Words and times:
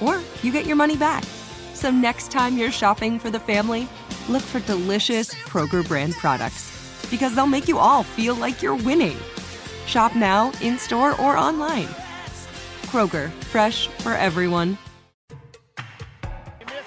or 0.00 0.20
you 0.42 0.52
get 0.52 0.66
your 0.66 0.76
money 0.76 0.96
back. 0.96 1.24
So 1.74 1.90
next 1.90 2.30
time 2.30 2.58
you're 2.58 2.70
shopping 2.70 3.18
for 3.18 3.30
the 3.30 3.40
family, 3.40 3.88
look 4.28 4.42
for 4.42 4.60
delicious 4.60 5.34
Kroger 5.34 5.86
brand 5.86 6.14
products 6.14 6.70
because 7.10 7.34
they'll 7.34 7.46
make 7.46 7.68
you 7.68 7.78
all 7.78 8.02
feel 8.02 8.34
like 8.34 8.62
you're 8.62 8.76
winning. 8.76 9.16
Shop 9.86 10.14
now, 10.14 10.52
in 10.60 10.78
store, 10.78 11.20
or 11.20 11.36
online. 11.36 11.88
Kroger, 12.86 13.30
fresh 13.44 13.88
for 13.88 14.12
everyone. 14.12 14.78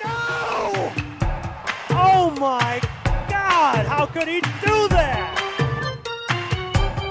No! 0.04 0.94
Oh 1.90 2.36
my 2.40 2.80
God! 3.30 3.86
How 3.86 4.06
could 4.06 4.28
he 4.28 4.42
do 4.42 4.88
that? 4.90 5.40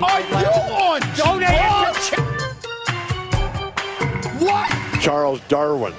Are 0.02 0.20
you 0.20 0.34
on 0.36 1.00
Don't. 1.16 1.42
What? 4.42 4.81
Charles 5.02 5.40
Darwin. 5.48 5.92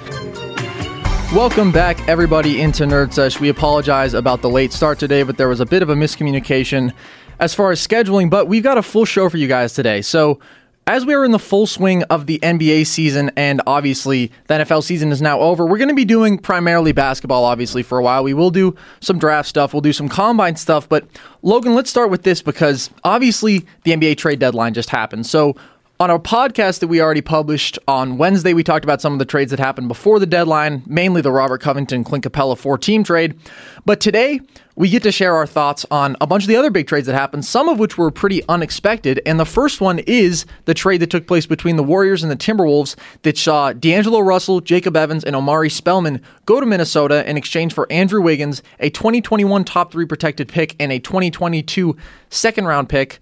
Welcome 1.34 1.72
back, 1.72 2.08
everybody, 2.08 2.62
into 2.62 2.84
Nerd 2.84 3.12
Sesh. 3.12 3.38
We 3.38 3.50
apologize 3.50 4.14
about 4.14 4.40
the 4.40 4.48
late 4.48 4.72
start 4.72 4.98
today, 4.98 5.24
but 5.24 5.36
there 5.36 5.46
was 5.48 5.60
a 5.60 5.66
bit 5.66 5.82
of 5.82 5.90
a 5.90 5.94
miscommunication 5.94 6.90
as 7.38 7.52
far 7.52 7.70
as 7.70 7.86
scheduling. 7.86 8.30
But 8.30 8.48
we've 8.48 8.62
got 8.62 8.78
a 8.78 8.82
full 8.82 9.04
show 9.04 9.28
for 9.28 9.36
you 9.36 9.46
guys 9.46 9.74
today. 9.74 10.00
So, 10.00 10.40
as 10.86 11.04
we 11.04 11.12
are 11.12 11.22
in 11.22 11.32
the 11.32 11.38
full 11.38 11.66
swing 11.66 12.02
of 12.04 12.26
the 12.26 12.38
NBA 12.38 12.86
season, 12.86 13.30
and 13.36 13.60
obviously 13.66 14.32
the 14.46 14.54
NFL 14.54 14.82
season 14.82 15.12
is 15.12 15.20
now 15.20 15.38
over, 15.40 15.66
we're 15.66 15.78
going 15.78 15.88
to 15.88 15.94
be 15.94 16.06
doing 16.06 16.38
primarily 16.38 16.92
basketball, 16.92 17.44
obviously, 17.44 17.82
for 17.82 17.98
a 17.98 18.02
while. 18.02 18.24
We 18.24 18.32
will 18.32 18.50
do 18.50 18.74
some 19.00 19.18
draft 19.18 19.50
stuff, 19.50 19.74
we'll 19.74 19.82
do 19.82 19.92
some 19.92 20.08
combine 20.08 20.56
stuff. 20.56 20.88
But, 20.88 21.06
Logan, 21.42 21.74
let's 21.74 21.90
start 21.90 22.08
with 22.08 22.22
this 22.22 22.40
because 22.40 22.88
obviously 23.02 23.66
the 23.82 23.92
NBA 23.92 24.16
trade 24.16 24.38
deadline 24.38 24.72
just 24.72 24.88
happened. 24.88 25.26
So, 25.26 25.56
on 26.00 26.10
our 26.10 26.18
podcast 26.18 26.80
that 26.80 26.88
we 26.88 27.00
already 27.00 27.20
published 27.20 27.78
on 27.86 28.18
Wednesday, 28.18 28.52
we 28.52 28.64
talked 28.64 28.84
about 28.84 29.00
some 29.00 29.12
of 29.12 29.20
the 29.20 29.24
trades 29.24 29.50
that 29.50 29.60
happened 29.60 29.86
before 29.86 30.18
the 30.18 30.26
deadline, 30.26 30.82
mainly 30.86 31.20
the 31.20 31.30
Robert 31.30 31.60
Covington 31.60 32.02
Clint 32.02 32.24
Capela 32.24 32.58
four 32.58 32.76
team 32.76 33.04
trade. 33.04 33.38
But 33.84 34.00
today, 34.00 34.40
we 34.74 34.88
get 34.88 35.04
to 35.04 35.12
share 35.12 35.36
our 35.36 35.46
thoughts 35.46 35.86
on 35.92 36.16
a 36.20 36.26
bunch 36.26 36.42
of 36.42 36.48
the 36.48 36.56
other 36.56 36.70
big 36.70 36.88
trades 36.88 37.06
that 37.06 37.14
happened, 37.14 37.44
some 37.44 37.68
of 37.68 37.78
which 37.78 37.96
were 37.96 38.10
pretty 38.10 38.42
unexpected. 38.48 39.20
And 39.24 39.38
the 39.38 39.44
first 39.44 39.80
one 39.80 40.00
is 40.00 40.46
the 40.64 40.74
trade 40.74 40.98
that 40.98 41.10
took 41.10 41.28
place 41.28 41.46
between 41.46 41.76
the 41.76 41.84
Warriors 41.84 42.24
and 42.24 42.32
the 42.32 42.36
Timberwolves 42.36 42.96
that 43.22 43.38
saw 43.38 43.72
D'Angelo 43.72 44.18
Russell, 44.18 44.60
Jacob 44.60 44.96
Evans, 44.96 45.22
and 45.22 45.36
Omari 45.36 45.70
Spellman 45.70 46.20
go 46.44 46.58
to 46.58 46.66
Minnesota 46.66 47.28
in 47.30 47.36
exchange 47.36 47.72
for 47.72 47.90
Andrew 47.92 48.20
Wiggins, 48.20 48.64
a 48.80 48.90
2021 48.90 49.62
top 49.64 49.92
three 49.92 50.06
protected 50.06 50.48
pick, 50.48 50.74
and 50.80 50.90
a 50.90 50.98
2022 50.98 51.96
second 52.30 52.64
round 52.66 52.88
pick. 52.88 53.20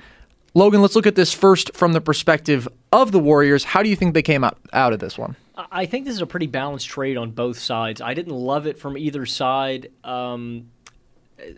Logan, 0.55 0.83
let's 0.83 0.95
look 0.95 1.07
at 1.07 1.15
this 1.15 1.33
first 1.33 1.75
from 1.75 1.93
the 1.93 2.01
perspective 2.01 2.69
of 2.93 3.11
the 3.11 3.19
Warriors. 3.19 3.65
How 3.65 3.83
do 3.83 3.89
you 3.89 3.97
think 3.97 4.15
they 4.15 4.23
came 4.23 4.45
out, 4.45 4.59
out 4.73 4.93
of 4.93 4.99
this 4.99 5.17
one? 5.17 5.37
I 5.57 5.87
think 5.87 6.05
this 6.05 6.15
is 6.15 6.21
a 6.21 6.27
pretty 6.27 6.47
balanced 6.47 6.89
trade 6.89 7.17
on 7.17 7.31
both 7.31 7.59
sides. 7.59 8.01
I 8.01 8.15
didn't 8.15 8.35
love 8.35 8.67
it 8.67 8.79
from 8.79 8.97
either 8.97 9.25
side. 9.27 9.91
Um, 10.05 10.71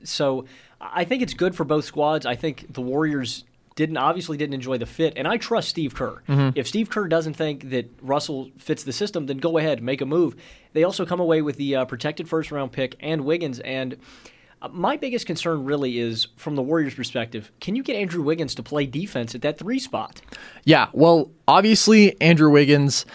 so 0.04 0.46
I 0.80 1.04
think 1.04 1.22
it's 1.22 1.34
good 1.34 1.54
for 1.54 1.64
both 1.64 1.84
squads. 1.84 2.26
I 2.26 2.36
think 2.36 2.72
the 2.72 2.80
Warriors 2.80 3.44
didn't 3.76 3.96
obviously 3.96 4.36
didn't 4.36 4.54
enjoy 4.54 4.78
the 4.78 4.86
fit, 4.86 5.14
and 5.16 5.26
I 5.26 5.36
trust 5.36 5.68
Steve 5.68 5.94
Kerr. 5.94 6.22
Mm-hmm. 6.28 6.56
If 6.56 6.68
Steve 6.68 6.90
Kerr 6.90 7.08
doesn't 7.08 7.34
think 7.34 7.70
that 7.70 7.90
Russell 8.00 8.50
fits 8.56 8.84
the 8.84 8.92
system, 8.92 9.26
then 9.26 9.38
go 9.38 9.58
ahead, 9.58 9.82
make 9.82 10.00
a 10.00 10.06
move. 10.06 10.36
They 10.72 10.84
also 10.84 11.04
come 11.04 11.18
away 11.18 11.42
with 11.42 11.56
the 11.56 11.76
uh, 11.76 11.84
protected 11.84 12.28
first 12.28 12.52
round 12.52 12.70
pick 12.70 12.96
and 13.00 13.24
Wiggins 13.24 13.58
and. 13.60 13.96
Uh, 14.64 14.68
My 14.68 14.96
biggest 14.96 15.26
concern 15.26 15.64
really 15.64 15.98
is 15.98 16.28
from 16.36 16.56
the 16.56 16.62
Warriors' 16.62 16.94
perspective. 16.94 17.52
Can 17.60 17.76
you 17.76 17.82
get 17.82 17.96
Andrew 17.96 18.22
Wiggins 18.22 18.54
to 18.56 18.62
play 18.62 18.86
defense 18.86 19.34
at 19.34 19.42
that 19.42 19.58
three 19.58 19.78
spot? 19.78 20.20
Yeah, 20.64 20.88
well, 20.92 21.30
obviously 21.46 22.20
Andrew 22.20 22.50
Wiggins 22.50 23.06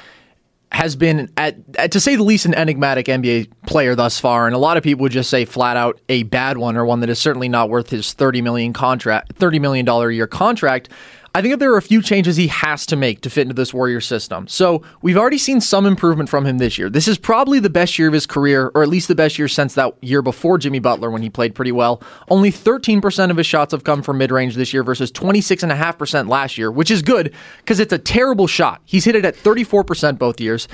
has 0.71 0.95
been 0.95 1.31
at, 1.35 1.57
at, 1.77 1.91
to 1.91 1.99
say 1.99 2.15
the 2.15 2.23
least 2.23 2.45
an 2.45 2.53
enigmatic 2.53 3.07
NBA 3.07 3.49
player 3.65 3.95
thus 3.95 4.19
far 4.19 4.45
and 4.45 4.55
a 4.55 4.59
lot 4.59 4.77
of 4.77 4.83
people 4.83 5.01
would 5.01 5.11
just 5.11 5.29
say 5.29 5.43
flat 5.43 5.75
out 5.75 5.99
a 6.09 6.23
bad 6.23 6.59
one 6.59 6.77
or 6.77 6.85
one 6.85 6.99
that 6.99 7.09
is 7.09 7.17
certainly 7.17 7.49
not 7.49 7.69
worth 7.69 7.89
his 7.89 8.13
30 8.13 8.41
million 8.43 8.71
contract 8.71 9.35
30 9.38 9.57
million 9.57 9.83
dollar 9.83 10.09
a 10.09 10.15
year 10.15 10.27
contract. 10.27 10.89
I 11.35 11.41
think 11.41 11.53
that 11.53 11.59
there 11.59 11.72
are 11.73 11.78
a 11.78 11.81
few 11.81 12.01
changes 12.01 12.38
he 12.38 12.47
has 12.47 12.85
to 12.88 12.95
make 12.95 13.22
to 13.22 13.29
fit 13.29 13.44
into 13.44 13.53
this 13.53 13.73
Warrior 13.73 14.01
system. 14.01 14.47
So 14.47 14.81
we've 15.01 15.17
already 15.17 15.38
seen 15.38 15.62
some 15.62 15.85
improvement 15.85 16.28
from 16.29 16.45
him 16.45 16.57
this 16.57 16.78
year. 16.78 16.90
This 16.90 17.07
is 17.07 17.17
probably 17.17 17.59
the 17.59 17.69
best 17.69 18.00
year 18.00 18.07
of 18.07 18.13
his 18.13 18.25
career, 18.25 18.72
or 18.73 18.81
at 18.81 18.90
least 18.90 19.07
the 19.07 19.16
best 19.16 19.38
year 19.38 19.47
since 19.47 19.75
that 19.75 19.94
year 20.03 20.22
before 20.22 20.57
Jimmy 20.57 20.79
Butler 20.79 21.12
when 21.12 21.22
he 21.22 21.29
played 21.29 21.53
pretty 21.53 21.72
well. 21.72 22.01
Only 22.29 22.51
13% 22.51 23.29
of 23.29 23.38
his 23.38 23.45
shots 23.45 23.73
have 23.73 23.84
come 23.84 24.01
from 24.01 24.18
mid 24.18 24.31
range 24.31 24.56
this 24.56 24.73
year 24.73 24.84
versus 24.84 25.12
26.5% 25.12 26.29
last 26.29 26.57
year, 26.57 26.72
which 26.72 26.89
is 26.89 27.01
good 27.03 27.34
because 27.59 27.79
it's 27.79 27.94
a 27.94 28.00
terrible 28.00 28.47
shot. 28.47 28.81
He's 28.85 29.06
hit 29.06 29.16
it 29.16 29.25
at 29.25 29.35
34% 29.35 30.18
both 30.18 30.41
years. 30.41 30.68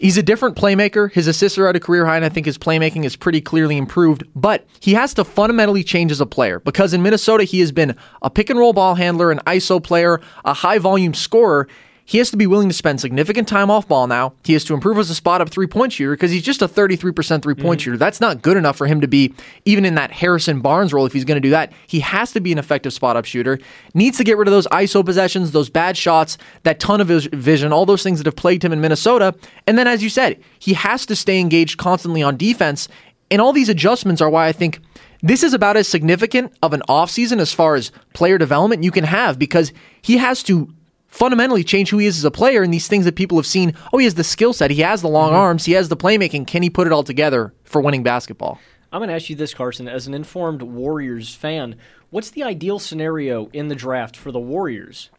He's 0.00 0.16
a 0.16 0.22
different 0.22 0.56
playmaker. 0.56 1.12
His 1.12 1.26
assists 1.26 1.58
are 1.58 1.66
at 1.66 1.76
a 1.76 1.80
career 1.80 2.06
high, 2.06 2.16
and 2.16 2.24
I 2.24 2.30
think 2.30 2.46
his 2.46 2.56
playmaking 2.56 3.04
is 3.04 3.16
pretty 3.16 3.42
clearly 3.42 3.76
improved. 3.76 4.24
But 4.34 4.66
he 4.80 4.94
has 4.94 5.12
to 5.14 5.24
fundamentally 5.24 5.84
change 5.84 6.10
as 6.10 6.22
a 6.22 6.26
player 6.26 6.58
because 6.58 6.94
in 6.94 7.02
Minnesota, 7.02 7.44
he 7.44 7.60
has 7.60 7.70
been 7.70 7.94
a 8.22 8.30
pick 8.30 8.48
and 8.48 8.58
roll 8.58 8.72
ball 8.72 8.94
handler, 8.94 9.30
an 9.30 9.40
ISO 9.46 9.82
player, 9.82 10.18
a 10.46 10.54
high 10.54 10.78
volume 10.78 11.12
scorer. 11.12 11.68
He 12.10 12.18
has 12.18 12.32
to 12.32 12.36
be 12.36 12.48
willing 12.48 12.68
to 12.68 12.74
spend 12.74 13.00
significant 13.00 13.46
time 13.46 13.70
off 13.70 13.86
ball 13.86 14.08
now. 14.08 14.32
He 14.42 14.52
has 14.54 14.64
to 14.64 14.74
improve 14.74 14.98
as 14.98 15.10
a 15.10 15.14
spot 15.14 15.40
up 15.40 15.48
three 15.48 15.68
point 15.68 15.92
shooter 15.92 16.10
because 16.10 16.32
he's 16.32 16.42
just 16.42 16.60
a 16.60 16.66
33% 16.66 17.40
three 17.40 17.54
point 17.54 17.82
shooter. 17.82 17.96
That's 17.96 18.20
not 18.20 18.42
good 18.42 18.56
enough 18.56 18.76
for 18.76 18.88
him 18.88 19.00
to 19.00 19.06
be 19.06 19.32
even 19.64 19.84
in 19.84 19.94
that 19.94 20.10
Harrison 20.10 20.60
Barnes 20.60 20.92
role 20.92 21.06
if 21.06 21.12
he's 21.12 21.24
going 21.24 21.36
to 21.36 21.40
do 21.40 21.50
that. 21.50 21.72
He 21.86 22.00
has 22.00 22.32
to 22.32 22.40
be 22.40 22.50
an 22.50 22.58
effective 22.58 22.92
spot 22.92 23.16
up 23.16 23.26
shooter. 23.26 23.60
Needs 23.94 24.18
to 24.18 24.24
get 24.24 24.36
rid 24.38 24.48
of 24.48 24.52
those 24.52 24.66
ISO 24.72 25.04
possessions, 25.04 25.52
those 25.52 25.70
bad 25.70 25.96
shots, 25.96 26.36
that 26.64 26.80
ton 26.80 27.00
of 27.00 27.06
vision, 27.06 27.72
all 27.72 27.86
those 27.86 28.02
things 28.02 28.18
that 28.18 28.26
have 28.26 28.34
plagued 28.34 28.64
him 28.64 28.72
in 28.72 28.80
Minnesota. 28.80 29.32
And 29.68 29.78
then, 29.78 29.86
as 29.86 30.02
you 30.02 30.08
said, 30.08 30.42
he 30.58 30.72
has 30.72 31.06
to 31.06 31.14
stay 31.14 31.38
engaged 31.38 31.78
constantly 31.78 32.24
on 32.24 32.36
defense. 32.36 32.88
And 33.30 33.40
all 33.40 33.52
these 33.52 33.68
adjustments 33.68 34.20
are 34.20 34.28
why 34.28 34.48
I 34.48 34.52
think 34.52 34.80
this 35.22 35.44
is 35.44 35.54
about 35.54 35.76
as 35.76 35.86
significant 35.86 36.54
of 36.60 36.72
an 36.72 36.82
offseason 36.88 37.38
as 37.38 37.52
far 37.52 37.76
as 37.76 37.92
player 38.14 38.36
development 38.36 38.82
you 38.82 38.90
can 38.90 39.04
have 39.04 39.38
because 39.38 39.72
he 40.02 40.16
has 40.16 40.42
to 40.44 40.74
fundamentally 41.10 41.62
change 41.62 41.90
who 41.90 41.98
he 41.98 42.06
is 42.06 42.16
as 42.18 42.24
a 42.24 42.30
player 42.30 42.62
and 42.62 42.72
these 42.72 42.88
things 42.88 43.04
that 43.04 43.16
people 43.16 43.36
have 43.36 43.46
seen. 43.46 43.74
Oh, 43.92 43.98
he 43.98 44.04
has 44.04 44.14
the 44.14 44.24
skill 44.24 44.52
set, 44.52 44.70
he 44.70 44.80
has 44.80 45.02
the 45.02 45.08
long 45.08 45.30
mm-hmm. 45.30 45.40
arms, 45.40 45.64
he 45.64 45.72
has 45.72 45.88
the 45.88 45.96
playmaking. 45.96 46.46
Can 46.46 46.62
he 46.62 46.70
put 46.70 46.86
it 46.86 46.92
all 46.92 47.04
together 47.04 47.52
for 47.64 47.80
winning 47.80 48.02
basketball? 48.02 48.58
I'm 48.92 49.00
going 49.00 49.08
to 49.08 49.14
ask 49.14 49.30
you 49.30 49.36
this, 49.36 49.54
Carson. 49.54 49.86
As 49.86 50.06
an 50.06 50.14
informed 50.14 50.62
Warriors 50.62 51.34
fan, 51.34 51.76
what's 52.10 52.30
the 52.30 52.42
ideal 52.42 52.78
scenario 52.78 53.48
in 53.52 53.68
the 53.68 53.76
draft 53.76 54.16
for 54.16 54.32
the 54.32 54.40
Warriors? 54.40 55.10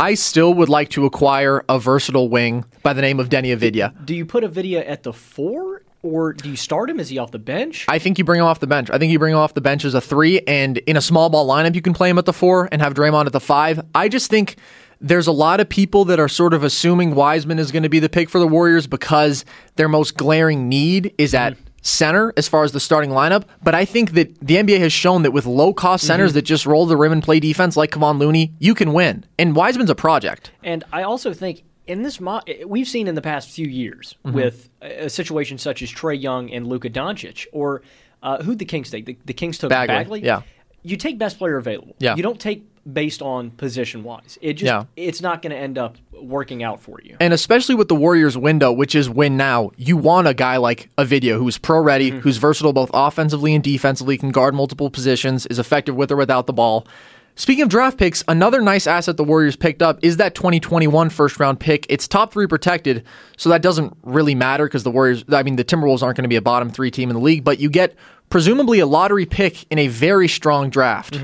I 0.00 0.14
still 0.14 0.54
would 0.54 0.68
like 0.68 0.90
to 0.90 1.04
acquire 1.04 1.64
a 1.68 1.78
versatile 1.78 2.28
wing 2.28 2.64
by 2.82 2.92
the 2.92 3.02
name 3.02 3.18
of 3.18 3.28
Deni 3.28 3.54
Avdija. 3.54 4.06
Do 4.06 4.14
you 4.14 4.24
put 4.24 4.44
Avidia 4.44 4.88
at 4.88 5.02
the 5.02 5.12
four, 5.12 5.82
or 6.02 6.32
do 6.32 6.48
you 6.48 6.56
start 6.56 6.88
him? 6.88 7.00
Is 7.00 7.08
he 7.08 7.18
off 7.18 7.32
the 7.32 7.38
bench? 7.38 7.84
I 7.88 7.98
think 7.98 8.16
you 8.16 8.24
bring 8.24 8.40
him 8.40 8.46
off 8.46 8.60
the 8.60 8.68
bench. 8.68 8.90
I 8.90 8.98
think 8.98 9.10
you 9.10 9.18
bring 9.18 9.32
him 9.32 9.40
off 9.40 9.54
the 9.54 9.60
bench 9.60 9.84
as 9.84 9.94
a 9.94 10.00
three, 10.00 10.40
and 10.46 10.78
in 10.78 10.96
a 10.96 11.00
small 11.00 11.28
ball 11.30 11.48
lineup, 11.48 11.74
you 11.74 11.82
can 11.82 11.94
play 11.94 12.08
him 12.08 12.16
at 12.16 12.26
the 12.26 12.32
four 12.32 12.68
and 12.70 12.80
have 12.80 12.94
Draymond 12.94 13.26
at 13.26 13.32
the 13.32 13.40
five. 13.40 13.84
I 13.92 14.08
just 14.08 14.30
think 14.30 14.56
there's 15.00 15.26
a 15.26 15.32
lot 15.32 15.60
of 15.60 15.68
people 15.68 16.04
that 16.06 16.18
are 16.18 16.28
sort 16.28 16.54
of 16.54 16.62
assuming 16.64 17.14
Wiseman 17.14 17.58
is 17.58 17.70
going 17.72 17.82
to 17.84 17.88
be 17.88 18.00
the 18.00 18.08
pick 18.08 18.28
for 18.28 18.38
the 18.38 18.48
Warriors 18.48 18.86
because 18.86 19.44
their 19.76 19.88
most 19.88 20.16
glaring 20.16 20.68
need 20.68 21.14
is 21.18 21.34
at 21.34 21.56
center 21.82 22.32
as 22.36 22.48
far 22.48 22.64
as 22.64 22.72
the 22.72 22.80
starting 22.80 23.10
lineup. 23.10 23.44
But 23.62 23.74
I 23.74 23.84
think 23.84 24.12
that 24.12 24.38
the 24.40 24.56
NBA 24.56 24.78
has 24.80 24.92
shown 24.92 25.22
that 25.22 25.30
with 25.30 25.46
low 25.46 25.72
cost 25.72 26.04
centers 26.06 26.32
that 26.32 26.42
just 26.42 26.66
roll 26.66 26.86
the 26.86 26.96
rim 26.96 27.12
and 27.12 27.22
play 27.22 27.38
defense 27.40 27.76
like 27.76 27.92
Kevon 27.92 28.18
Looney, 28.18 28.52
you 28.58 28.74
can 28.74 28.92
win. 28.92 29.24
And 29.38 29.54
Wiseman's 29.54 29.90
a 29.90 29.94
project. 29.94 30.50
And 30.64 30.82
I 30.92 31.02
also 31.04 31.32
think 31.32 31.62
in 31.86 32.02
this, 32.02 32.20
mo- 32.20 32.42
we've 32.66 32.88
seen 32.88 33.06
in 33.08 33.14
the 33.14 33.22
past 33.22 33.48
few 33.50 33.66
years 33.66 34.16
Mm-hmm. 34.24 34.34
with 34.36 34.68
a 34.82 35.04
a 35.06 35.10
situation 35.10 35.58
such 35.58 35.80
as 35.82 35.90
Trae 35.90 36.20
Young 36.20 36.50
and 36.50 36.66
Luka 36.66 36.90
Doncic, 36.90 37.46
or 37.52 37.82
uh, 38.22 38.42
who'd 38.42 38.58
the 38.58 38.64
Kings 38.64 38.90
take? 38.90 39.06
The, 39.06 39.16
the 39.24 39.32
Kings 39.32 39.58
took 39.58 39.70
Bagley, 39.70 39.94
Bagley. 39.94 40.20
yeah. 40.24 40.42
You 40.82 40.96
take 40.96 41.18
best 41.18 41.38
player 41.38 41.56
available. 41.56 41.94
Yeah. 41.98 42.14
You 42.16 42.22
don't 42.22 42.40
take 42.40 42.64
based 42.92 43.20
on 43.22 43.50
position 43.52 44.02
wise. 44.04 44.38
It 44.40 44.54
just 44.54 44.66
Yeah. 44.66 44.84
it's 44.96 45.20
not 45.20 45.42
going 45.42 45.50
to 45.52 45.58
end 45.58 45.76
up 45.78 45.96
working 46.20 46.62
out 46.62 46.80
for 46.80 46.98
you. 47.02 47.16
And 47.20 47.32
especially 47.32 47.74
with 47.74 47.88
the 47.88 47.94
Warriors 47.94 48.36
window, 48.36 48.72
which 48.72 48.94
is 48.94 49.08
win 49.10 49.36
now, 49.36 49.70
you 49.76 49.96
want 49.96 50.26
a 50.26 50.34
guy 50.34 50.56
like 50.56 50.88
Avdija 50.96 51.36
who's 51.38 51.58
pro 51.58 51.80
ready, 51.80 52.10
Mm-hmm. 52.10 52.20
who's 52.20 52.38
versatile 52.38 52.72
both 52.72 52.90
offensively 52.94 53.54
and 53.54 53.62
defensively, 53.62 54.16
can 54.18 54.30
guard 54.30 54.54
multiple 54.54 54.90
positions, 54.90 55.46
is 55.46 55.58
effective 55.58 55.94
with 55.96 56.10
or 56.10 56.16
without 56.16 56.46
the 56.46 56.52
ball. 56.52 56.86
Speaking 57.36 57.62
of 57.62 57.68
draft 57.68 57.98
picks, 57.98 58.24
another 58.26 58.60
nice 58.60 58.88
asset 58.88 59.16
the 59.16 59.22
Warriors 59.22 59.54
picked 59.54 59.80
up 59.80 60.00
is 60.02 60.16
that 60.16 60.34
2021 60.34 61.08
first 61.10 61.38
round 61.38 61.60
pick. 61.60 61.86
It's 61.88 62.08
top 62.08 62.32
three 62.32 62.48
protected, 62.48 63.04
so 63.36 63.48
that 63.50 63.62
doesn't 63.62 63.96
really 64.02 64.34
matter 64.34 64.64
because 64.66 64.82
the 64.82 64.90
Warriors, 64.90 65.24
I 65.30 65.44
mean, 65.44 65.54
the 65.54 65.64
Timberwolves 65.64 66.02
aren't 66.02 66.16
going 66.16 66.24
to 66.24 66.28
be 66.28 66.34
a 66.36 66.42
bottom 66.42 66.68
three 66.70 66.90
team 66.90 67.10
in 67.10 67.14
the 67.14 67.22
league, 67.22 67.44
but 67.44 67.60
you 67.60 67.70
get 67.70 67.94
presumably 68.28 68.80
a 68.80 68.86
lottery 68.86 69.24
pick 69.24 69.64
in 69.70 69.78
a 69.78 69.86
very 69.86 70.26
strong 70.26 70.68
draft. 70.68 71.20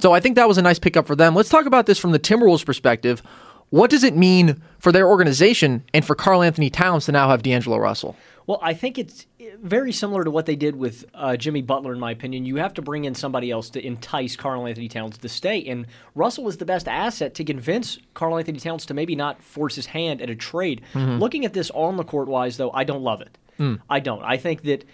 So 0.00 0.12
I 0.12 0.20
think 0.20 0.36
that 0.36 0.48
was 0.48 0.58
a 0.58 0.62
nice 0.62 0.78
pickup 0.78 1.06
for 1.06 1.16
them. 1.16 1.34
Let's 1.34 1.48
talk 1.48 1.66
about 1.66 1.86
this 1.86 1.98
from 1.98 2.12
the 2.12 2.18
Timberwolves 2.18 2.64
perspective. 2.64 3.22
What 3.70 3.90
does 3.90 4.02
it 4.04 4.16
mean 4.16 4.62
for 4.78 4.92
their 4.92 5.06
organization 5.06 5.84
and 5.92 6.04
for 6.04 6.14
Karl 6.14 6.42
Anthony 6.42 6.70
Towns 6.70 7.04
to 7.06 7.12
now 7.12 7.28
have 7.28 7.42
D'Angelo 7.42 7.76
Russell? 7.76 8.16
Well, 8.46 8.60
I 8.62 8.72
think 8.72 8.96
it's 8.96 9.26
very 9.62 9.92
similar 9.92 10.24
to 10.24 10.30
what 10.30 10.46
they 10.46 10.56
did 10.56 10.76
with 10.76 11.04
uh, 11.12 11.36
Jimmy 11.36 11.60
Butler, 11.60 11.92
in 11.92 12.00
my 12.00 12.12
opinion. 12.12 12.46
You 12.46 12.56
have 12.56 12.72
to 12.74 12.82
bring 12.82 13.04
in 13.04 13.14
somebody 13.14 13.50
else 13.50 13.68
to 13.70 13.86
entice 13.86 14.36
Karl 14.36 14.66
Anthony 14.66 14.88
Towns 14.88 15.18
to 15.18 15.28
stay. 15.28 15.62
And 15.66 15.86
Russell 16.14 16.48
is 16.48 16.56
the 16.56 16.64
best 16.64 16.88
asset 16.88 17.34
to 17.34 17.44
convince 17.44 17.98
Karl 18.14 18.38
Anthony 18.38 18.58
Towns 18.58 18.86
to 18.86 18.94
maybe 18.94 19.14
not 19.14 19.42
force 19.42 19.74
his 19.74 19.86
hand 19.86 20.22
at 20.22 20.30
a 20.30 20.34
trade. 20.34 20.80
Looking 20.94 21.44
at 21.44 21.52
this 21.52 21.70
on 21.74 21.98
the 21.98 22.04
court 22.04 22.28
wise, 22.28 22.56
though, 22.56 22.70
I 22.70 22.84
don't 22.84 23.02
love 23.02 23.20
it. 23.20 23.36
I 23.90 24.00
don't. 24.00 24.22
I 24.22 24.38
think 24.38 24.62
that 24.62 24.84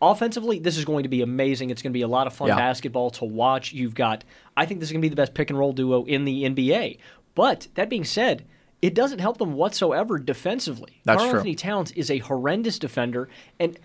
offensively, 0.00 0.58
this 0.58 0.76
is 0.76 0.84
going 0.84 1.02
to 1.04 1.08
be 1.08 1.22
amazing. 1.22 1.70
It's 1.70 1.82
going 1.82 1.92
to 1.92 1.96
be 1.96 2.02
a 2.02 2.08
lot 2.08 2.26
of 2.26 2.34
fun 2.34 2.48
Yeah. 2.48 2.56
basketball 2.56 3.10
to 3.12 3.24
watch. 3.24 3.72
You've 3.72 3.94
got, 3.94 4.24
I 4.56 4.66
think 4.66 4.80
this 4.80 4.88
is 4.88 4.92
going 4.92 5.00
to 5.02 5.06
be 5.06 5.10
the 5.10 5.16
best 5.16 5.34
pick 5.34 5.50
and 5.50 5.58
roll 5.58 5.72
duo 5.72 6.04
in 6.04 6.24
the 6.24 6.44
NBA. 6.44 6.98
But 7.34 7.68
that 7.74 7.88
being 7.88 8.04
said, 8.04 8.44
it 8.82 8.94
doesn't 8.94 9.18
help 9.18 9.38
them 9.38 9.54
whatsoever 9.54 10.18
defensively. 10.18 11.00
That's 11.04 11.18
Karl 11.18 11.30
true. 11.30 11.38
Anthony 11.38 11.54
Towns 11.54 11.92
is 11.92 12.10
a 12.10 12.18
horrendous 12.18 12.78
defender, 12.78 13.28
and 13.58 13.78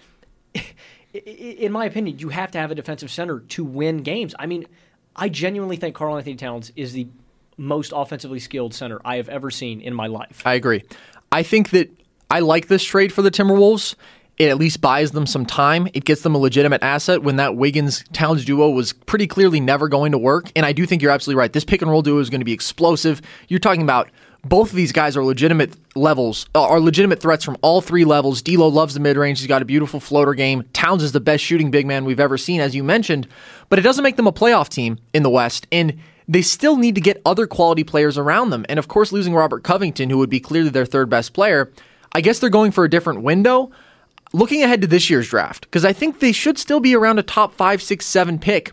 in 1.14 1.72
my 1.72 1.86
opinion, 1.86 2.20
you 2.20 2.30
have 2.30 2.52
to 2.52 2.58
have 2.58 2.72
a 2.72 2.76
defensive 2.76 3.12
center 3.12 3.40
to 3.40 3.64
win 3.64 3.98
games. 4.04 4.36
I 4.40 4.46
mean, 4.46 4.66
I 5.16 5.30
genuinely 5.30 5.76
think 5.78 5.96
Karl 5.96 6.18
Anthony 6.18 6.36
Towns 6.36 6.72
is 6.76 6.94
the 6.94 7.08
most 7.58 7.92
offensively 7.96 8.40
skilled 8.40 8.74
center 8.74 9.00
I 9.04 9.18
have 9.18 9.30
ever 9.30 9.52
seen 9.52 9.82
in 9.82 9.94
my 9.94 10.08
life. 10.08 10.42
I 10.46 10.54
agree. 10.54 10.84
I 11.32 11.44
think 11.44 11.70
that 11.72 11.90
I 12.30 12.40
like 12.40 12.68
this 12.68 12.84
trade 12.84 13.12
for 13.12 13.22
the 13.22 13.32
Timberwolves. 13.32 13.96
It 14.42 14.50
at 14.50 14.58
least 14.58 14.82
buys 14.82 15.12
them 15.12 15.28
some 15.28 15.46
time. 15.46 15.88
It 15.94 16.04
gets 16.04 16.24
them 16.24 16.34
a 16.34 16.40
legitimate 16.40 16.82
asset 16.82 17.22
when 17.22 17.36
that 17.36 17.56
Wiggins 17.56 18.04
Towns 18.12 18.44
duo 18.44 18.72
was 18.72 18.92
pretty 18.92 19.28
clearly 19.28 19.60
never 19.60 19.88
going 19.88 20.14
to 20.14 20.18
work. 20.18 20.52
And 20.56 20.66
I 20.66 20.74
do 20.74 20.88
think 20.88 21.04
you're 21.04 21.12
absolutely 21.12 21.38
right. 21.38 21.54
This 21.54 21.64
pick 21.64 21.84
and 21.84 21.92
roll 21.92 22.02
duo 22.02 22.20
is 22.20 22.32
going 22.32 22.42
to 22.42 22.46
be 22.46 22.52
explosive. 22.52 23.22
You're 23.50 23.60
talking 23.60 23.84
about 23.84 24.10
both 24.44 24.72
of 24.72 24.76
these 24.76 24.92
guys 24.92 25.16
are 25.16 25.24
legitimate 25.24 25.76
levels, 25.96 26.48
uh, 26.56 26.64
are 26.64 26.80
legitimate 26.80 27.20
threats 27.20 27.46
from 27.46 27.56
all 27.62 27.82
three 27.82 28.04
levels. 28.04 28.42
D'Lo 28.42 28.68
loves 28.68 28.96
the 28.96 29.00
mid 29.00 29.16
range. 29.16 29.42
He's 29.42 29.48
got 29.48 29.62
a 29.62 29.66
beautiful 29.66 30.00
floater 30.00 30.34
game. 30.34 30.64
Towns 30.74 31.04
is 31.04 31.12
the 31.12 31.20
best 31.20 31.44
shooting 31.44 31.70
big 31.70 31.86
man 31.86 32.04
we've 32.04 32.20
ever 32.20 32.40
seen, 32.40 32.62
as 32.62 32.74
you 32.74 32.84
mentioned. 32.84 33.28
But 33.70 33.78
it 33.78 33.84
doesn't 33.84 34.02
make 34.04 34.16
them 34.16 34.26
a 34.26 34.34
playoff 34.34 34.70
team 34.70 34.98
in 35.14 35.22
the 35.22 35.30
West. 35.30 35.68
And 35.72 36.00
they 36.28 36.42
still 36.42 36.78
need 36.78 36.96
to 36.96 37.02
get 37.02 37.22
other 37.28 37.46
quality 37.46 37.84
players 37.84 38.18
around 38.18 38.50
them. 38.50 38.66
And 38.70 38.80
of 38.80 38.88
course, 38.88 39.12
losing 39.12 39.36
Robert 39.36 39.64
Covington, 39.64 40.10
who 40.10 40.18
would 40.18 40.32
be 40.32 40.40
clearly 40.40 40.72
their 40.72 40.88
third 40.88 41.12
best 41.12 41.34
player, 41.34 41.72
I 42.14 42.22
guess 42.22 42.40
they're 42.40 42.50
going 42.50 42.72
for 42.72 42.84
a 42.84 42.90
different 42.90 43.22
window. 43.22 43.72
Looking 44.34 44.64
ahead 44.64 44.80
to 44.82 44.88
this 44.88 45.10
year's 45.10 45.28
draft, 45.28 45.62
because 45.62 45.84
I 45.84 45.92
think 45.92 46.20
they 46.20 46.32
should 46.32 46.58
still 46.58 46.80
be 46.80 46.96
around 46.96 47.20
a 47.20 47.24
top 47.24 47.54
five, 47.54 47.82
six, 47.82 48.06
seven 48.06 48.40
pick. 48.40 48.72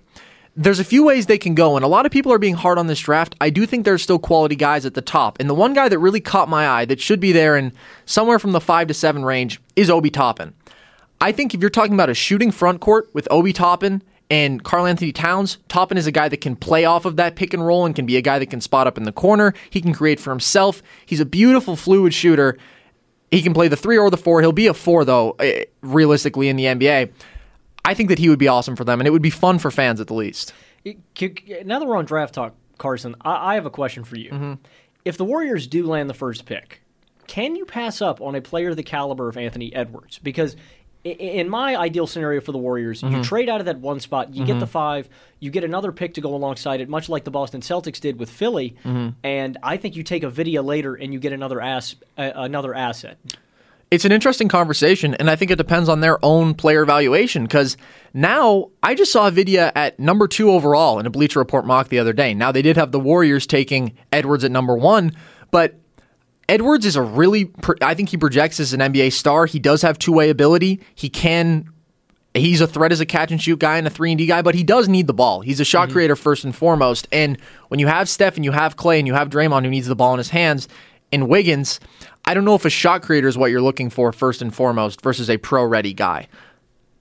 There's 0.55 0.79
a 0.79 0.85
few 0.85 1.05
ways 1.05 1.27
they 1.27 1.39
can 1.39 1.55
go, 1.57 1.75
and 1.75 1.85
a 1.85 1.89
lot 1.89 2.07
of 2.07 2.13
people 2.13 2.33
are 2.33 2.39
being 2.39 2.55
hard 2.55 2.79
on 2.79 2.87
this 2.87 3.01
draft. 3.01 3.35
I 3.41 3.51
do 3.51 3.67
think 3.67 3.85
there's 3.85 4.03
still 4.03 4.21
quality 4.21 4.55
guys 4.55 4.87
at 4.87 4.95
the 4.95 5.03
top. 5.03 5.39
And 5.41 5.51
the 5.51 5.55
one 5.55 5.73
guy 5.73 5.89
that 5.89 5.99
really 5.99 6.21
caught 6.21 6.49
my 6.49 6.69
eye 6.69 6.85
that 6.85 7.01
should 7.01 7.19
be 7.19 7.33
there 7.33 7.57
in 7.57 7.73
somewhere 8.07 8.39
from 8.39 8.53
the 8.53 8.61
five 8.61 8.87
to 8.89 8.95
seven 8.95 9.25
range 9.25 9.61
is 9.75 9.91
Obi 9.91 10.11
Toppin. 10.11 10.55
I 11.21 11.33
think 11.33 11.55
if 11.55 11.61
you're 11.61 11.71
talking 11.71 11.95
about 11.95 12.11
a 12.11 12.15
shooting 12.15 12.53
front 12.53 12.81
court 12.81 13.09
with 13.13 13.27
Obi 13.29 13.53
Toppin 13.53 14.03
and 14.31 14.63
Karl 14.63 14.87
Anthony 14.87 15.11
Towns, 15.11 15.59
Toppin 15.69 15.99
is 15.99 16.07
a 16.07 16.13
guy 16.13 16.29
that 16.29 16.41
can 16.41 16.55
play 16.55 16.85
off 16.85 17.05
of 17.05 17.17
that 17.17 17.35
pick 17.35 17.53
and 17.53 17.67
roll 17.67 17.85
and 17.85 17.97
can 17.97 18.07
be 18.07 18.17
a 18.17 18.23
guy 18.23 18.39
that 18.39 18.51
can 18.51 18.61
spot 18.61 18.87
up 18.87 18.97
in 18.97 19.05
the 19.05 19.13
corner. 19.13 19.55
He 19.71 19.81
can 19.81 19.93
create 19.93 20.21
for 20.21 20.31
himself. 20.31 20.83
He's 21.05 21.21
a 21.21 21.27
beautiful, 21.27 21.75
fluid 21.75 22.15
shooter. 22.15 22.57
He 23.31 23.43
can 23.43 23.53
play 23.55 23.69
the 23.69 23.77
three 23.77 23.99
or 23.99 24.11
the 24.11 24.17
four. 24.17 24.41
He'll 24.41 24.53
be 24.53 24.67
a 24.69 24.75
four, 24.75 25.05
though, 25.05 25.33
eh, 25.41 25.65
realistically, 25.83 26.49
in 26.49 26.57
the 26.57 26.65
NBA. 26.65 27.11
I 27.85 27.95
think 27.95 28.09
that 28.09 28.19
he 28.19 28.29
would 28.29 28.39
be 28.39 28.49
awesome 28.49 28.77
for 28.77 28.85
them, 28.85 29.01
and 29.01 29.07
it 29.07 29.11
would 29.11 29.23
be 29.23 29.31
fun 29.31 29.59
for 29.59 29.71
fans 29.71 30.01
at 30.01 30.07
the 30.07 30.15
least. 30.15 30.53
It- 30.85 30.99
c- 31.19 31.35
c- 31.47 31.57
Now 31.65 31.79
that 31.79 31.87
we're 31.87 31.97
on 31.97 32.05
draft 32.05 32.35
talk, 32.35 32.55
Carson, 32.79 33.15
I, 33.23 33.53
I 33.53 33.55
have 33.55 33.67
a 33.67 33.71
question 33.71 34.05
for 34.05 34.17
you. 34.17 34.31
Mm-hmm. 34.31 34.53
If 35.05 35.17
the 35.17 35.25
Warriors 35.25 35.67
do 35.67 35.87
land 35.87 36.09
the 36.11 36.15
first 36.15 36.45
pick, 36.47 36.81
can 37.27 37.57
you 37.57 37.65
pass 37.65 38.01
up 38.03 38.21
on 38.21 38.35
a 38.35 38.41
player 38.41 38.75
the 38.75 38.83
caliber 38.83 39.29
of 39.29 39.37
Anthony 39.37 39.75
Edwards? 39.75 40.19
Because 40.19 40.57
in 41.05 41.49
my 41.49 41.77
ideal 41.77 42.07
scenario 42.07 42.41
for 42.41 42.53
the 42.53 42.59
Warriors, 42.59 43.03
Mm-hmm. 43.03 43.17
you 43.17 43.23
trade 43.25 43.49
out 43.49 43.61
of 43.61 43.67
that 43.67 43.79
one 43.79 44.01
spot, 44.01 44.35
you 44.35 44.45
get 44.45 44.59
the 44.61 44.67
five, 44.67 45.09
you 45.41 45.51
get 45.51 45.65
another 45.65 45.93
pick 45.93 46.15
to 46.15 46.21
go 46.21 46.35
alongside 46.35 46.81
it, 46.81 46.89
much 46.89 47.09
like 47.09 47.25
the 47.25 47.31
Boston 47.31 47.61
Celtics 47.61 48.01
did 48.01 48.19
with 48.19 48.29
Philly, 48.31 48.77
Mm-hmm. 48.85 49.11
and 49.23 49.57
I 49.63 49.77
think 49.77 49.97
you 49.97 50.03
take 50.03 50.23
Avdija 50.23 50.65
later 50.65 50.95
and 50.95 51.13
you 51.13 51.19
get 51.21 51.33
another 51.33 51.61
ass, 51.61 51.95
uh, 52.17 52.33
another 52.35 52.75
asset. 52.75 53.17
It's 53.91 54.05
an 54.05 54.13
interesting 54.13 54.49
conversation, 54.49 55.15
and 55.15 55.31
I 55.31 55.37
think 55.37 55.51
it 55.51 55.57
depends 55.57 55.89
on 55.89 56.01
their 56.01 56.23
own 56.23 56.53
player 56.55 56.85
valuation. 56.85 57.45
Because 57.45 57.79
now 58.13 58.69
I 58.83 58.95
just 58.95 59.11
saw 59.13 59.31
Avdija 59.31 59.73
at 59.75 59.99
number 59.99 60.29
two 60.29 60.51
overall 60.51 60.99
in 60.99 61.07
a 61.07 61.11
Bleacher 61.11 61.39
Report 61.39 61.65
mock 61.65 61.89
the 61.89 61.99
other 61.99 62.13
day. 62.13 62.35
Now 62.35 62.53
they 62.53 62.61
did 62.61 62.77
have 62.77 62.93
the 62.93 63.01
Warriors 63.01 63.47
taking 63.47 63.97
Edwards 64.13 64.45
at 64.45 64.51
number 64.51 64.77
one, 64.77 65.13
but 65.51 65.77
Edwards 66.49 66.87
is 66.87 66.97
a 66.97 67.03
really, 67.03 67.51
I 67.83 67.95
think 67.95 68.09
he 68.09 68.17
projects 68.17 68.59
as 68.59 68.73
an 68.73 68.81
NBA 68.81 69.13
star. 69.13 69.47
He 69.47 69.59
does 69.59 69.83
have 69.83 69.99
two 69.99 70.13
way 70.13 70.31
ability. 70.31 70.81
He 70.95 71.11
can, 71.11 71.71
he's 72.33 72.61
a 72.61 72.67
threat 72.67 72.91
as 72.91 73.01
a 73.01 73.07
catch 73.07 73.31
and 73.31 73.41
shoot 73.41 73.59
guy 73.59 73.77
and 73.77 73.87
a 73.87 73.91
three 73.91 74.11
and 74.11 74.19
D 74.19 74.27
guy, 74.27 74.41
but 74.41 74.55
he 74.55 74.63
does 74.63 74.89
need 74.89 75.07
the 75.07 75.15
ball. 75.15 75.41
He's 75.43 75.61
a 75.61 75.65
shot 75.65 75.89
mm-hmm. 75.89 75.93
creator 75.95 76.17
first 76.17 76.45
and 76.45 76.57
foremost. 76.57 77.07
And 77.13 77.39
when 77.69 77.81
you 77.81 77.87
have 77.87 78.09
Steph 78.09 78.37
and 78.37 78.45
you 78.45 78.53
have 78.53 78.77
Clay 78.77 78.99
and 78.99 79.07
you 79.07 79.15
have 79.15 79.29
Draymond 79.29 79.65
who 79.65 79.71
needs 79.71 79.87
the 79.87 79.97
ball 79.97 80.15
in 80.15 80.19
his 80.19 80.31
hands, 80.31 80.69
and 81.13 81.29
Wiggins, 81.29 81.81
I 82.25 82.35
don't 82.35 82.45
know 82.45 82.55
if 82.55 82.65
a 82.65 82.71
shot 82.71 83.03
creator 83.03 83.29
is 83.29 83.39
what 83.39 83.51
you're 83.51 83.63
looking 83.63 83.91
for 83.91 84.13
first 84.13 84.43
and 84.43 84.55
foremost 84.55 85.03
versus 85.03 85.31
a 85.31 85.39
pro 85.39 85.65
ready 85.65 85.95
guy. 85.95 86.29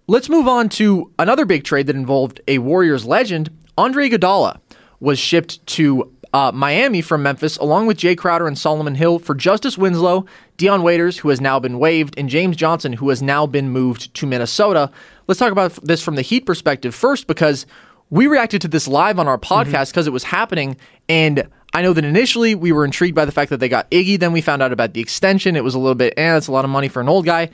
Let's 0.08 0.30
move 0.30 0.48
on 0.48 0.70
to 0.70 1.12
another 1.20 1.46
big 1.46 1.64
trade 1.66 1.88
that 1.88 1.96
involved 1.96 2.40
a 2.48 2.60
Warriors 2.60 3.06
legend. 3.06 3.50
Andre 3.78 4.10
Iguodala 4.10 4.60
was 5.00 5.20
shipped 5.20 5.66
to 5.68 6.14
uh, 6.34 6.52
Miami 6.54 7.02
from 7.02 7.24
Memphis, 7.24 7.58
along 7.58 7.88
with 7.88 7.98
Jae 7.98 8.18
Crowder 8.18 8.48
and 8.48 8.58
Solomon 8.58 8.96
Hill 8.96 9.20
for 9.20 9.36
Justice 9.36 9.78
Winslow, 9.78 10.26
Dion 10.58 10.84
Waiters, 10.84 11.20
who 11.20 11.30
has 11.30 11.42
now 11.42 11.60
been 11.60 11.80
waived, 11.80 12.18
and 12.18 12.30
James 12.30 12.56
Johnson, 12.56 12.94
who 12.94 13.10
has 13.10 13.22
now 13.22 13.46
been 13.46 13.70
moved 13.70 14.14
to 14.16 14.28
Minnesota. 14.28 14.92
Let's 15.28 15.40
talk 15.40 15.52
about 15.52 15.74
this 15.84 16.04
from 16.04 16.16
the 16.16 16.22
Heat 16.22 16.46
perspective 16.46 16.94
first, 16.94 17.28
because 17.28 17.66
we 18.10 18.28
reacted 18.28 18.62
to 18.62 18.68
this 18.68 18.88
live 18.88 19.20
on 19.20 19.28
our 19.28 19.38
podcast 19.38 19.92
because 19.92 20.08
it 20.08 20.14
was 20.14 20.24
happening, 20.24 20.78
and 21.10 21.48
I 21.74 21.82
know 21.82 21.94
that 21.94 22.06
initially 22.06 22.56
we 22.56 22.72
were 22.72 22.86
intrigued 22.86 23.16
by 23.16 23.26
the 23.26 23.32
fact 23.32 23.50
that 23.50 23.58
they 23.58 23.70
got 23.70 23.92
Iggy. 23.92 24.20
Then 24.20 24.32
we 24.32 24.42
found 24.42 24.64
out 24.64 24.72
about 24.72 24.94
the 24.94 25.02
extension. 25.02 25.56
It 25.56 25.64
was 25.64 25.76
a 25.76 25.80
little 25.80 25.96
bit, 25.96 26.14
eh, 26.18 26.34
that's 26.34 26.48
a 26.48 26.52
lot 26.52 26.66
of 26.66 26.72
money 26.72 26.88
for 26.88 27.02
an 27.02 27.10
old 27.10 27.26
guy. 27.26 27.50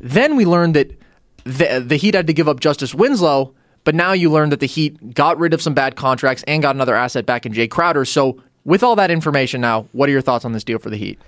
Then 0.00 0.36
we 0.36 0.44
learned 0.44 0.76
that 0.76 0.90
the, 1.44 1.82
the 1.84 1.96
Heat 1.96 2.14
had 2.14 2.26
to 2.26 2.32
give 2.32 2.48
up 2.48 2.60
Justice 2.60 2.94
Winslow, 2.94 3.54
but 3.84 3.94
now 3.94 4.12
you 4.12 4.30
learn 4.30 4.50
that 4.50 4.60
the 4.60 4.66
Heat 4.66 5.14
got 5.14 5.38
rid 5.38 5.54
of 5.54 5.62
some 5.62 5.74
bad 5.74 5.96
contracts 5.96 6.42
and 6.46 6.62
got 6.62 6.74
another 6.74 6.94
asset 6.94 7.26
back 7.26 7.46
in 7.46 7.52
Jae 7.52 7.70
Crowder. 7.70 8.04
So, 8.04 8.40
with 8.64 8.82
all 8.82 8.96
that 8.96 9.10
information 9.10 9.60
now, 9.60 9.86
what 9.92 10.08
are 10.08 10.12
your 10.12 10.22
thoughts 10.22 10.44
on 10.44 10.52
this 10.52 10.64
deal 10.64 10.78
for 10.78 10.90
the 10.90 10.96
Heat? 10.96 11.18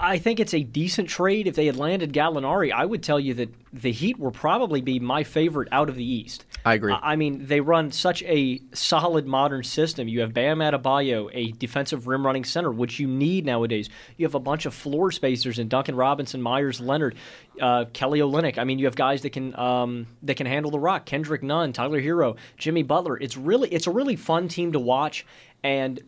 I 0.00 0.18
think 0.18 0.40
it's 0.40 0.54
a 0.54 0.62
decent 0.62 1.08
trade. 1.08 1.46
If 1.46 1.56
they 1.56 1.66
had 1.66 1.76
landed 1.76 2.12
Gallinari, 2.12 2.72
I 2.72 2.84
would 2.84 3.02
tell 3.02 3.20
you 3.20 3.34
that 3.34 3.50
the 3.72 3.92
Heat 3.92 4.18
will 4.18 4.30
probably 4.30 4.80
be 4.80 4.98
my 4.98 5.24
favorite 5.24 5.68
out 5.72 5.88
of 5.88 5.96
the 5.96 6.04
East. 6.04 6.44
I 6.64 6.74
agree. 6.74 6.94
I 6.94 7.16
mean, 7.16 7.44
they 7.46 7.60
run 7.60 7.92
such 7.92 8.22
a 8.22 8.60
solid 8.72 9.26
modern 9.26 9.64
system. 9.64 10.08
You 10.08 10.20
have 10.20 10.32
Bam 10.32 10.60
Adebayo, 10.60 11.28
a 11.34 11.52
defensive 11.52 12.06
rim 12.06 12.24
running 12.24 12.44
center, 12.44 12.72
which 12.72 12.98
you 12.98 13.06
need 13.06 13.44
nowadays. 13.44 13.90
You 14.16 14.24
have 14.24 14.34
a 14.34 14.40
bunch 14.40 14.64
of 14.64 14.72
floor 14.72 15.12
spacers 15.12 15.58
in 15.58 15.68
Duncan 15.68 15.94
Robinson, 15.94 16.40
Meyers 16.40 16.80
Leonard, 16.80 17.16
uh, 17.60 17.84
Kelly 17.92 18.20
Olynyk. 18.20 18.56
I 18.56 18.64
mean, 18.64 18.78
you 18.78 18.86
have 18.86 18.96
guys 18.96 19.20
that 19.22 19.30
can 19.30 19.54
um, 19.58 20.06
that 20.22 20.36
can 20.38 20.46
handle 20.46 20.70
the 20.70 20.78
rock. 20.78 21.04
Kendrick 21.04 21.42
Nunn, 21.42 21.74
Tyler 21.74 22.00
Herro, 22.00 22.36
Jimmy 22.56 22.82
Butler. 22.82 23.18
It's 23.18 23.36
really 23.36 23.68
it's 23.68 23.86
a 23.86 23.90
really 23.90 24.16
fun 24.16 24.48
team 24.48 24.72
to 24.72 24.80
watch 24.80 25.26
and. 25.62 26.00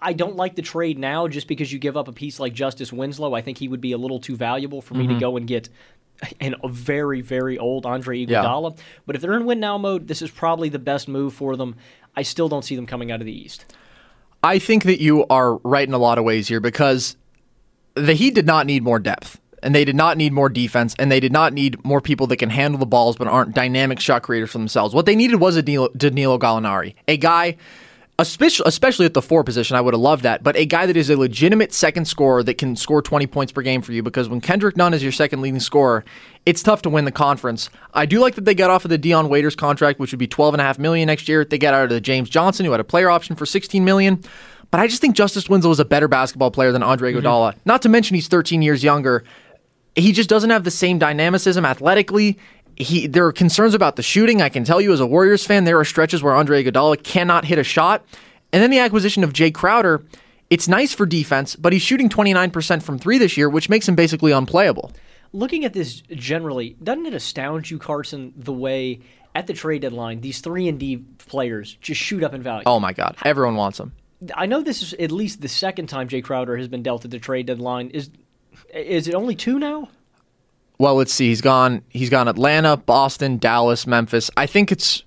I 0.00 0.12
don't 0.12 0.36
like 0.36 0.54
the 0.54 0.62
trade 0.62 1.00
now 1.00 1.26
just 1.26 1.48
because 1.48 1.72
you 1.72 1.80
give 1.80 1.96
up 1.96 2.06
a 2.06 2.12
piece 2.12 2.38
like 2.38 2.52
Justice 2.52 2.92
Winslow. 2.92 3.34
I 3.34 3.42
think 3.42 3.58
he 3.58 3.66
would 3.66 3.80
be 3.80 3.90
a 3.90 3.98
little 3.98 4.20
too 4.20 4.36
valuable 4.36 4.80
for 4.80 4.94
me 4.94 5.08
to 5.08 5.18
go 5.18 5.36
and 5.36 5.48
get 5.48 5.68
an, 6.40 6.54
a 6.62 6.68
very, 6.68 7.20
very 7.20 7.58
old 7.58 7.86
Andre 7.86 8.24
Iguodala. 8.24 8.76
But 9.06 9.16
if 9.16 9.22
they're 9.22 9.34
in 9.34 9.46
win 9.46 9.60
now 9.60 9.78
mode, 9.78 10.08
this 10.08 10.22
is 10.22 10.30
probably 10.30 10.68
the 10.68 10.78
best 10.78 11.08
move 11.08 11.34
for 11.34 11.56
them. 11.56 11.76
I 12.16 12.22
still 12.22 12.48
don't 12.48 12.64
see 12.64 12.76
them 12.76 12.86
coming 12.86 13.10
out 13.10 13.20
of 13.20 13.26
the 13.26 13.32
East. 13.32 13.74
I 14.42 14.58
think 14.58 14.84
that 14.84 15.00
you 15.00 15.26
are 15.28 15.56
right 15.58 15.86
in 15.86 15.94
a 15.94 15.98
lot 15.98 16.18
of 16.18 16.24
ways 16.24 16.48
here 16.48 16.60
because 16.60 17.16
the 17.94 18.14
Heat 18.14 18.34
did 18.34 18.46
not 18.46 18.66
need 18.66 18.82
more 18.82 18.98
depth. 18.98 19.40
And 19.62 19.74
they 19.74 19.86
did 19.86 19.96
not 19.96 20.18
need 20.18 20.34
more 20.34 20.50
defense, 20.50 20.94
and 20.98 21.10
they 21.10 21.20
did 21.20 21.32
not 21.32 21.54
need 21.54 21.82
more 21.86 22.02
people 22.02 22.26
that 22.26 22.36
can 22.36 22.50
handle 22.50 22.78
the 22.78 22.84
balls 22.84 23.16
but 23.16 23.28
aren't 23.28 23.54
dynamic 23.54 23.98
shot 23.98 24.22
creators 24.22 24.50
for 24.50 24.58
themselves. 24.58 24.94
What 24.94 25.06
they 25.06 25.16
needed 25.16 25.36
was 25.36 25.56
a 25.56 25.62
Danilo, 25.62 25.88
Danilo 25.96 26.38
Gallinari, 26.38 26.96
a 27.08 27.16
guy 27.16 27.56
especially 28.18 28.64
especially 28.66 29.06
at 29.06 29.14
the 29.14 29.22
four 29.22 29.42
position, 29.42 29.76
I 29.76 29.80
would 29.80 29.94
have 29.94 30.00
loved 30.00 30.22
that. 30.22 30.42
But 30.42 30.56
a 30.56 30.66
guy 30.66 30.86
that 30.86 30.96
is 30.96 31.10
a 31.10 31.16
legitimate 31.16 31.72
second 31.72 32.06
scorer 32.06 32.42
that 32.44 32.58
can 32.58 32.76
score 32.76 33.02
20 33.02 33.26
points 33.26 33.52
per 33.52 33.62
game 33.62 33.82
for 33.82 33.92
you, 33.92 34.02
because 34.02 34.28
when 34.28 34.40
Kendrick 34.40 34.76
Nunn 34.76 34.94
is 34.94 35.02
your 35.02 35.12
second 35.12 35.40
leading 35.40 35.60
scorer, 35.60 36.04
it's 36.46 36.62
tough 36.62 36.82
to 36.82 36.90
win 36.90 37.04
the 37.04 37.12
conference. 37.12 37.70
I 37.92 38.06
do 38.06 38.20
like 38.20 38.36
that 38.36 38.44
they 38.44 38.54
got 38.54 38.70
off 38.70 38.84
of 38.84 38.90
the 38.90 38.98
Dion 38.98 39.28
Waiters 39.28 39.56
contract, 39.56 39.98
which 39.98 40.12
would 40.12 40.18
be 40.18 40.28
12.5 40.28 40.78
million 40.78 41.06
next 41.06 41.28
year. 41.28 41.44
They 41.44 41.58
got 41.58 41.74
out 41.74 41.84
of 41.84 41.90
the 41.90 42.00
James 42.00 42.30
Johnson, 42.30 42.64
who 42.66 42.72
had 42.72 42.80
a 42.80 42.84
player 42.84 43.10
option 43.10 43.34
for 43.36 43.46
16 43.46 43.84
million. 43.84 44.22
But 44.70 44.80
I 44.80 44.86
just 44.86 45.00
think 45.00 45.14
Justice 45.16 45.48
Winslow 45.48 45.70
is 45.70 45.80
a 45.80 45.84
better 45.84 46.08
basketball 46.08 46.50
player 46.50 46.72
than 46.72 46.82
Andre 46.82 47.12
mm-hmm. 47.12 47.24
Iguodala. 47.24 47.54
Not 47.64 47.82
to 47.82 47.88
mention 47.88 48.14
he's 48.14 48.28
13 48.28 48.62
years 48.62 48.82
younger. 48.82 49.24
He 49.96 50.12
just 50.12 50.28
doesn't 50.28 50.50
have 50.50 50.64
the 50.64 50.70
same 50.70 50.98
dynamicism 50.98 51.64
athletically 51.64 52.38
he 52.76 53.06
there 53.06 53.26
are 53.26 53.32
concerns 53.32 53.74
about 53.74 53.96
the 53.96 54.02
shooting. 54.02 54.42
I 54.42 54.48
can 54.48 54.64
tell 54.64 54.80
you 54.80 54.92
as 54.92 55.00
a 55.00 55.06
Warriors 55.06 55.46
fan, 55.46 55.64
there 55.64 55.78
are 55.78 55.84
stretches 55.84 56.22
where 56.22 56.34
Andre 56.34 56.64
Iguodala 56.64 57.02
cannot 57.02 57.44
hit 57.44 57.58
a 57.58 57.64
shot. 57.64 58.04
And 58.52 58.62
then 58.62 58.70
the 58.70 58.78
acquisition 58.78 59.24
of 59.24 59.32
Jae 59.32 59.52
Crowder, 59.52 60.04
it's 60.48 60.68
nice 60.68 60.94
for 60.94 61.06
defense, 61.06 61.56
but 61.56 61.72
he's 61.72 61.82
shooting 61.82 62.08
29% 62.08 62.82
from 62.82 62.98
3 62.98 63.18
this 63.18 63.36
year, 63.36 63.48
which 63.48 63.68
makes 63.68 63.88
him 63.88 63.96
basically 63.96 64.30
unplayable. 64.30 64.92
Looking 65.32 65.64
at 65.64 65.72
this 65.72 66.02
generally, 66.12 66.76
doesn't 66.82 67.06
it 67.06 67.14
astound 67.14 67.68
you 67.68 67.78
Carson 67.78 68.32
the 68.36 68.52
way 68.52 69.00
at 69.34 69.48
the 69.48 69.52
trade 69.52 69.82
deadline 69.82 70.20
these 70.20 70.40
3 70.40 70.68
and 70.68 70.78
D 70.78 70.98
players 71.18 71.76
just 71.80 72.00
shoot 72.00 72.22
up 72.22 72.34
in 72.34 72.42
value? 72.42 72.62
Oh 72.66 72.78
my 72.78 72.92
god, 72.92 73.16
everyone 73.24 73.56
wants 73.56 73.78
them. 73.78 73.92
I 74.36 74.46
know 74.46 74.62
this 74.62 74.82
is 74.82 74.94
at 74.94 75.10
least 75.10 75.40
the 75.40 75.48
second 75.48 75.88
time 75.88 76.08
Jae 76.08 76.22
Crowder 76.22 76.56
has 76.56 76.68
been 76.68 76.82
dealt 76.82 77.04
at 77.04 77.10
the 77.10 77.18
trade 77.18 77.46
deadline. 77.46 77.90
Is 77.90 78.10
is 78.72 79.08
it 79.08 79.14
only 79.14 79.34
two 79.34 79.58
now? 79.58 79.88
Well, 80.78 80.96
let's 80.96 81.12
see. 81.12 81.28
He's 81.28 81.40
gone. 81.40 81.82
He's 81.88 82.10
gone 82.10 82.28
Atlanta, 82.28 82.76
Boston, 82.76 83.38
Dallas, 83.38 83.86
Memphis. 83.86 84.30
I 84.36 84.46
think 84.46 84.72
it's. 84.72 85.04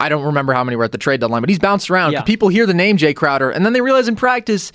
I 0.00 0.08
don't 0.08 0.24
remember 0.24 0.52
how 0.52 0.62
many 0.62 0.76
were 0.76 0.84
at 0.84 0.92
the 0.92 0.98
trade 0.98 1.20
deadline, 1.20 1.42
but 1.42 1.48
he's 1.48 1.58
bounced 1.58 1.90
around. 1.90 2.12
Yeah. 2.12 2.22
People 2.22 2.48
hear 2.48 2.66
the 2.66 2.74
name 2.74 2.96
Jae 2.98 3.16
Crowder, 3.16 3.50
and 3.50 3.66
then 3.66 3.72
they 3.72 3.80
realize 3.80 4.06
in 4.06 4.14
practice 4.14 4.70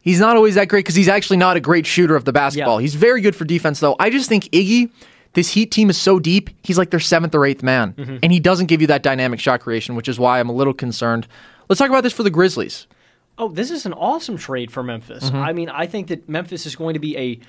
he's 0.00 0.18
not 0.18 0.36
always 0.36 0.56
that 0.56 0.68
great 0.68 0.84
because 0.84 0.96
he's 0.96 1.08
actually 1.08 1.36
not 1.36 1.56
a 1.56 1.60
great 1.60 1.86
shooter 1.86 2.16
of 2.16 2.24
the 2.24 2.32
basketball. 2.32 2.80
Yeah. 2.80 2.82
He's 2.82 2.96
very 2.96 3.20
good 3.20 3.36
for 3.36 3.44
defense, 3.44 3.78
though. 3.78 3.94
I 4.00 4.10
just 4.10 4.28
think 4.28 4.44
Iggy, 4.46 4.90
this 5.34 5.50
Heat 5.50 5.70
team 5.70 5.90
is 5.90 5.96
so 5.96 6.18
deep. 6.18 6.50
He's 6.64 6.76
like 6.76 6.90
their 6.90 6.98
seventh 6.98 7.36
or 7.36 7.46
eighth 7.46 7.62
man, 7.62 7.92
mm-hmm. 7.92 8.16
and 8.20 8.32
he 8.32 8.40
doesn't 8.40 8.66
give 8.66 8.80
you 8.80 8.88
that 8.88 9.04
dynamic 9.04 9.38
shot 9.38 9.60
creation, 9.60 9.94
which 9.94 10.08
is 10.08 10.18
why 10.18 10.40
I'm 10.40 10.48
a 10.48 10.52
little 10.52 10.74
concerned. 10.74 11.28
Let's 11.68 11.78
talk 11.78 11.88
about 11.88 12.02
this 12.02 12.12
for 12.12 12.24
the 12.24 12.30
Grizzlies. 12.30 12.88
Oh, 13.38 13.48
this 13.48 13.70
is 13.70 13.86
an 13.86 13.92
awesome 13.92 14.36
trade 14.38 14.70
for 14.70 14.82
Memphis. 14.82 15.24
Mm-hmm. 15.24 15.36
I 15.36 15.52
mean, 15.52 15.68
I 15.68 15.86
think 15.86 16.08
that 16.08 16.28
Memphis 16.28 16.66
is 16.66 16.76
going 16.76 16.94
to 16.94 17.00
be 17.00 17.16
a 17.16 17.40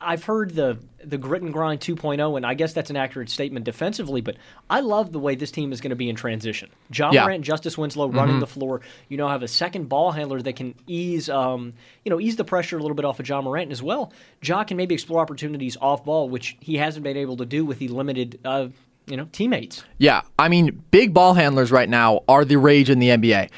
I've 0.00 0.24
heard 0.24 0.54
the 0.54 0.78
the 1.02 1.18
grit 1.18 1.42
and 1.42 1.52
grind 1.52 1.80
2.0, 1.80 2.36
and 2.36 2.46
I 2.46 2.54
guess 2.54 2.72
that's 2.72 2.90
an 2.90 2.96
accurate 2.96 3.28
statement 3.28 3.64
defensively. 3.64 4.20
But 4.20 4.36
I 4.70 4.80
love 4.80 5.12
the 5.12 5.18
way 5.18 5.34
this 5.34 5.50
team 5.50 5.72
is 5.72 5.80
going 5.80 5.90
to 5.90 5.96
be 5.96 6.08
in 6.08 6.16
transition. 6.16 6.70
Ja 6.92 7.10
yeah. 7.12 7.24
Morant, 7.24 7.44
Justice 7.44 7.76
Winslow 7.76 8.08
mm-hmm. 8.08 8.16
running 8.16 8.40
the 8.40 8.46
floor. 8.46 8.80
You 9.08 9.16
know, 9.16 9.28
have 9.28 9.42
a 9.42 9.48
second 9.48 9.88
ball 9.88 10.12
handler 10.12 10.40
that 10.42 10.56
can 10.56 10.74
ease, 10.86 11.28
um, 11.28 11.74
you 12.04 12.10
know, 12.10 12.20
ease 12.20 12.36
the 12.36 12.44
pressure 12.44 12.78
a 12.78 12.80
little 12.80 12.94
bit 12.94 13.04
off 13.04 13.20
of 13.20 13.28
Ja 13.28 13.40
Morant 13.42 13.70
as 13.70 13.82
well. 13.82 14.12
Ja 14.42 14.64
can 14.64 14.76
maybe 14.76 14.94
explore 14.94 15.20
opportunities 15.20 15.76
off 15.80 16.04
ball, 16.04 16.28
which 16.28 16.56
he 16.60 16.76
hasn't 16.76 17.04
been 17.04 17.16
able 17.16 17.36
to 17.36 17.46
do 17.46 17.64
with 17.64 17.78
the 17.78 17.88
limited. 17.88 18.40
Uh, 18.44 18.68
you 19.06 19.18
know, 19.18 19.28
teammates. 19.32 19.84
Yeah, 19.98 20.22
I 20.38 20.48
mean, 20.48 20.82
big 20.90 21.12
ball 21.12 21.34
handlers 21.34 21.70
right 21.70 21.90
now 21.90 22.22
are 22.26 22.42
the 22.42 22.56
rage 22.56 22.88
in 22.88 23.00
the 23.00 23.08
NBA. 23.08 23.50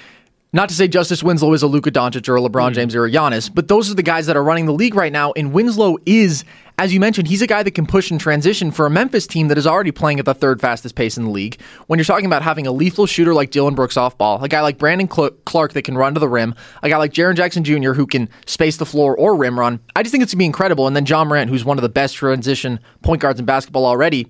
Not 0.56 0.70
to 0.70 0.74
say 0.74 0.88
Justice 0.88 1.22
Winslow 1.22 1.52
is 1.52 1.62
a 1.62 1.66
Luka 1.66 1.90
Doncic 1.90 2.26
or 2.30 2.36
a 2.36 2.40
LeBron 2.40 2.70
mm. 2.70 2.74
James 2.76 2.94
or 2.94 3.04
a 3.04 3.10
Giannis, 3.10 3.54
but 3.54 3.68
those 3.68 3.90
are 3.90 3.94
the 3.94 4.02
guys 4.02 4.24
that 4.24 4.38
are 4.38 4.42
running 4.42 4.64
the 4.64 4.72
league 4.72 4.94
right 4.94 5.12
now. 5.12 5.34
And 5.36 5.52
Winslow 5.52 5.98
is, 6.06 6.46
as 6.78 6.94
you 6.94 6.98
mentioned, 6.98 7.28
he's 7.28 7.42
a 7.42 7.46
guy 7.46 7.62
that 7.62 7.72
can 7.72 7.84
push 7.84 8.10
and 8.10 8.18
transition 8.18 8.70
for 8.70 8.86
a 8.86 8.90
Memphis 8.90 9.26
team 9.26 9.48
that 9.48 9.58
is 9.58 9.66
already 9.66 9.92
playing 9.92 10.18
at 10.18 10.24
the 10.24 10.32
third 10.32 10.62
fastest 10.62 10.94
pace 10.94 11.18
in 11.18 11.24
the 11.24 11.30
league. 11.30 11.60
When 11.88 11.98
you're 11.98 12.06
talking 12.06 12.24
about 12.24 12.40
having 12.40 12.66
a 12.66 12.72
lethal 12.72 13.04
shooter 13.04 13.34
like 13.34 13.50
Dillon 13.50 13.74
Brooks 13.74 13.98
off 13.98 14.16
ball, 14.16 14.42
a 14.42 14.48
guy 14.48 14.62
like 14.62 14.78
Brandon 14.78 15.06
Clarke 15.08 15.74
that 15.74 15.82
can 15.82 15.98
run 15.98 16.14
to 16.14 16.20
the 16.20 16.28
rim, 16.28 16.54
a 16.82 16.88
guy 16.88 16.96
like 16.96 17.12
Jaren 17.12 17.36
Jackson 17.36 17.62
Jr. 17.62 17.92
who 17.92 18.06
can 18.06 18.26
space 18.46 18.78
the 18.78 18.86
floor 18.86 19.14
or 19.14 19.36
rim 19.36 19.60
run, 19.60 19.78
I 19.94 20.02
just 20.02 20.10
think 20.10 20.22
it's 20.22 20.32
going 20.32 20.38
to 20.38 20.40
be 20.40 20.46
incredible. 20.46 20.86
And 20.86 20.96
then 20.96 21.04
Ja 21.04 21.22
Morant, 21.22 21.50
who's 21.50 21.66
one 21.66 21.76
of 21.76 21.82
the 21.82 21.90
best 21.90 22.14
transition 22.14 22.80
point 23.02 23.20
guards 23.20 23.38
in 23.38 23.44
basketball 23.44 23.84
already. 23.84 24.26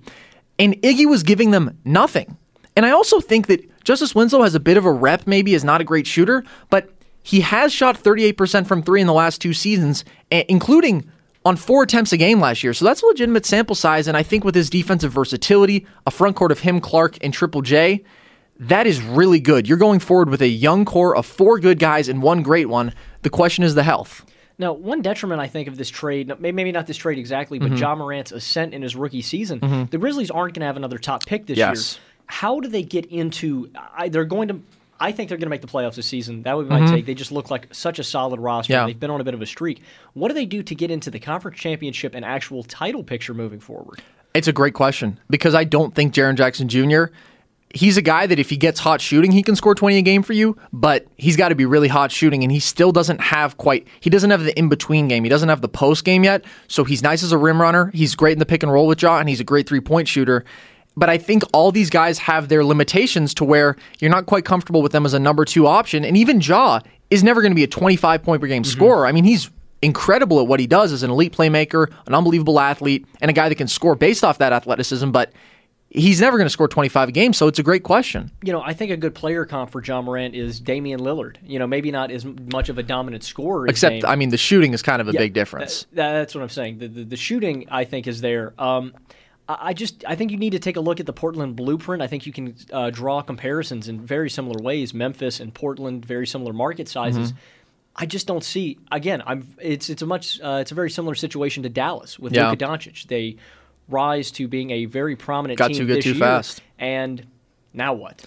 And 0.59 0.73
Iggy 0.81 1.05
was 1.05 1.23
giving 1.23 1.51
them 1.51 1.79
nothing. 1.85 2.35
And 2.75 2.85
I 2.85 2.91
also 2.91 3.21
think 3.21 3.47
that 3.47 3.63
Justice 3.87 4.13
Winslow 4.13 4.43
has 4.43 4.53
a 4.53 4.59
bit 4.59 4.75
of 4.75 4.83
a 4.83 4.91
rep, 4.91 5.25
maybe 5.25 5.53
is 5.53 5.63
not 5.63 5.79
a 5.79 5.85
great 5.85 6.05
shooter, 6.05 6.43
but 6.69 6.89
he 7.23 7.39
has 7.39 7.71
shot 7.71 7.97
38% 7.97 8.67
from 8.67 8.83
three 8.83 8.99
in 8.99 9.07
the 9.07 9.13
last 9.13 9.39
two 9.39 9.53
seasons, 9.53 10.03
including 10.29 11.09
on 11.45 11.55
four 11.55 11.83
attempts 11.83 12.11
a 12.11 12.17
game 12.17 12.41
last 12.41 12.63
year. 12.63 12.73
So 12.73 12.83
that's 12.83 13.01
a 13.01 13.05
legitimate 13.05 13.45
sample 13.45 13.75
size. 13.77 14.09
And 14.09 14.17
I 14.17 14.23
think 14.23 14.43
with 14.43 14.55
his 14.55 14.69
defensive 14.69 15.13
versatility, 15.13 15.87
a 16.05 16.11
front 16.11 16.35
court 16.35 16.51
of 16.51 16.59
him, 16.59 16.81
Clarke, 16.81 17.17
and 17.21 17.33
Triple 17.33 17.61
J, 17.61 18.03
that 18.59 18.87
is 18.87 19.01
really 19.01 19.39
good. 19.39 19.69
You're 19.69 19.77
going 19.77 20.01
forward 20.01 20.27
with 20.27 20.41
a 20.41 20.49
young 20.49 20.83
core 20.83 21.15
of 21.15 21.25
four 21.25 21.57
good 21.57 21.79
guys 21.79 22.09
and 22.09 22.21
one 22.21 22.41
great 22.41 22.67
one. 22.67 22.93
The 23.21 23.29
question 23.29 23.63
is 23.63 23.73
the 23.73 23.83
health. 23.83 24.25
Now, 24.57 24.73
one 24.73 25.01
detriment 25.01 25.39
I 25.39 25.47
think 25.47 25.69
of 25.69 25.77
this 25.77 25.89
trade, 25.89 26.33
maybe 26.41 26.73
not 26.73 26.87
this 26.87 26.97
trade 26.97 27.19
exactly, 27.19 27.57
but 27.57 27.67
mm-hmm. 27.67 27.77
Ja 27.77 27.95
Morant's 27.95 28.33
ascent 28.33 28.73
in 28.73 28.81
his 28.81 28.97
rookie 28.97 29.21
season, 29.21 29.61
mm-hmm. 29.61 29.85
the 29.91 29.97
Grizzlies 29.97 30.29
aren't 30.29 30.55
going 30.55 30.61
to 30.61 30.65
have 30.65 30.75
another 30.75 30.97
top 30.97 31.25
pick 31.25 31.45
this 31.45 31.57
yes. 31.57 31.93
year 31.93 32.03
how 32.27 32.59
do 32.59 32.67
they 32.67 32.83
get 32.83 33.05
into? 33.07 33.71
I, 33.95 34.09
they're 34.09 34.25
going 34.25 34.49
to. 34.49 34.61
I 34.99 35.11
think 35.11 35.29
they're 35.29 35.37
going 35.37 35.45
to 35.45 35.51
make 35.51 35.61
the 35.61 35.67
playoffs 35.67 35.95
this 35.95 36.07
season. 36.07 36.41
That 36.41 36.57
would 36.57 36.67
be 36.67 36.73
my 36.73 36.81
mm-hmm. 36.81 36.95
take. 36.95 37.05
They 37.05 37.13
just 37.13 37.31
look 37.31 37.51
like 37.51 37.67
such 37.71 37.99
a 37.99 38.03
solid 38.03 38.39
roster. 38.39 38.73
Yeah. 38.73 38.85
They've 38.87 38.99
been 38.99 39.11
on 39.11 39.21
a 39.21 39.23
bit 39.23 39.35
of 39.35 39.41
a 39.41 39.45
streak. 39.45 39.83
What 40.13 40.29
do 40.29 40.33
they 40.33 40.45
do 40.45 40.63
to 40.63 40.75
get 40.75 40.89
into 40.89 41.11
the 41.11 41.19
conference 41.19 41.59
championship 41.59 42.15
and 42.15 42.25
actual 42.25 42.63
title 42.63 43.03
picture 43.03 43.35
moving 43.35 43.59
forward? 43.59 44.01
It's 44.33 44.47
a 44.47 44.53
great 44.53 44.73
question 44.73 45.19
because 45.29 45.55
I 45.55 45.63
don't 45.63 45.93
think 45.93 46.13
Jaren 46.13 46.35
Jackson 46.35 46.67
Jr. 46.67 47.05
He's 47.73 47.97
a 47.97 48.01
guy 48.01 48.27
that 48.27 48.39
if 48.39 48.49
he 48.49 48.57
gets 48.57 48.79
hot 48.79 49.01
shooting, 49.01 49.31
he 49.31 49.43
can 49.43 49.55
score 49.55 49.75
20 49.75 49.97
a 49.97 50.01
game 50.01 50.23
for 50.23 50.33
you, 50.33 50.57
but 50.71 51.05
he's 51.17 51.35
got 51.35 51.49
to 51.49 51.55
be 51.55 51.65
really 51.65 51.89
hot 51.89 52.11
shooting, 52.11 52.41
and 52.43 52.51
he 52.51 52.59
still 52.59 52.91
doesn't 52.91 53.19
have 53.19 53.57
quite, 53.57 53.87
he 53.99 54.09
doesn't 54.09 54.29
have 54.29 54.43
the 54.43 54.57
in 54.57 54.69
between 54.69 55.09
game. 55.09 55.23
He 55.23 55.29
doesn't 55.29 55.49
have 55.49 55.61
the 55.61 55.67
post 55.67 56.05
game 56.05 56.23
yet, 56.23 56.45
so 56.67 56.85
he's 56.85 57.03
nice 57.03 57.23
as 57.23 57.33
a 57.33 57.37
rim 57.37 57.61
runner. 57.61 57.91
He's 57.93 58.15
great 58.15 58.33
in 58.33 58.39
the 58.39 58.45
pick 58.45 58.63
and 58.63 58.71
roll 58.71 58.87
with 58.87 59.01
Ja, 59.01 59.19
and 59.19 59.27
he's 59.27 59.41
a 59.41 59.43
great 59.43 59.67
three 59.67 59.81
point 59.81 60.07
shooter. 60.07 60.45
But 60.97 61.09
I 61.09 61.17
think 61.19 61.43
all 61.53 61.71
these 61.71 61.91
guys 61.91 62.17
have 62.17 62.49
their 62.49 62.65
limitations 62.65 63.33
to 63.35 63.45
where 63.45 63.77
you're 63.99 64.11
not 64.11 64.25
quite 64.25 64.43
comfortable 64.43 64.81
with 64.81 64.91
them 64.91 65.05
as 65.05 65.13
a 65.13 65.19
number 65.19 65.45
two 65.45 65.67
option. 65.67 66.03
And 66.03 66.17
even 66.17 66.41
Ja 66.41 66.79
is 67.11 67.23
never 67.23 67.41
going 67.41 67.51
to 67.51 67.55
be 67.55 67.63
a 67.63 67.67
25 67.67 68.23
point 68.23 68.41
per 68.41 68.47
game 68.47 68.63
mm-hmm. 68.63 68.71
scorer. 68.71 69.05
I 69.05 69.11
mean, 69.11 69.23
he's 69.23 69.49
incredible 69.81 70.39
at 70.39 70.47
what 70.47 70.59
he 70.59 70.65
does 70.65 70.91
as 70.91 71.03
an 71.03 71.11
elite 71.11 71.33
playmaker, 71.33 71.91
an 72.07 72.15
unbelievable 72.15 72.59
athlete, 72.59 73.05
and 73.21 73.29
a 73.29 73.33
guy 73.33 73.47
that 73.47 73.55
can 73.55 73.67
score 73.67 73.95
based 73.95 74.23
off 74.23 74.39
that 74.39 74.51
athleticism. 74.51 75.11
But 75.11 75.31
he's 75.89 76.19
never 76.19 76.37
going 76.37 76.47
to 76.47 76.51
score 76.51 76.67
25 76.67 77.09
a 77.09 77.11
game, 77.11 77.31
so 77.31 77.47
it's 77.47 77.59
a 77.59 77.63
great 77.63 77.83
question. 77.83 78.31
You 78.43 78.51
know, 78.51 78.61
I 78.61 78.73
think 78.73 78.91
a 78.91 78.97
good 78.97 79.15
player 79.15 79.45
comp 79.45 79.71
for 79.71 79.83
Ja 79.83 80.01
Morant 80.01 80.35
is 80.35 80.59
Damian 80.59 80.99
Lillard. 80.99 81.37
You 81.43 81.59
know, 81.59 81.67
maybe 81.67 81.91
not 81.91 82.11
as 82.11 82.25
much 82.25 82.69
of 82.69 82.77
a 82.77 82.83
dominant 82.83 83.23
scorer. 83.23 83.67
Except, 83.67 84.03
I 84.03 84.15
mean, 84.15 84.29
the 84.29 84.37
shooting 84.37 84.73
is 84.73 84.81
kind 84.81 85.01
of 85.01 85.07
a 85.07 85.11
yeah, 85.11 85.19
big 85.19 85.33
difference. 85.33 85.85
That, 85.93 86.13
that's 86.13 86.35
what 86.35 86.41
I'm 86.41 86.49
saying. 86.49 86.79
The, 86.79 86.87
the, 86.87 87.03
the, 87.03 87.17
shooting, 87.17 87.67
I 87.69 87.83
think, 87.83 88.07
is 88.07 88.21
there. 88.21 88.53
Um, 88.57 88.93
I 89.49 89.73
just 89.73 90.03
I 90.05 90.15
think 90.15 90.31
you 90.31 90.37
need 90.37 90.51
to 90.51 90.59
take 90.59 90.75
a 90.75 90.81
look 90.81 90.99
at 90.99 91.05
the 91.05 91.13
Portland 91.13 91.55
blueprint. 91.55 92.01
I 92.01 92.07
think 92.07 92.25
you 92.25 92.33
can 92.33 92.55
uh, 92.71 92.89
draw 92.89 93.21
comparisons 93.21 93.87
in 93.87 94.01
very 94.01 94.29
similar 94.29 94.61
ways. 94.61 94.93
Memphis 94.93 95.39
and 95.39 95.53
Portland, 95.53 96.05
very 96.05 96.27
similar 96.27 96.53
market 96.53 96.89
sizes. 96.89 97.31
Mm-hmm. 97.31 97.39
I 97.95 98.05
just 98.05 98.27
don't 98.27 98.43
see. 98.43 98.77
Again, 98.91 99.23
I'm. 99.25 99.47
It's 99.61 99.89
it's 99.89 100.01
a 100.01 100.05
much. 100.05 100.41
Uh, 100.41 100.59
it's 100.61 100.71
a 100.71 100.75
very 100.75 100.89
similar 100.89 101.15
situation 101.15 101.63
to 101.63 101.69
Dallas 101.69 102.19
with 102.19 102.33
yeah. 102.33 102.49
Luka 102.49 102.65
Doncic. 102.65 103.07
They 103.07 103.37
rise 103.87 104.31
to 104.31 104.47
being 104.47 104.71
a 104.71 104.85
very 104.85 105.15
prominent 105.15 105.57
Got 105.57 105.69
team 105.69 105.77
too 105.77 105.85
good 105.87 105.97
this 105.97 106.03
too 106.03 106.11
year, 106.11 106.19
fast. 106.19 106.61
And 106.77 107.25
now 107.73 107.93
what? 107.93 108.25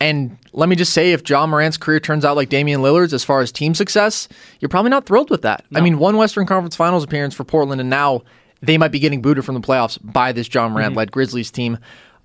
And 0.00 0.38
let 0.52 0.68
me 0.68 0.74
just 0.74 0.92
say, 0.92 1.12
if 1.12 1.28
Ja 1.28 1.46
Morant's 1.46 1.76
career 1.76 2.00
turns 2.00 2.24
out 2.24 2.34
like 2.34 2.48
Damian 2.48 2.80
Lillard's 2.80 3.14
as 3.14 3.22
far 3.22 3.40
as 3.40 3.52
team 3.52 3.74
success, 3.74 4.26
you're 4.58 4.68
probably 4.68 4.90
not 4.90 5.06
thrilled 5.06 5.30
with 5.30 5.42
that. 5.42 5.64
No. 5.70 5.78
I 5.78 5.82
mean, 5.82 5.98
one 5.98 6.16
Western 6.16 6.46
Conference 6.46 6.74
Finals 6.74 7.04
appearance 7.04 7.34
for 7.34 7.44
Portland, 7.44 7.80
and 7.80 7.88
now 7.88 8.22
they 8.62 8.78
might 8.78 8.92
be 8.92 8.98
getting 8.98 9.20
booted 9.20 9.44
from 9.44 9.54
the 9.54 9.60
playoffs 9.60 9.98
by 10.02 10.32
this 10.32 10.52
Ja 10.52 10.68
Morant 10.68 10.94
led 10.96 11.08
mm-hmm. 11.08 11.12
Grizzlies 11.12 11.50
team. 11.50 11.78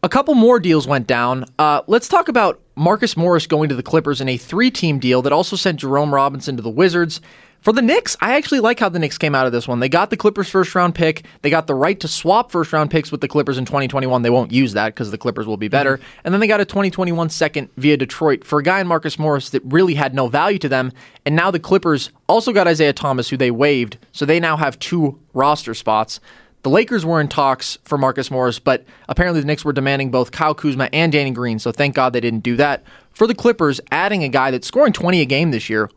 A 0.03 0.09
couple 0.09 0.35
more 0.35 0.59
deals 0.59 0.87
went 0.87 1.07
down. 1.07 1.45
Uh, 1.57 1.81
let's 1.87 2.07
talk 2.07 2.29
about 2.29 2.61
Marcus 2.75 3.17
Morris 3.17 3.47
going 3.47 3.67
to 3.69 3.75
the 3.75 3.83
Clippers 3.83 4.21
in 4.21 4.29
a 4.29 4.37
three 4.37 4.69
team 4.69 4.99
deal 4.99 5.23
that 5.23 5.33
also 5.33 5.55
sent 5.55 5.79
Jerome 5.79 6.13
Robinson 6.13 6.55
to 6.55 6.61
the 6.61 6.69
Wizards. 6.69 7.19
For 7.61 7.73
the 7.73 7.81
Knicks, 7.81 8.15
I 8.21 8.35
actually 8.35 8.59
like 8.59 8.79
how 8.79 8.89
the 8.89 8.99
Knicks 8.99 9.17
came 9.17 9.35
out 9.35 9.45
of 9.45 9.51
this 9.51 9.67
one. 9.67 9.79
They 9.79 9.89
got 9.89 10.09
the 10.09 10.17
Clippers 10.17 10.49
first 10.49 10.73
round 10.73 10.95
pick. 10.95 11.25
They 11.41 11.49
got 11.49 11.67
the 11.67 11.75
right 11.75 11.99
to 11.99 12.07
swap 12.07 12.51
first 12.51 12.71
round 12.71 12.91
picks 12.91 13.11
with 13.11 13.21
the 13.21 13.27
Clippers 13.27 13.57
in 13.57 13.65
2021. 13.65 14.21
They 14.21 14.29
won't 14.29 14.51
use 14.51 14.73
that 14.73 14.93
because 14.93 15.11
the 15.11 15.17
Clippers 15.17 15.47
will 15.47 15.57
be 15.57 15.67
better. 15.67 15.97
Mm-hmm. 15.97 16.19
And 16.23 16.33
then 16.33 16.39
they 16.39 16.47
got 16.47 16.61
a 16.61 16.65
2021 16.65 17.29
second 17.29 17.69
via 17.77 17.97
Detroit 17.97 18.43
for 18.45 18.59
a 18.59 18.63
guy 18.63 18.79
in 18.79 18.87
Marcus 18.87 19.19
Morris 19.19 19.49
that 19.49 19.63
really 19.65 19.95
had 19.95 20.13
no 20.13 20.27
value 20.27 20.59
to 20.59 20.69
them. 20.69 20.93
And 21.25 21.35
now 21.35 21.51
the 21.51 21.59
Clippers 21.59 22.11
also 22.27 22.53
got 22.53 22.67
Isaiah 22.67 22.93
Thomas, 22.93 23.29
who 23.29 23.37
they 23.37 23.51
waived. 23.51 23.97
So 24.11 24.25
they 24.25 24.39
now 24.39 24.57
have 24.57 24.79
two 24.79 25.19
roster 25.33 25.73
spots. 25.73 26.19
The 26.63 26.69
Lakers 26.69 27.05
were 27.05 27.21
in 27.21 27.27
talks 27.27 27.77
for 27.85 27.97
Marcus 27.97 28.29
Morris, 28.29 28.59
but 28.59 28.83
apparently 29.07 29.41
the 29.41 29.47
Knicks 29.47 29.63
were 29.63 29.73
demanding 29.73 30.11
both 30.11 30.31
Kyle 30.31 30.55
Kuzma 30.55 30.89
and 30.91 31.11
Danny 31.11 31.31
Green, 31.31 31.59
so 31.59 31.71
thank 31.71 31.95
God 31.95 32.13
they 32.13 32.19
didn't 32.19 32.41
do 32.41 32.55
that. 32.57 32.83
For 33.13 33.25
the 33.25 33.35
Clippers, 33.35 33.79
adding 33.91 34.23
a 34.23 34.27
guy 34.27 34.51
that's 34.51 34.67
scoring 34.67 34.91
20 34.91 35.21
a 35.21 35.25
game 35.25 35.51
this 35.51 35.69
year, 35.69 35.89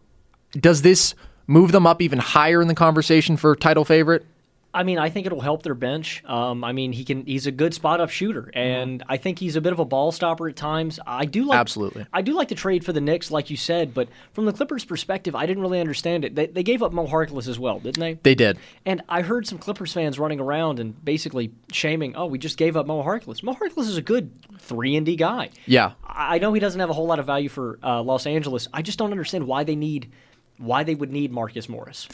does 0.52 0.82
this 0.82 1.14
move 1.50 1.72
them 1.72 1.86
up 1.86 2.00
even 2.00 2.18
higher 2.18 2.62
in 2.62 2.68
the 2.68 2.74
conversation 2.74 3.36
for 3.36 3.56
title 3.56 3.84
favorite? 3.84 4.24
I 4.72 4.84
mean, 4.84 4.98
I 4.98 5.10
think 5.10 5.26
it'll 5.26 5.40
help 5.40 5.64
their 5.64 5.74
bench. 5.74 6.22
Um, 6.24 6.62
I 6.62 6.70
mean, 6.70 6.92
he 6.92 7.04
can. 7.04 7.26
He's 7.26 7.48
a 7.48 7.50
good 7.50 7.74
spot 7.74 8.00
up 8.00 8.08
shooter, 8.08 8.52
and 8.54 9.02
I 9.08 9.16
think 9.16 9.40
he's 9.40 9.56
a 9.56 9.60
bit 9.60 9.72
of 9.72 9.80
a 9.80 9.84
ball 9.84 10.12
stopper 10.12 10.48
at 10.48 10.54
times. 10.54 11.00
I 11.04 11.24
do 11.24 11.44
like 11.44 11.58
Absolutely. 11.58 12.06
I 12.12 12.22
do 12.22 12.34
like 12.34 12.48
to 12.48 12.54
trade 12.54 12.84
for 12.84 12.92
the 12.92 13.00
Knicks, 13.00 13.32
like 13.32 13.50
you 13.50 13.56
said, 13.56 13.92
but 13.92 14.08
from 14.32 14.44
the 14.44 14.52
Clippers' 14.52 14.84
perspective, 14.84 15.34
I 15.34 15.46
didn't 15.46 15.64
really 15.64 15.80
understand 15.80 16.24
it. 16.24 16.36
They, 16.36 16.46
they 16.46 16.62
gave 16.62 16.84
up 16.84 16.92
Mo 16.92 17.08
Harkless 17.08 17.48
as 17.48 17.58
well, 17.58 17.80
didn't 17.80 17.98
they? 17.98 18.14
They 18.22 18.36
did. 18.36 18.58
And 18.86 19.02
I 19.08 19.22
heard 19.22 19.44
some 19.44 19.58
Clippers 19.58 19.92
fans 19.92 20.20
running 20.20 20.38
around 20.38 20.78
and 20.78 21.04
basically 21.04 21.50
shaming, 21.72 22.14
"Oh, 22.14 22.26
we 22.26 22.38
just 22.38 22.56
gave 22.56 22.76
up 22.76 22.86
Mo 22.86 23.02
Harkless." 23.02 23.42
Mo 23.42 23.54
Harkless 23.54 23.88
is 23.88 23.96
a 23.96 24.02
good 24.02 24.30
three 24.60 24.94
and 24.94 25.04
D 25.04 25.16
guy. 25.16 25.50
Yeah. 25.66 25.92
I 26.04 26.36
I 26.36 26.38
know 26.38 26.52
he 26.52 26.60
doesn't 26.60 26.78
have 26.78 26.90
a 26.90 26.94
whole 26.94 27.06
lot 27.06 27.18
of 27.18 27.26
value 27.26 27.48
for 27.48 27.80
uh, 27.82 28.02
Los 28.02 28.24
Angeles. 28.24 28.68
I 28.72 28.82
just 28.82 29.00
don't 29.00 29.10
understand 29.10 29.48
why 29.48 29.64
they 29.64 29.74
need 29.74 30.12
why 30.60 30.84
they 30.84 30.94
would 30.94 31.10
need 31.10 31.32
Marcus 31.32 31.68
Morris. 31.68 32.08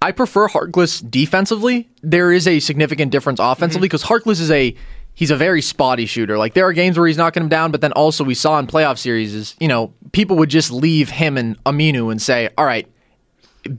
I 0.00 0.12
prefer 0.12 0.48
Harkless 0.48 1.08
defensively. 1.08 1.88
There 2.02 2.32
is 2.32 2.46
a 2.46 2.60
significant 2.60 3.10
difference 3.10 3.40
offensively 3.40 3.88
mm-hmm. 3.88 3.98
because 3.98 4.04
Harkless 4.04 4.40
is 4.40 4.50
a 4.50 4.74
he's 5.14 5.32
a 5.32 5.36
very 5.36 5.60
spotty 5.60 6.06
shooter. 6.06 6.38
Like 6.38 6.54
there 6.54 6.66
are 6.66 6.72
games 6.72 6.96
where 6.96 7.08
he's 7.08 7.16
knocking 7.16 7.42
him 7.42 7.48
down, 7.48 7.72
but 7.72 7.80
then 7.80 7.92
also 7.92 8.22
we 8.22 8.34
saw 8.34 8.58
in 8.58 8.68
playoff 8.68 8.98
series 8.98 9.34
is 9.34 9.56
you 9.58 9.68
know 9.68 9.92
people 10.12 10.36
would 10.36 10.50
just 10.50 10.70
leave 10.70 11.10
him 11.10 11.36
and 11.36 11.62
Aminu 11.64 12.10
and 12.10 12.22
say, 12.22 12.50
all 12.56 12.64
right. 12.64 12.88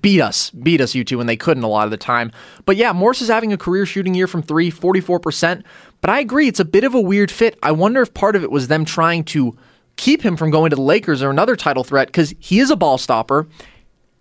Beat 0.01 0.21
us, 0.21 0.51
beat 0.51 0.81
us, 0.81 0.93
you 0.93 1.03
two, 1.05 1.19
and 1.19 1.27
they 1.27 1.37
couldn't 1.37 1.63
a 1.63 1.67
lot 1.67 1.85
of 1.85 1.91
the 1.91 1.97
time. 1.97 2.31
But 2.65 2.75
yeah, 2.75 2.91
Morris 2.91 3.21
is 3.21 3.29
having 3.29 3.53
a 3.53 3.57
career 3.57 3.87
shooting 3.87 4.13
year 4.13 4.27
from 4.27 4.43
three, 4.43 4.69
44%. 4.69 5.63
But 6.01 6.09
I 6.09 6.19
agree, 6.19 6.47
it's 6.47 6.59
a 6.59 6.65
bit 6.65 6.83
of 6.83 6.93
a 6.93 7.01
weird 7.01 7.31
fit. 7.31 7.57
I 7.63 7.71
wonder 7.71 8.01
if 8.01 8.13
part 8.13 8.35
of 8.35 8.43
it 8.43 8.51
was 8.51 8.67
them 8.67 8.83
trying 8.85 9.23
to 9.25 9.57
keep 9.95 10.21
him 10.21 10.37
from 10.37 10.51
going 10.51 10.69
to 10.69 10.75
the 10.75 10.81
Lakers 10.81 11.23
or 11.23 11.29
another 11.29 11.55
title 11.55 11.83
threat 11.83 12.09
because 12.09 12.35
he 12.39 12.59
is 12.59 12.69
a 12.69 12.75
ball 12.75 12.97
stopper 12.97 13.47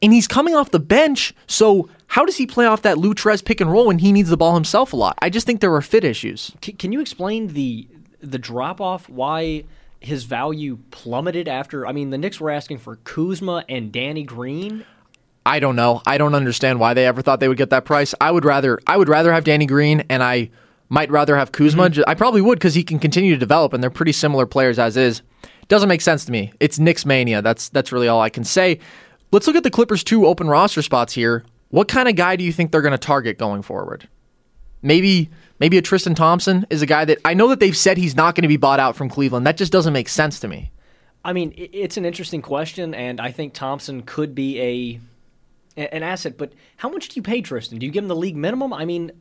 and 0.03 0.13
he's 0.13 0.29
coming 0.29 0.55
off 0.55 0.71
the 0.71 0.81
bench. 0.81 1.35
So 1.47 1.89
how 2.09 2.25
does 2.25 2.37
he 2.37 2.47
play 2.47 2.67
off 2.67 2.83
that 2.83 2.99
Lou 2.99 3.15
Trez 3.15 3.45
pick 3.45 3.61
and 3.61 3.71
roll 3.71 3.87
when 3.87 3.99
he 3.99 4.13
needs 4.13 4.31
the 4.31 4.37
ball 4.37 4.55
himself 4.55 4.93
a 4.93 4.97
lot? 4.97 5.19
I 5.21 5.31
just 5.31 5.47
think 5.47 5.61
there 5.61 5.75
are 5.75 5.83
fit 5.83 6.05
issues. 6.05 6.53
C- 6.63 6.73
can 6.73 6.93
you 6.93 7.01
explain 7.01 7.49
the 7.49 7.87
the 8.21 8.39
drop 8.39 8.81
off? 8.81 9.09
Why 9.09 9.65
his 10.01 10.25
value 10.25 10.79
plummeted 10.91 11.49
after? 11.49 11.87
I 11.87 11.93
mean, 11.93 12.11
the 12.11 12.19
Knicks 12.19 12.41
were 12.41 12.51
asking 12.51 12.79
for 12.79 12.97
Kuzma 12.97 13.65
and 13.69 13.93
Danny 13.93 14.23
Green. 14.23 14.85
I 15.45 15.61
don't 15.61 15.77
know. 15.77 16.03
I 16.07 16.19
don't 16.19 16.35
understand 16.35 16.79
why 16.79 16.95
they 16.95 17.07
ever 17.07 17.23
thought 17.23 17.41
they 17.41 17.49
would 17.49 17.57
get 17.57 17.71
that 17.71 17.85
price. 17.85 18.15
I 18.21 18.31
would 18.31 18.45
rather 18.45 18.79
I 18.87 18.97
would 18.97 19.09
rather 19.09 19.33
have 19.33 19.45
Danny 19.45 19.67
Green 19.67 20.05
and 20.09 20.23
I 20.23 20.51
might 20.91 21.11
rather 21.11 21.37
have 21.37 21.53
Kuzma. 21.53 21.91
Mm-hmm. 21.91 22.03
I 22.07 22.15
probably 22.15 22.43
would 22.43 22.59
because 22.59 22.75
he 22.75 22.85
can 22.85 22.99
continue 22.99 23.33
to 23.33 23.39
develop 23.39 23.73
and 23.73 23.83
they're 23.83 23.91
pretty 23.91 24.13
similar 24.13 24.47
players 24.47 24.79
as 24.79 24.97
is. 24.97 25.23
Doesn't 25.69 25.89
make 25.89 26.01
sense 26.01 26.25
to 26.25 26.33
me. 26.33 26.53
It's 26.61 26.79
Knicks 26.79 27.05
mania. 27.05 27.43
That's 27.43 27.69
that's 27.69 27.93
really 27.93 28.09
all 28.09 28.21
I 28.21 28.31
can 28.31 28.45
say. 28.45 28.79
Let's 29.31 29.47
look 29.47 29.57
at 29.57 29.63
the 29.63 29.71
Clippers' 29.71 30.03
two 30.03 30.27
open 30.27 30.49
roster 30.49 30.83
spots 30.83 31.13
here. 31.13 31.45
What 31.69 31.89
kind 31.89 32.09
of 32.09 32.17
guy 32.17 32.37
do 32.37 32.45
you 32.45 32.53
think 32.53 32.73
they're 32.73 32.83
going 32.83 32.93
to 32.93 32.99
target 32.99 33.39
going 33.39 33.63
forward? 33.63 34.09
Maybe 34.81 35.29
maybe 35.59 35.77
a 35.77 35.83
Tristan 35.83 36.15
Thompson 36.15 36.67
is 36.71 36.83
a 36.83 36.87
guy 36.87 37.05
that 37.05 37.19
I 37.25 37.35
know 37.35 37.49
that 37.49 37.61
they've 37.61 37.77
said 37.77 37.99
he's 37.99 38.17
not 38.17 38.35
going 38.35 38.43
to 38.43 38.49
be 38.49 38.57
bought 38.57 38.81
out 38.81 38.97
from 38.97 39.09
Cleveland. 39.09 39.47
That 39.47 39.57
just 39.57 39.73
doesn't 39.73 39.93
make 39.93 40.09
sense 40.09 40.41
to 40.41 40.49
me. 40.49 40.71
I 41.25 41.33
mean, 41.33 41.53
it's 41.57 41.97
an 41.97 42.05
interesting 42.05 42.41
question, 42.41 42.95
and 42.95 43.21
I 43.21 43.33
think 43.33 43.53
Thompson 43.53 44.03
could 44.03 44.35
be 44.35 44.61
a 44.61 45.01
an 45.77 46.03
asset. 46.03 46.39
But 46.39 46.53
how 46.77 46.89
much 46.89 47.09
do 47.09 47.19
you 47.19 47.23
pay 47.23 47.43
Tristan? 47.43 47.79
Do 47.79 47.87
you 47.87 47.93
give 47.93 48.05
him 48.05 48.09
the 48.09 48.17
league 48.17 48.37
minimum? 48.37 48.73
I 48.73 48.85
mean, 48.85 49.13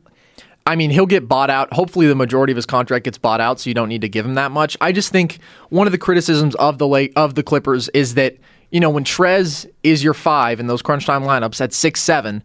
I 0.66 0.76
mean, 0.76 0.90
he'll 0.90 1.06
get 1.06 1.28
bought 1.28 1.50
out. 1.50 1.72
Hopefully, 1.72 2.06
the 2.06 2.14
majority 2.14 2.52
of 2.52 2.56
his 2.56 2.66
contract 2.66 3.04
gets 3.04 3.18
bought 3.18 3.40
out, 3.40 3.60
so 3.60 3.68
you 3.68 3.74
don't 3.74 3.88
need 3.88 4.02
to 4.02 4.08
give 4.08 4.24
him 4.24 4.34
that 4.34 4.52
much. 4.52 4.76
I 4.80 4.92
just 4.92 5.10
think 5.10 5.38
one 5.70 5.86
of 5.86 5.92
the 5.92 5.98
criticisms 5.98 6.54
of 6.56 6.78
the 6.78 6.86
late 6.86 7.12
of 7.16 7.34
the 7.34 7.42
Clippers 7.42 7.88
is 7.90 8.14
that 8.14 8.36
you 8.70 8.80
know 8.80 8.90
when 8.90 9.04
Trez 9.04 9.68
is 9.82 10.02
your 10.02 10.14
five 10.14 10.60
in 10.60 10.66
those 10.66 10.82
crunch 10.82 11.06
time 11.06 11.22
lineups 11.22 11.60
at 11.60 11.72
six 11.72 12.00
seven, 12.00 12.42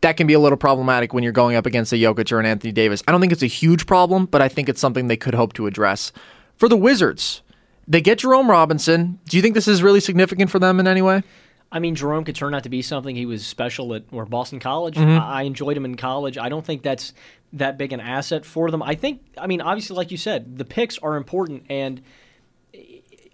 that 0.00 0.16
can 0.16 0.26
be 0.26 0.34
a 0.34 0.40
little 0.40 0.58
problematic 0.58 1.12
when 1.12 1.22
you're 1.22 1.32
going 1.32 1.56
up 1.56 1.66
against 1.66 1.92
a 1.92 1.96
Jokic 1.96 2.32
or 2.32 2.40
an 2.40 2.46
Anthony 2.46 2.72
Davis. 2.72 3.02
I 3.06 3.12
don't 3.12 3.20
think 3.20 3.32
it's 3.32 3.42
a 3.42 3.46
huge 3.46 3.86
problem, 3.86 4.26
but 4.26 4.42
I 4.42 4.48
think 4.48 4.68
it's 4.68 4.80
something 4.80 5.08
they 5.08 5.16
could 5.16 5.34
hope 5.34 5.52
to 5.54 5.66
address. 5.66 6.12
For 6.56 6.68
the 6.68 6.76
Wizards, 6.76 7.42
they 7.86 8.00
get 8.00 8.18
Jerome 8.18 8.50
Robinson. 8.50 9.18
Do 9.28 9.36
you 9.36 9.42
think 9.42 9.54
this 9.54 9.68
is 9.68 9.82
really 9.82 10.00
significant 10.00 10.50
for 10.50 10.58
them 10.58 10.80
in 10.80 10.86
any 10.86 11.02
way? 11.02 11.22
I 11.70 11.78
mean, 11.78 11.94
Jerome 11.94 12.24
could 12.24 12.36
turn 12.36 12.54
out 12.54 12.62
to 12.62 12.68
be 12.68 12.80
something. 12.80 13.16
He 13.16 13.26
was 13.26 13.44
special 13.44 13.92
at 13.94 14.04
or 14.12 14.24
Boston 14.24 14.60
College. 14.60 14.94
Mm-hmm. 14.94 15.20
I 15.20 15.40
I 15.40 15.42
enjoyed 15.42 15.76
him 15.76 15.84
in 15.84 15.96
college. 15.96 16.38
I 16.38 16.48
don't 16.48 16.64
think 16.64 16.82
that's 16.82 17.12
that 17.52 17.76
big 17.76 17.92
an 17.92 18.00
asset 18.00 18.44
for 18.44 18.70
them. 18.70 18.82
I 18.82 18.94
think. 18.94 19.22
I 19.36 19.46
mean, 19.46 19.60
obviously, 19.60 19.96
like 19.96 20.10
you 20.10 20.16
said, 20.16 20.58
the 20.58 20.64
picks 20.64 20.98
are 20.98 21.16
important, 21.16 21.64
and 21.68 22.02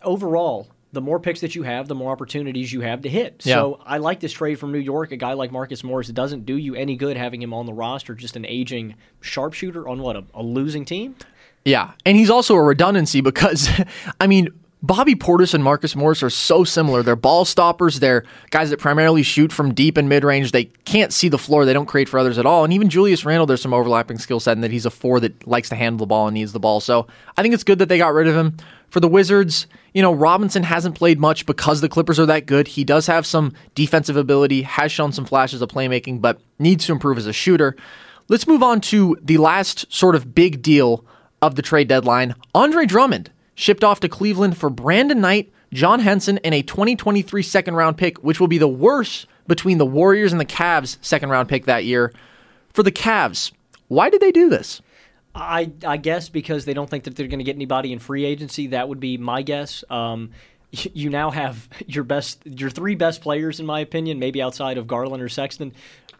overall, 0.03 0.69
the 0.93 1.01
more 1.01 1.19
picks 1.19 1.41
that 1.41 1.55
you 1.55 1.63
have, 1.63 1.89
the 1.89 1.95
more 1.95 2.13
opportunities 2.13 2.73
you 2.73 2.83
have 2.83 3.03
to 3.03 3.09
hit. 3.09 3.43
Yeah. 3.45 3.55
So 3.55 3.81
I 3.85 3.99
like 3.99 4.21
this 4.21 4.33
trade 4.33 4.57
from 4.57 4.73
New 4.73 4.79
York. 4.79 5.11
A 5.11 5.17
guy 5.17 5.33
like 5.33 5.51
Marcus 5.51 5.83
Morris, 5.83 6.09
doesn't 6.09 6.45
do 6.45 6.57
you 6.57 6.75
any 6.75 6.97
good 6.97 7.17
having 7.17 7.41
him 7.41 7.55
on 7.55 7.67
the 7.67 7.73
roster. 7.73 8.15
Just 8.15 8.37
an 8.37 8.45
aging 8.45 8.95
sharpshooter 9.21 9.89
on 9.89 10.01
what 10.01 10.17
a, 10.17 10.25
a 10.35 10.43
losing 10.43 10.85
team. 10.85 11.17
Yeah, 11.65 11.93
and 12.05 12.17
he's 12.17 12.29
also 12.31 12.55
a 12.57 12.63
redundancy 12.63 13.21
because, 13.21 13.69
I 14.21 14.27
mean, 14.27 14.49
Bobby 14.85 15.15
Portis 15.15 15.55
and 15.55 15.63
Marcus 15.63 15.95
Morris 15.95 16.25
are 16.25 16.31
so 16.31 16.65
similar. 16.65 17.05
They're 17.05 17.15
ball 17.15 17.45
stoppers. 17.45 18.01
They're 18.01 18.25
guys 18.51 18.71
that 18.71 18.81
primarily 18.81 19.23
shoot 19.23 19.53
from 19.53 19.73
deep 19.73 19.97
and 19.97 20.09
mid 20.09 20.25
range. 20.25 20.51
They 20.51 20.65
can't 20.65 21.13
see 21.13 21.29
the 21.29 21.39
floor. 21.39 21.65
They 21.65 21.73
don't 21.73 21.87
create 21.87 22.09
for 22.09 22.19
others 22.19 22.37
at 22.37 22.47
all. 22.47 22.65
And 22.65 22.73
even 22.73 22.91
Julius 22.91 23.25
Randle, 23.25 23.47
there's 23.47 23.63
some 23.63 23.73
overlapping 23.73 24.19
skill 24.19 24.41
set 24.41 24.57
in 24.57 24.61
that 24.63 24.73
he's 24.73 24.85
a 24.85 24.91
four 24.91 25.21
that 25.21 25.47
likes 25.47 25.69
to 25.69 25.77
handle 25.77 25.99
the 25.99 26.07
ball 26.07 26.27
and 26.27 26.35
needs 26.35 26.53
the 26.53 26.59
ball. 26.59 26.81
So 26.81 27.07
I 27.37 27.43
think 27.43 27.55
it's 27.55 27.63
good 27.63 27.79
that 27.79 27.89
they 27.89 27.97
got 27.97 28.13
rid 28.13 28.27
of 28.27 28.35
him. 28.35 28.57
For 28.93 29.01
the 29.01 29.09
Wizards, 29.09 29.67
you 29.95 30.03
know, 30.03 30.13
Robinson 30.13 30.65
hasn't 30.65 30.97
played 30.97 31.19
much 31.19 31.47
because 31.47 31.81
the 31.81 31.89
Clippers 31.89 32.21
are 32.21 32.27
that 32.27 32.45
good. 32.45 32.69
He 32.69 32.85
does 32.85 33.07
have 33.07 33.25
some 33.25 33.55
defensive 33.75 34.19
ability, 34.19 34.61
has 34.63 34.93
shown 34.93 35.13
some 35.13 35.25
flashes 35.25 35.63
of 35.63 35.71
playmaking, 35.71 36.21
but 36.21 36.43
needs 36.59 36.85
to 36.85 36.93
improve 36.93 37.17
as 37.17 37.27
a 37.27 37.33
shooter. 37.33 37.75
Let's 38.29 38.47
move 38.47 38.63
on 38.63 38.83
to 38.83 39.17
the 39.23 39.39
last 39.39 39.91
sort 39.91 40.15
of 40.15 40.35
big 40.35 40.61
deal 40.61 41.07
of 41.41 41.55
the 41.55 41.63
trade 41.63 41.89
deadline. 41.89 42.35
Andre 42.55 42.85
Drummond 42.85 43.31
shipped 43.55 43.83
off 43.83 44.01
to 44.01 44.11
Cleveland 44.11 44.59
for 44.59 44.69
Brandon 44.69 45.23
Knight, 45.23 45.51
John 45.73 46.01
Henson, 46.01 46.37
and 46.45 46.55
a 46.55 46.61
2023 46.61 47.43
second 47.43 47.77
round 47.77 47.97
pick, 47.97 48.19
which 48.19 48.41
will 48.41 48.47
be 48.47 48.59
the 48.59 48.69
worst 48.69 49.27
between 49.47 49.79
the 49.79 49.87
Warriors 49.87 50.33
and 50.33 50.41
the 50.41 50.45
Cavs 50.45 50.99
second 51.01 51.31
round 51.31 51.49
pick 51.49 51.65
that 51.65 51.87
year. 51.87 52.13
For 52.75 52.83
the 52.83 52.93
Cavs, 52.93 53.53
why 53.89 54.11
did 54.11 54.21
they 54.21 54.33
do 54.33 54.51
this? 54.51 54.83
I 55.35 55.73
I 55.85 55.97
guess 55.97 56.29
because 56.29 56.65
they 56.65 56.75
don't 56.75 56.91
think 56.91 57.05
that 57.05 57.17
they're 57.17 57.29
going 57.29 57.39
to 57.39 57.45
get 57.45 57.57
anybody 57.57 57.93
in 57.93 57.99
free 57.99 58.25
agency. 58.25 58.69
That 58.69 58.89
would 58.89 59.01
be 59.01 59.17
my 59.17 59.43
guess. 59.43 59.83
Um, 59.89 60.31
you 60.73 61.11
now 61.11 61.31
have 61.31 61.69
your 61.87 62.05
best, 62.05 62.43
your 62.45 62.71
three 62.71 62.95
best 62.95 63.21
players, 63.21 63.61
in 63.61 63.67
my 63.67 63.81
opinion, 63.81 64.19
maybe 64.19 64.43
outside 64.43 64.79
of 64.79 64.87
Garland 64.87 65.23
or 65.23 65.29
Sexton, 65.29 65.73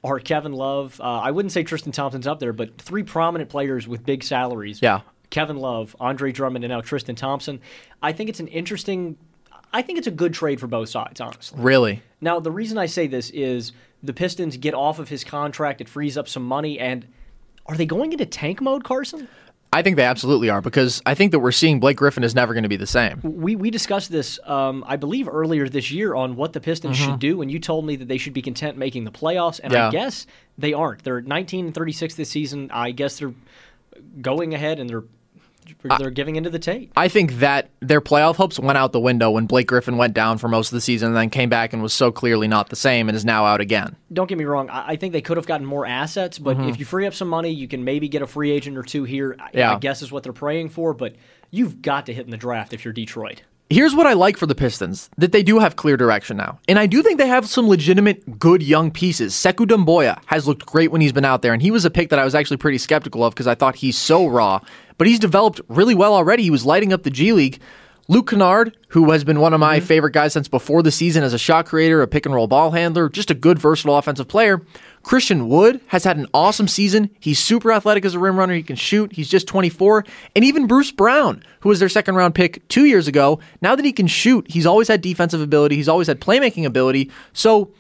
are 0.05 0.19
Kevin 0.19 0.53
Love. 0.53 1.01
Uh, 1.01 1.05
I 1.05 1.31
wouldn't 1.31 1.53
say 1.53 1.63
Tristan 1.63 1.93
Thompson's 1.93 2.27
up 2.27 2.41
there, 2.41 2.53
but 2.53 2.79
three 2.79 3.03
prominent 3.03 3.51
players 3.51 3.87
with 3.89 4.05
big 4.05 4.23
salaries. 4.23 4.81
Yeah. 4.83 5.01
Kevin 5.31 5.57
Love, 5.57 5.97
Andre 5.99 6.31
Drummond, 6.31 6.65
and 6.65 6.71
now 6.71 6.83
Tristan 6.83 7.17
Thompson. 7.17 7.61
I 8.03 8.13
think 8.13 8.29
it's 8.29 8.41
an 8.41 8.49
interesting. 8.49 9.17
I 9.73 9.81
think 9.81 9.99
it's 9.99 10.07
a 10.07 10.13
good 10.13 10.35
trade 10.35 10.61
for 10.61 10.67
both 10.67 10.91
sides, 10.91 11.21
honestly. 11.21 11.59
Really? 11.59 12.03
Now, 12.21 12.39
the 12.41 12.51
reason 12.51 12.77
I 12.77 12.85
say 12.85 13.07
this 13.07 13.31
is 13.31 13.73
the 14.03 14.13
Pistons 14.13 14.59
get 14.59 14.75
off 14.75 14.99
of 14.99 15.09
his 15.09 15.25
contract, 15.25 15.81
it 15.81 15.89
frees 15.89 16.19
up 16.19 16.29
some 16.29 16.45
money, 16.45 16.79
and 16.79 17.07
are 17.67 17.77
they 17.77 17.87
going 17.87 18.13
into 18.13 18.27
tank 18.27 18.61
mode, 18.61 18.85
Carson? 18.85 19.29
I 19.75 19.81
think 19.81 19.97
they 19.97 20.05
absolutely 20.05 20.51
are 20.51 20.61
because 20.61 21.01
I 21.07 21.15
think 21.15 21.33
that 21.33 21.39
we're 21.39 21.51
seeing 21.51 21.81
Blake 21.81 21.97
Griffin 21.97 22.25
is 22.25 22.35
never 22.35 22.53
going 22.53 22.65
to 22.65 22.69
be 22.69 22.77
the 22.77 22.87
same. 22.87 23.21
We 23.23 23.57
we 23.57 23.71
discussed 23.71 24.13
this, 24.13 24.39
um, 24.45 24.85
I 24.87 24.97
believe, 24.97 25.29
earlier 25.29 25.67
this 25.67 25.91
year 25.91 26.15
on 26.15 26.37
what 26.37 26.53
the 26.53 26.61
Pistons 26.61 26.99
should 26.99 27.19
do, 27.19 27.41
and 27.41 27.51
you 27.51 27.59
told 27.59 27.87
me 27.87 27.97
that 27.97 28.07
they 28.07 28.19
should 28.19 28.35
be 28.35 28.43
content 28.43 28.77
making 28.77 29.05
the 29.05 29.11
playoffs, 29.11 29.61
and 29.63 29.73
I 29.75 29.91
guess 29.91 30.27
they 30.59 30.75
aren't. 30.75 31.05
They're 31.05 31.23
19 31.23 31.67
and 31.67 31.75
36 31.75 32.15
this 32.17 32.29
season. 32.29 32.71
I 32.71 32.91
guess 32.91 33.19
they're 33.19 33.33
going 34.21 34.53
ahead 34.53 34.79
and 34.79 34.91
they're 34.91 35.05
they're 35.99 36.11
giving 36.11 36.37
into 36.37 36.51
the 36.51 36.59
tape. 36.59 36.93
I 36.97 37.09
think 37.09 37.35
that 37.35 37.71
their 37.81 38.01
playoff 38.01 38.37
hopes 38.37 38.59
went 38.59 38.79
out 38.79 38.93
the 38.93 39.01
window 39.01 39.31
when 39.31 39.47
Blake 39.47 39.67
Griffin 39.67 39.97
went 39.97 40.15
down 40.15 40.39
for 40.39 40.49
most 40.49 40.69
of 40.69 40.75
the 40.75 40.81
season 40.81 41.09
and 41.09 41.17
then 41.17 41.31
came 41.31 41.49
back 41.49 41.73
and 41.73 41.83
was 41.83 41.93
so 41.93 42.13
clearly 42.13 42.49
not 42.49 42.69
the 42.71 42.77
same 42.77 43.09
and 43.09 43.17
is 43.17 43.25
now 43.25 43.45
out 43.45 43.61
again. 43.61 43.97
Don't 44.13 44.29
get 44.29 44.39
me 44.39 44.45
wrong. 44.45 44.71
I, 44.71 44.91
I 44.93 44.97
think 44.97 45.13
they 45.13 45.23
could 45.23 45.37
have 45.37 45.47
gotten 45.47 45.67
more 45.67 45.87
assets, 45.87 46.39
but 46.39 46.57
mm-hmm. 46.57 46.69
if 46.69 46.79
you 46.79 46.85
free 46.85 47.07
up 47.07 47.15
some 47.15 47.29
money, 47.29 47.51
you 47.51 47.69
can 47.69 47.85
maybe 47.85 48.09
get 48.09 48.23
a 48.23 48.27
free 48.27 48.51
agent 48.51 48.77
or 48.77 48.83
two 48.83 49.05
here. 49.05 49.37
I, 49.39 49.51
Yeah. 49.55 49.75
I 49.75 49.79
guess 49.79 50.03
is 50.03 50.13
what 50.13 50.23
they're 50.23 50.33
praying 50.33 50.71
for. 50.71 50.95
But 50.95 51.17
you've 51.51 51.83
got 51.83 52.07
to 52.07 52.15
hit 52.15 52.25
in 52.25 52.31
the 52.31 52.37
draft 52.37 52.73
if 52.73 52.85
you're 52.85 52.95
Detroit. 52.95 53.43
Here's 53.73 53.95
what 53.95 54.07
I 54.07 54.13
like 54.13 54.37
for 54.37 54.45
the 54.45 54.55
Pistons 54.55 55.09
that 55.17 55.33
they 55.33 55.43
do 55.43 55.59
have 55.59 55.77
clear 55.77 55.97
direction 55.97 56.37
now. 56.37 56.59
And 56.69 56.79
I 56.79 56.85
do 56.85 57.03
think 57.03 57.17
they 57.17 57.27
have 57.27 57.49
some 57.49 57.69
legitimate 57.69 58.39
good 58.39 58.63
young 58.63 58.91
pieces. 58.91 59.33
Sekou 59.33 59.67
Doumbouya 59.67 60.21
has 60.27 60.47
looked 60.47 60.67
great 60.67 60.93
when 60.93 61.01
he's 61.01 61.13
been 61.13 61.25
out 61.25 61.41
there, 61.41 61.55
and 61.55 61.63
he 61.63 61.71
was 61.71 61.87
a 61.87 61.91
pick 61.91 62.11
that 62.11 62.19
I 62.19 62.25
was 62.25 62.35
actually 62.35 62.59
pretty 62.59 62.77
skeptical 62.77 63.25
of 63.25 63.33
because 63.33 63.47
I 63.47 63.55
thought 63.55 63.77
he's 63.77 63.97
so 63.97 64.27
raw. 64.27 64.61
But 64.99 65.07
he's 65.07 65.19
developed 65.19 65.61
really 65.69 65.95
well 65.95 66.15
already. 66.15 66.43
He 66.43 66.51
was 66.51 66.67
lighting 66.67 66.93
up 66.93 67.03
the 67.03 67.11
G 67.11 67.33
League. 67.33 67.61
Luke 68.09 68.31
Kennard, 68.31 68.77
who 68.89 69.13
has 69.13 69.23
been 69.23 69.39
one 69.41 69.55
of 69.55 69.61
my 69.61 69.79
mm-hmm. 69.79 69.87
favorite 69.87 70.13
guys 70.13 70.33
since 70.33 70.49
before 70.49 70.83
the 70.83 70.91
season 70.91 71.23
as 71.23 71.33
a 71.33 71.39
shot 71.39 71.67
creator, 71.67 72.03
a 72.03 72.09
pick 72.09 72.27
and 72.27 72.35
roll 72.35 72.49
ball 72.49 72.73
handler, 72.73 73.09
just 73.09 73.31
a 73.31 73.35
good, 73.35 73.59
versatile 73.59 73.97
offensive 73.97 74.27
player. 74.27 74.61
Christian 75.03 75.49
Wood 75.49 75.81
has 75.87 76.05
had 76.05 76.17
an 76.17 76.27
awesome 76.35 76.67
season. 76.67 77.11
He's 77.21 77.39
super 77.39 77.73
athletic 77.73 78.05
as 78.05 78.15
a 78.15 78.19
rim 78.19 78.37
runner. 78.39 78.55
He 78.55 78.63
can 78.63 78.77
shoot. 78.77 79.13
He's 79.13 79.29
just 79.29 79.47
24. 79.47 80.05
And 80.35 80.45
even 80.45 80.67
Bruce 80.67 80.91
Brown, 80.91 81.45
who 81.61 81.69
was 81.69 81.79
their 81.79 81.89
second 81.89 82.17
round 82.17 82.35
pick 82.35 82.67
two 82.69 82.85
years 82.85 83.07
ago, 83.07 83.39
now 83.63 83.77
that 83.77 83.85
he 83.85 83.93
can 83.93 84.09
shoot, 84.09 84.51
he's 84.51 84.67
always 84.67 84.89
had 84.89 85.01
defensive 85.01 85.41
ability. 85.41 85.77
He's 85.77 85.89
always 85.89 86.09
had 86.09 86.21
playmaking 86.21 86.67
ability. 86.67 87.11
So 87.33 87.73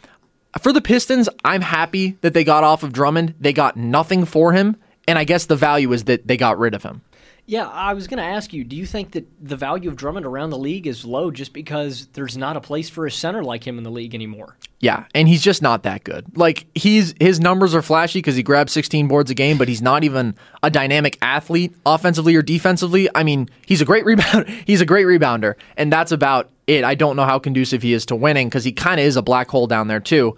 For 0.60 0.72
the 0.72 0.82
Pistons, 0.82 1.28
I'm 1.44 1.62
happy 1.62 2.18
that 2.20 2.34
they 2.34 2.44
got 2.44 2.62
off 2.64 2.82
of 2.82 2.92
Drummond. 2.92 3.34
They 3.40 3.52
got 3.52 3.76
nothing 3.76 4.24
for 4.24 4.52
him, 4.52 4.76
and 5.06 5.18
I 5.18 5.24
guess 5.24 5.46
the 5.46 5.56
value 5.56 5.92
is 5.92 6.04
that 6.04 6.26
they 6.26 6.36
got 6.36 6.58
rid 6.58 6.74
of 6.74 6.82
him. 6.82 7.02
Yeah, 7.44 7.66
I 7.66 7.94
was 7.94 8.06
going 8.06 8.18
to 8.18 8.24
ask 8.24 8.52
you, 8.52 8.62
do 8.62 8.76
you 8.76 8.86
think 8.86 9.12
that 9.12 9.26
the 9.40 9.56
value 9.56 9.90
of 9.90 9.96
Drummond 9.96 10.26
around 10.26 10.50
the 10.50 10.58
league 10.58 10.86
is 10.86 11.04
low 11.04 11.32
just 11.32 11.52
because 11.52 12.06
there's 12.12 12.36
not 12.36 12.56
a 12.56 12.60
place 12.60 12.88
for 12.88 13.04
a 13.04 13.10
center 13.10 13.42
like 13.42 13.66
him 13.66 13.78
in 13.78 13.84
the 13.84 13.90
league 13.90 14.14
anymore? 14.14 14.56
Yeah, 14.78 15.06
and 15.12 15.26
he's 15.26 15.42
just 15.42 15.60
not 15.60 15.82
that 15.82 16.04
good. 16.04 16.36
Like 16.36 16.66
he's 16.76 17.14
his 17.18 17.40
numbers 17.40 17.74
are 17.74 17.82
flashy 17.82 18.20
because 18.20 18.36
he 18.36 18.44
grabs 18.44 18.72
16 18.72 19.08
boards 19.08 19.30
a 19.30 19.34
game, 19.34 19.58
but 19.58 19.68
he's 19.68 19.82
not 19.82 20.04
even 20.04 20.36
a 20.62 20.70
dynamic 20.70 21.18
athlete 21.20 21.74
offensively 21.84 22.36
or 22.36 22.42
defensively. 22.42 23.08
I 23.14 23.24
mean, 23.24 23.48
he's 23.66 23.80
a 23.80 23.84
great 23.84 24.04
rebound. 24.06 24.48
he's 24.48 24.80
a 24.80 24.86
great 24.86 25.06
rebounder, 25.06 25.54
and 25.76 25.92
that's 25.92 26.12
about 26.12 26.48
it. 26.68 26.84
I 26.84 26.94
don't 26.94 27.16
know 27.16 27.24
how 27.24 27.40
conducive 27.40 27.82
he 27.82 27.92
is 27.92 28.06
to 28.06 28.16
winning 28.16 28.48
because 28.48 28.64
he 28.64 28.72
kind 28.72 29.00
of 29.00 29.06
is 29.06 29.16
a 29.16 29.22
black 29.22 29.48
hole 29.50 29.66
down 29.66 29.88
there 29.88 30.00
too. 30.00 30.36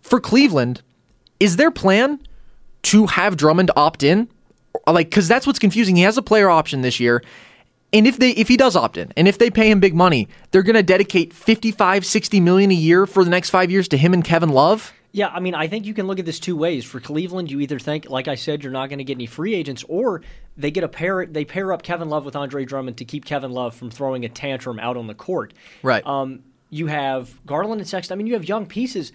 For 0.00 0.18
Cleveland, 0.18 0.80
is 1.38 1.56
their 1.56 1.70
plan 1.70 2.20
to 2.82 3.06
have 3.06 3.36
Drummond 3.36 3.70
opt 3.76 4.02
in? 4.02 4.28
Like, 4.86 5.10
because 5.10 5.28
that's 5.28 5.46
what's 5.46 5.58
confusing. 5.58 5.96
He 5.96 6.02
has 6.02 6.16
a 6.16 6.22
player 6.22 6.50
option 6.50 6.82
this 6.82 6.98
year. 6.98 7.22
And 7.92 8.06
if 8.06 8.18
they 8.18 8.30
if 8.30 8.48
he 8.48 8.56
does 8.56 8.74
opt 8.74 8.96
in 8.96 9.12
and 9.18 9.28
if 9.28 9.36
they 9.36 9.50
pay 9.50 9.70
him 9.70 9.78
big 9.78 9.94
money, 9.94 10.28
they're 10.50 10.62
going 10.62 10.76
to 10.76 10.82
dedicate 10.82 11.32
55 11.34 12.06
60 12.06 12.40
million 12.40 12.70
a 12.70 12.74
year 12.74 13.06
for 13.06 13.22
the 13.22 13.30
next 13.30 13.50
5 13.50 13.70
years 13.70 13.86
to 13.88 13.98
him 13.98 14.14
and 14.14 14.24
Kevin 14.24 14.48
Love. 14.48 14.92
Yeah, 15.14 15.28
I 15.28 15.40
mean, 15.40 15.54
I 15.54 15.68
think 15.68 15.84
you 15.84 15.92
can 15.92 16.06
look 16.06 16.18
at 16.18 16.24
this 16.24 16.40
two 16.40 16.56
ways. 16.56 16.86
For 16.86 16.98
Cleveland, 16.98 17.50
you 17.50 17.60
either 17.60 17.78
think, 17.78 18.08
like 18.08 18.28
I 18.28 18.34
said, 18.34 18.62
you're 18.62 18.72
not 18.72 18.88
going 18.88 18.98
to 18.98 19.04
get 19.04 19.18
any 19.18 19.26
free 19.26 19.54
agents, 19.54 19.84
or 19.86 20.22
they 20.56 20.70
get 20.70 20.84
a 20.84 20.88
pair. 20.88 21.26
They 21.26 21.44
pair 21.44 21.70
up 21.70 21.82
Kevin 21.82 22.08
Love 22.08 22.24
with 22.24 22.34
Andre 22.34 22.64
Drummond 22.64 22.96
to 22.96 23.04
keep 23.04 23.26
Kevin 23.26 23.52
Love 23.52 23.74
from 23.74 23.90
throwing 23.90 24.24
a 24.24 24.30
tantrum 24.30 24.78
out 24.78 24.96
on 24.96 25.08
the 25.08 25.14
court. 25.14 25.52
Right. 25.82 26.04
Um, 26.06 26.42
you 26.70 26.86
have 26.86 27.44
Garland 27.44 27.82
and 27.82 27.88
Sexton. 27.88 28.14
I 28.14 28.16
mean, 28.16 28.26
you 28.26 28.32
have 28.32 28.48
young 28.48 28.64
pieces. 28.64 29.12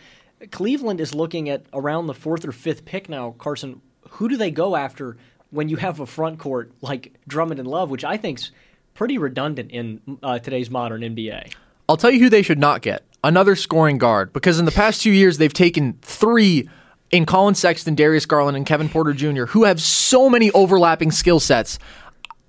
Cleveland 0.52 1.02
is 1.02 1.16
looking 1.16 1.50
at 1.50 1.66
around 1.74 2.08
the 2.08 2.14
fourth 2.14 2.46
or 2.46 2.52
fifth 2.52 2.86
pick 2.86 3.10
now. 3.10 3.36
Carson, 3.38 3.82
who 4.10 4.30
do 4.30 4.38
they 4.38 4.52
go 4.52 4.76
after 4.76 5.18
when 5.50 5.70
you 5.70 5.78
have 5.78 6.00
a 6.00 6.06
front 6.06 6.40
court 6.40 6.72
like 6.82 7.14
Drummond 7.28 7.60
and 7.60 7.68
Love, 7.68 7.90
which 7.90 8.04
I 8.04 8.18
think's 8.18 8.52
pretty 8.94 9.18
redundant 9.18 9.72
in 9.72 10.20
uh, 10.22 10.40
today's 10.40 10.70
modern 10.70 11.02
NBA? 11.02 11.54
I'll 11.90 11.98
tell 11.98 12.12
you 12.12 12.20
who 12.20 12.30
they 12.30 12.42
should 12.42 12.60
not 12.60 12.82
get. 12.82 13.04
Another 13.24 13.56
scoring 13.56 13.98
guard, 13.98 14.32
because 14.32 14.60
in 14.60 14.66
the 14.66 14.72
past 14.72 15.02
two 15.02 15.12
years 15.12 15.38
they've 15.38 15.54
taken 15.54 15.94
three 16.02 16.70
in 17.10 17.26
Collin 17.26 17.56
Sexton, 17.56 17.96
Darius 17.96 18.26
Garland, 18.26 18.58
and 18.58 18.66
Kevin 18.66 18.90
Porter 18.90 19.14
Jr., 19.14 19.46
who 19.46 19.64
have 19.64 19.82
so 19.82 20.30
many 20.30 20.52
overlapping 20.52 21.12
skill 21.12 21.40
sets. 21.40 21.80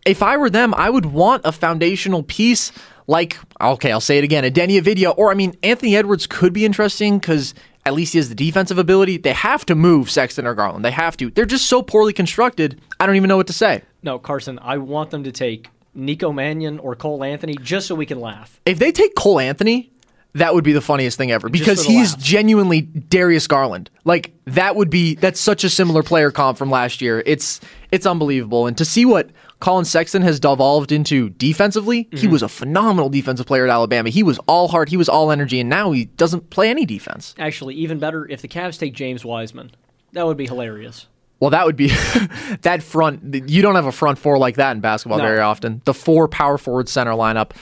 If 0.05 0.23
I 0.23 0.37
were 0.37 0.51
them, 0.51 0.75
I 0.75 0.91
would 0.91 1.07
want 1.07 1.43
a 1.45 1.53
foundational 1.53 2.23
piece 2.23 2.73
like, 3.07 3.39
okay, 3.61 3.91
I'll 3.91 4.01
say 4.01 4.19
it 4.19 4.25
again, 4.25 4.45
a 4.45 4.51
Deni 4.51 4.81
Avdija, 4.81 5.15
or 5.17 5.31
I 5.31 5.35
mean, 5.35 5.55
Anthony 5.63 5.97
Edwards 5.97 6.27
could 6.27 6.53
be 6.53 6.65
interesting 6.65 7.19
because 7.19 7.55
at 7.87 7.95
least 7.95 8.13
he 8.13 8.19
has 8.19 8.29
the 8.29 8.35
defensive 8.35 8.79
ability. 8.79 9.17
They 9.17 9.33
have 9.33 9.65
to 9.67 9.75
move 9.75 10.11
Sexton 10.11 10.47
or 10.47 10.55
Garland. 10.55 10.85
They 10.85 10.91
have 10.91 11.17
to. 11.19 11.31
They're 11.31 11.47
just 11.47 11.67
so 11.67 11.83
poorly 11.83 12.13
constructed. 12.13 12.81
I 13.01 13.07
don't 13.07 13.17
even 13.17 13.29
know 13.29 13.37
what 13.37 13.47
to 13.47 13.53
say. 13.53 13.83
No, 14.03 14.19
Carson, 14.19 14.59
I 14.61 14.79
want 14.79 15.11
them 15.11 15.25
to 15.25 15.33
take 15.33 15.69
Nico 15.95 16.33
Mannion 16.33 16.79
or 16.79 16.95
Cole 16.95 17.25
Anthony 17.25 17.57
just 17.57 17.87
so 17.87 17.95
we 17.95 18.07
can 18.07 18.21
laugh. 18.21 18.61
If 18.67 18.79
they 18.79 18.93
take 18.93 19.15
Cole 19.15 19.41
Anthony, 19.41 19.91
that 20.35 20.55
would 20.55 20.65
be 20.65 20.73
the 20.73 20.81
funniest 20.81 21.17
thing 21.17 21.31
ever 21.31 21.49
because 21.49 21.85
he's 21.85 22.13
laugh. 22.13 22.23
genuinely 22.23 22.83
Darius 22.83 23.47
Garland. 23.47 23.91
Like 24.05 24.33
that 24.45 24.77
would 24.77 24.91
be 24.91 25.15
that's 25.15 25.41
such 25.41 25.65
a 25.65 25.71
similar 25.71 26.03
player 26.03 26.31
comp 26.31 26.59
from 26.59 26.71
last 26.71 27.01
year. 27.01 27.23
It's 27.27 27.61
it's 27.91 28.07
unbelievable. 28.07 28.67
And 28.67 28.77
to 28.79 28.85
see 28.85 29.05
what 29.05 29.31
Collin 29.61 29.85
Sexton 29.85 30.23
has 30.23 30.39
devolved 30.39 30.93
into 30.93 31.31
defensively, 31.31 32.05
mm-hmm. 32.05 32.17
he 32.17 32.29
was 32.29 32.43
a 32.43 32.49
phenomenal 32.49 33.09
defensive 33.09 33.47
player 33.47 33.65
at 33.65 33.71
Alabama. 33.71 34.09
He 34.09 34.23
was 34.23 34.39
all 34.47 34.69
heart, 34.69 34.89
he 34.89 34.97
was 34.97 35.09
all 35.09 35.33
energy, 35.33 35.59
and 35.61 35.69
now 35.69 35.91
he 35.93 36.05
doesn't 36.05 36.51
play 36.51 36.71
any 36.71 36.87
defense. 36.87 37.35
Actually, 37.39 37.75
even 37.75 37.99
better 37.99 38.27
if 38.29 38.41
the 38.41 38.49
Cavs 38.49 38.79
take 38.79 38.95
James 38.95 39.25
Wiseman. 39.25 39.73
That 40.13 40.27
would 40.27 40.37
be 40.37 40.47
hilarious. 40.47 41.07
Well, 41.41 41.51
that 41.51 41.67
would 41.67 41.77
be 41.77 41.89
that 42.63 42.83
front. 42.83 43.49
You 43.49 43.63
don't 43.63 43.75
have 43.75 43.87
a 43.87 43.93
front 43.93 44.19
four 44.19 44.39
like 44.39 44.57
that 44.57 44.73
in 44.73 44.81
basketball 44.81 45.19
No. 45.19 45.25
very 45.25 45.41
often. 45.41 45.83
The 45.85 45.95
four 45.95 46.29
power 46.29 46.59
forward 46.59 46.89
center 46.89 47.13
lineup. 47.13 47.53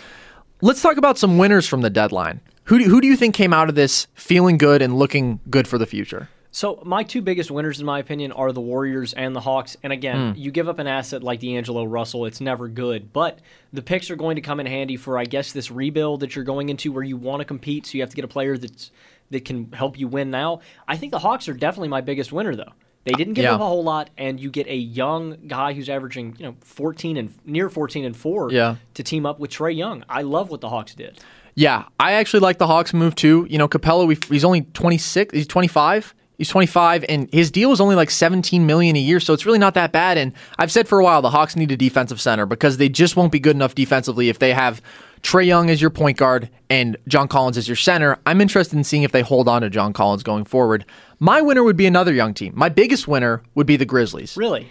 Let's 0.62 0.80
talk 0.80 0.96
about 0.96 1.18
some 1.18 1.38
winners 1.38 1.66
from 1.66 1.82
the 1.82 1.90
deadline. 1.90 2.40
Who 2.64 2.78
do, 2.78 2.84
who 2.84 3.00
do 3.00 3.06
you 3.06 3.16
think 3.16 3.34
came 3.34 3.52
out 3.52 3.68
of 3.68 3.74
this 3.74 4.06
feeling 4.14 4.58
good 4.58 4.82
and 4.82 4.98
looking 4.98 5.40
good 5.50 5.68
for 5.68 5.78
the 5.78 5.86
future? 5.86 6.28
So 6.56 6.80
my 6.86 7.02
two 7.02 7.20
biggest 7.20 7.50
winners, 7.50 7.80
in 7.80 7.84
my 7.84 7.98
opinion, 7.98 8.32
are 8.32 8.50
the 8.50 8.62
Warriors 8.62 9.12
and 9.12 9.36
the 9.36 9.40
Hawks. 9.40 9.76
And 9.82 9.92
again, 9.92 10.32
Hmm. 10.32 10.38
you 10.40 10.50
give 10.50 10.70
up 10.70 10.78
an 10.78 10.86
asset 10.86 11.22
like 11.22 11.40
D'Angelo 11.40 11.84
Russell, 11.84 12.24
it's 12.24 12.40
never 12.40 12.66
good. 12.66 13.12
But 13.12 13.40
the 13.74 13.82
picks 13.82 14.10
are 14.10 14.16
going 14.16 14.36
to 14.36 14.40
come 14.40 14.58
in 14.58 14.64
handy 14.64 14.96
for, 14.96 15.18
I 15.18 15.26
guess, 15.26 15.52
this 15.52 15.70
rebuild 15.70 16.20
that 16.20 16.34
you're 16.34 16.46
going 16.46 16.70
into 16.70 16.90
where 16.92 17.04
you 17.04 17.18
want 17.18 17.40
to 17.40 17.44
compete. 17.44 17.84
So 17.84 17.98
you 17.98 18.00
have 18.00 18.08
to 18.08 18.16
get 18.16 18.24
a 18.24 18.28
player 18.28 18.56
that's 18.56 18.90
that 19.30 19.44
can 19.44 19.70
help 19.72 19.98
you 19.98 20.08
win 20.08 20.30
now. 20.30 20.60
I 20.88 20.96
think 20.96 21.12
the 21.12 21.18
Hawks 21.18 21.46
are 21.46 21.52
definitely 21.52 21.88
my 21.88 22.00
biggest 22.00 22.32
winner, 22.32 22.56
though. 22.56 22.72
They 23.04 23.12
didn't 23.12 23.34
give 23.34 23.42
Yeah. 23.42 23.56
up 23.56 23.60
a 23.60 23.66
whole 23.66 23.84
lot, 23.84 24.08
and 24.16 24.40
you 24.40 24.50
get 24.50 24.66
a 24.66 24.76
young 24.76 25.36
guy 25.46 25.74
who's 25.74 25.90
averaging, 25.90 26.36
you 26.38 26.46
know, 26.46 26.54
14 26.62 27.18
and 27.18 27.34
near 27.44 27.68
14 27.68 28.06
and 28.06 28.16
four 28.16 28.50
Yeah. 28.50 28.76
to 28.94 29.02
team 29.02 29.26
up 29.26 29.38
with 29.38 29.50
Trae 29.50 29.76
Young. 29.76 30.04
I 30.08 30.22
love 30.22 30.48
what 30.48 30.62
the 30.62 30.70
Hawks 30.70 30.94
did. 30.94 31.18
Yeah, 31.54 31.84
I 32.00 32.12
actually 32.12 32.40
like 32.40 32.56
the 32.56 32.66
Hawks 32.66 32.94
move 32.94 33.14
too. 33.14 33.46
You 33.50 33.58
know, 33.58 33.68
Capela, 33.68 34.08
he's 34.30 34.44
only 34.44 34.62
26, 34.62 35.34
he's 35.34 35.46
25. 35.46 36.14
He's 36.38 36.48
25 36.48 37.04
and 37.08 37.32
his 37.32 37.50
deal 37.50 37.72
is 37.72 37.80
only 37.80 37.96
like 37.96 38.10
17 38.10 38.66
million 38.66 38.94
a 38.94 39.00
year, 39.00 39.20
so 39.20 39.32
it's 39.32 39.46
really 39.46 39.58
not 39.58 39.74
that 39.74 39.92
bad 39.92 40.18
and 40.18 40.32
I've 40.58 40.70
said 40.70 40.86
for 40.86 41.00
a 41.00 41.04
while 41.04 41.22
the 41.22 41.30
Hawks 41.30 41.56
need 41.56 41.72
a 41.72 41.76
defensive 41.76 42.20
center 42.20 42.44
because 42.44 42.76
they 42.76 42.88
just 42.88 43.16
won't 43.16 43.32
be 43.32 43.40
good 43.40 43.56
enough 43.56 43.74
defensively 43.74 44.28
if 44.28 44.38
they 44.38 44.52
have 44.52 44.82
Trae 45.22 45.46
Young 45.46 45.70
as 45.70 45.80
your 45.80 45.90
point 45.90 46.18
guard 46.18 46.50
and 46.70 46.96
John 47.08 47.26
Collins 47.26 47.56
as 47.56 47.66
your 47.66 47.76
center. 47.76 48.18
I'm 48.26 48.40
interested 48.40 48.76
in 48.76 48.84
seeing 48.84 49.02
if 49.02 49.12
they 49.12 49.22
hold 49.22 49.48
on 49.48 49.62
to 49.62 49.70
John 49.70 49.92
Collins 49.92 50.22
going 50.22 50.44
forward. 50.44 50.84
My 51.18 51.40
winner 51.40 51.64
would 51.64 51.76
be 51.76 51.86
another 51.86 52.12
young 52.12 52.34
team. 52.34 52.52
My 52.54 52.68
biggest 52.68 53.08
winner 53.08 53.42
would 53.54 53.66
be 53.66 53.76
the 53.76 53.86
Grizzlies. 53.86 54.36
Really? 54.36 54.68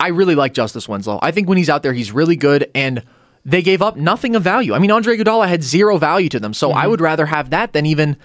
I 0.00 0.08
really 0.08 0.34
like 0.34 0.54
Justice 0.54 0.88
Winslow. 0.88 1.18
I 1.22 1.32
think 1.32 1.48
when 1.48 1.58
he's 1.58 1.68
out 1.68 1.82
there, 1.82 1.92
he's 1.92 2.12
really 2.12 2.36
good, 2.36 2.70
and 2.74 3.02
they 3.44 3.62
gave 3.62 3.82
up 3.82 3.96
nothing 3.96 4.36
of 4.36 4.42
value. 4.42 4.74
I 4.74 4.78
mean, 4.78 4.92
Andre 4.92 5.16
Iguodala 5.16 5.48
had 5.48 5.64
zero 5.64 5.98
value 5.98 6.28
to 6.28 6.38
them, 6.38 6.54
so 6.54 6.70
I 6.70 6.82
mm-hmm. 6.82 6.90
would 6.90 7.00
rather 7.00 7.26
have 7.26 7.50
that 7.50 7.72
than 7.72 7.86
even, 7.86 8.16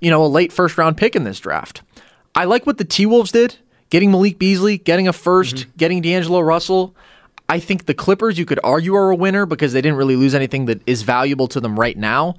you 0.00 0.10
know, 0.10 0.22
a 0.22 0.26
late 0.26 0.52
first 0.52 0.76
round 0.76 0.98
pick 0.98 1.16
in 1.16 1.24
this 1.24 1.40
draft. 1.40 1.82
I 2.34 2.44
like 2.44 2.66
what 2.66 2.78
the 2.78 2.84
T 2.84 3.06
Wolves 3.06 3.32
did, 3.32 3.56
getting 3.90 4.10
Malik 4.10 4.38
Beasley, 4.38 4.78
getting 4.78 5.06
a 5.08 5.12
1st 5.12 5.66
getting 5.76 6.00
D'Angelo 6.02 6.40
Russell. 6.40 6.94
I 7.48 7.58
think 7.60 7.84
the 7.86 7.94
Clippers, 7.94 8.38
you 8.38 8.46
could 8.46 8.60
argue, 8.64 8.94
are 8.94 9.10
a 9.10 9.16
winner 9.16 9.44
because 9.44 9.72
they 9.74 9.82
didn't 9.82 9.98
really 9.98 10.16
lose 10.16 10.34
anything 10.34 10.66
that 10.66 10.80
is 10.86 11.02
valuable 11.02 11.48
to 11.48 11.60
them 11.60 11.78
right 11.78 11.96
now. 11.96 12.36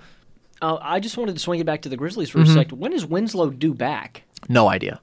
Uh, 0.61 0.77
I 0.81 0.99
just 0.99 1.17
wanted 1.17 1.33
to 1.35 1.39
swing 1.39 1.59
it 1.59 1.65
back 1.65 1.81
to 1.83 1.89
the 1.89 1.97
Grizzlies 1.97 2.29
for 2.29 2.39
Mm-hmm. 2.39 2.49
a 2.49 2.53
second. 2.53 2.79
When 2.79 2.93
is 2.93 3.05
Winslow 3.05 3.49
due 3.51 3.73
back? 3.73 4.23
No 4.49 4.69
idea. 4.69 4.99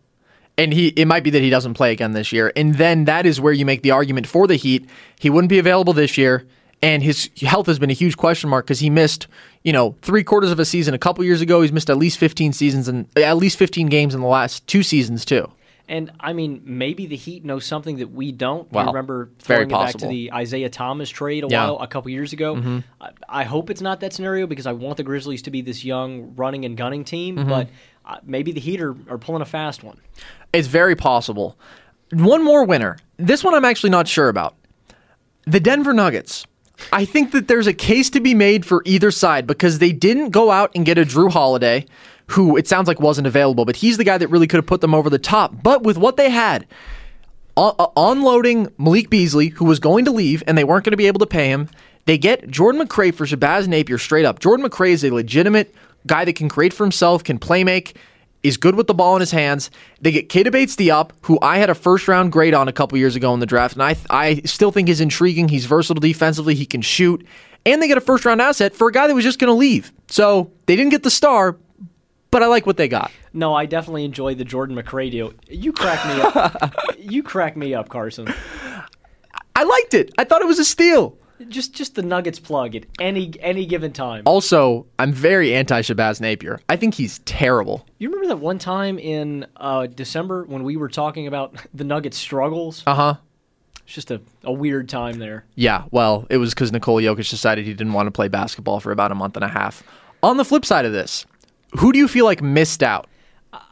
And 0.58 0.72
he 0.74 0.88
it 0.88 1.06
might 1.06 1.22
be 1.22 1.30
that 1.30 1.40
he 1.42 1.50
doesn't 1.50 1.74
play 1.74 1.92
again 1.92 2.12
this 2.12 2.32
year. 2.32 2.52
And 2.56 2.74
then 2.74 3.04
that 3.04 3.24
is 3.26 3.40
where 3.40 3.52
you 3.52 3.64
make 3.64 3.82
the 3.82 3.92
argument 3.92 4.26
for 4.26 4.46
the 4.46 4.56
Heat. 4.56 4.88
He 5.18 5.30
wouldn't 5.30 5.48
be 5.50 5.58
available 5.58 5.92
this 5.92 6.18
year. 6.18 6.44
And 6.82 7.02
his 7.02 7.28
health 7.42 7.66
has 7.66 7.78
been 7.78 7.90
a 7.90 7.94
huge 7.94 8.16
question 8.16 8.48
mark 8.50 8.64
because 8.66 8.80
he 8.80 8.88
missed, 8.90 9.26
you 9.62 9.72
know, 9.72 9.94
three 10.02 10.24
quarters 10.24 10.50
of 10.50 10.58
a 10.58 10.64
season 10.64 10.94
a 10.94 10.98
couple 10.98 11.24
years 11.24 11.40
ago. 11.40 11.62
He's 11.62 11.72
missed 11.72 11.90
at 11.90 11.96
least 11.98 12.18
15 12.18 12.52
seasons 12.52 12.88
and 12.88 13.06
at 13.16 13.36
least 13.36 13.58
15 13.58 13.88
games 13.88 14.14
in 14.14 14.20
the 14.20 14.26
last 14.26 14.66
two 14.66 14.82
seasons 14.82 15.24
too. 15.24 15.50
And 15.88 16.12
I 16.20 16.32
mean, 16.34 16.62
maybe 16.64 17.06
the 17.06 17.16
Heat 17.16 17.44
know 17.44 17.58
something 17.58 17.96
that 17.96 18.12
we 18.12 18.30
don't. 18.30 18.70
Do 18.70 18.76
Well, 18.76 18.84
you 18.84 18.90
remember 18.92 19.30
throwing 19.40 19.62
it 19.68 19.70
back 19.70 19.96
to 19.96 20.06
the 20.06 20.32
Isaiah 20.32 20.70
Thomas 20.70 21.10
trade 21.10 21.42
a 21.42 21.48
Yeah. 21.48 21.64
while 21.64 21.78
a 21.80 21.88
couple 21.88 22.10
years 22.10 22.32
ago. 22.32 22.54
Mm-hmm. 22.54 22.78
I, 23.00 23.10
I 23.28 23.42
hope 23.44 23.70
it's 23.70 23.80
not 23.80 23.98
that 24.00 24.12
scenario 24.12 24.46
because 24.46 24.66
I 24.68 24.72
want 24.72 24.98
the 24.98 25.02
Grizzlies 25.02 25.42
to 25.42 25.50
be 25.50 25.62
this 25.62 25.84
young 25.84 26.32
running 26.36 26.64
and 26.64 26.76
gunning 26.76 27.02
team. 27.04 27.36
Mm-hmm. 27.36 27.48
But 27.48 27.68
uh, 28.06 28.18
maybe 28.22 28.52
the 28.52 28.60
Heat 28.60 28.80
are, 28.80 28.94
are 29.08 29.18
pulling 29.18 29.42
a 29.42 29.46
fast 29.46 29.82
one. 29.82 29.98
It's 30.52 30.68
very 30.68 30.94
possible. 30.94 31.58
One 32.12 32.44
more 32.44 32.64
winner. 32.64 32.96
This 33.16 33.42
one 33.42 33.54
I'm 33.54 33.64
actually 33.64 33.90
not 33.90 34.06
sure 34.06 34.28
about. 34.28 34.54
The 35.46 35.58
Denver 35.58 35.92
Nuggets. 35.92 36.46
I 36.92 37.04
think 37.04 37.32
that 37.32 37.48
there's 37.48 37.66
a 37.66 37.74
case 37.74 38.10
to 38.10 38.20
be 38.20 38.34
made 38.34 38.66
for 38.66 38.82
either 38.84 39.10
side 39.10 39.46
because 39.46 39.78
they 39.78 39.92
didn't 39.92 40.30
go 40.30 40.50
out 40.50 40.70
and 40.74 40.84
get 40.84 40.98
a 40.98 41.04
Jrue 41.04 41.30
Holiday, 41.30 41.86
who 42.28 42.56
it 42.56 42.68
sounds 42.68 42.88
like 42.88 43.00
wasn't 43.00 43.26
available, 43.26 43.64
but 43.64 43.76
he's 43.76 43.96
the 43.96 44.04
guy 44.04 44.18
that 44.18 44.28
really 44.28 44.46
could 44.46 44.58
have 44.58 44.66
put 44.66 44.80
them 44.80 44.94
over 44.94 45.10
the 45.10 45.18
top. 45.18 45.62
But 45.62 45.82
with 45.82 45.98
what 45.98 46.16
they 46.16 46.30
had, 46.30 46.66
unloading 47.56 48.72
Malik 48.78 49.10
Beasley, 49.10 49.48
who 49.48 49.64
was 49.64 49.80
going 49.80 50.04
to 50.04 50.10
leave 50.10 50.42
and 50.46 50.56
they 50.56 50.64
weren't 50.64 50.84
going 50.84 50.92
to 50.92 50.96
be 50.96 51.08
able 51.08 51.18
to 51.20 51.26
pay 51.26 51.48
him, 51.48 51.68
they 52.06 52.16
get 52.16 52.48
Jordan 52.48 52.80
McRae 52.86 53.14
for 53.14 53.26
Shabazz 53.26 53.68
Napier 53.68 53.98
straight 53.98 54.24
up. 54.24 54.38
Jordan 54.38 54.66
McRae 54.66 54.92
is 54.92 55.04
a 55.04 55.10
legitimate 55.10 55.74
guy 56.06 56.24
that 56.24 56.34
can 56.34 56.48
create 56.48 56.72
for 56.72 56.84
himself, 56.84 57.22
can 57.22 57.38
play 57.38 57.62
make, 57.62 57.96
is 58.42 58.56
good 58.56 58.74
with 58.74 58.86
the 58.86 58.94
ball 58.94 59.16
in 59.16 59.20
his 59.20 59.30
hands. 59.30 59.70
They 60.00 60.12
get 60.12 60.28
Keita 60.28 60.50
Bates 60.50 60.76
Diop, 60.76 61.10
who 61.22 61.38
I 61.42 61.58
had 61.58 61.70
a 61.70 61.74
first 61.74 62.08
round 62.08 62.32
grade 62.32 62.54
on 62.54 62.68
a 62.68 62.72
couple 62.72 62.96
years 62.98 63.16
ago 63.16 63.34
in 63.34 63.40
the 63.40 63.46
draft, 63.46 63.74
and 63.74 63.82
I 63.82 63.96
I 64.08 64.42
still 64.44 64.72
think 64.72 64.88
is 64.88 65.00
intriguing. 65.00 65.48
He's 65.48 65.66
versatile 65.66 66.00
defensively, 66.00 66.54
he 66.54 66.66
can 66.66 66.82
shoot, 66.82 67.26
and 67.66 67.82
they 67.82 67.88
get 67.88 67.98
a 67.98 68.02
first 68.02 68.24
round 68.24 68.40
asset 68.40 68.74
for 68.74 68.88
a 68.88 68.92
guy 68.92 69.06
that 69.06 69.14
was 69.14 69.24
just 69.24 69.38
going 69.38 69.50
to 69.50 69.54
leave. 69.54 69.92
So 70.08 70.50
they 70.66 70.76
didn't 70.76 70.90
get 70.90 71.02
the 71.02 71.10
star, 71.10 71.56
but 72.30 72.42
I 72.42 72.46
like 72.46 72.66
what 72.66 72.76
they 72.76 72.88
got. 72.88 73.10
No, 73.32 73.54
I 73.54 73.66
definitely 73.66 74.04
enjoyed 74.04 74.38
the 74.38 74.44
Jordan 74.44 74.76
McRae 74.76 75.10
deal. 75.10 75.32
You 75.48 75.72
crack 75.72 76.04
me 76.06 76.22
up. 76.22 76.74
you 76.98 77.22
crack 77.22 77.56
me 77.56 77.74
up, 77.74 77.88
Carson. 77.88 78.32
I 79.54 79.62
liked 79.62 79.94
it. 79.94 80.12
I 80.18 80.24
thought 80.24 80.40
it 80.40 80.46
was 80.46 80.58
a 80.58 80.64
steal. 80.64 81.16
Just 81.48 81.74
just 81.74 81.94
the 81.94 82.02
Nuggets 82.02 82.38
plug 82.38 82.76
at 82.76 82.84
any 83.00 83.32
any 83.40 83.64
given 83.64 83.92
time. 83.92 84.22
Also, 84.26 84.86
I'm 84.98 85.12
very 85.12 85.54
anti 85.54 85.80
Shabazz 85.80 86.20
Napier. 86.20 86.60
I 86.68 86.76
think 86.76 86.94
he's 86.94 87.20
terrible. 87.20 87.86
You 87.98 88.08
remember 88.08 88.28
that 88.28 88.40
one 88.40 88.58
time 88.58 88.98
in 88.98 89.46
uh, 89.56 89.86
December 89.86 90.44
when 90.44 90.64
we 90.64 90.76
were 90.76 90.88
talking 90.88 91.26
about 91.26 91.54
the 91.74 91.84
Nuggets 91.84 92.18
struggles? 92.18 92.82
Uh 92.86 92.94
huh. 92.94 93.14
It's 93.84 93.94
just 93.94 94.10
a, 94.10 94.20
a 94.44 94.52
weird 94.52 94.88
time 94.88 95.18
there. 95.18 95.44
Yeah, 95.56 95.84
well, 95.90 96.26
it 96.30 96.36
was 96.36 96.54
because 96.54 96.70
Nikola 96.70 97.02
Jokic 97.02 97.28
decided 97.28 97.64
he 97.64 97.74
didn't 97.74 97.92
want 97.92 98.06
to 98.06 98.12
play 98.12 98.28
basketball 98.28 98.78
for 98.78 98.92
about 98.92 99.10
a 99.10 99.16
month 99.16 99.36
and 99.36 99.44
a 99.44 99.48
half. 99.48 99.82
On 100.22 100.36
the 100.36 100.44
flip 100.44 100.64
side 100.64 100.84
of 100.84 100.92
this, 100.92 101.26
who 101.78 101.92
do 101.92 101.98
you 101.98 102.06
feel 102.06 102.24
like 102.24 102.40
missed 102.40 102.82
out? 102.84 103.08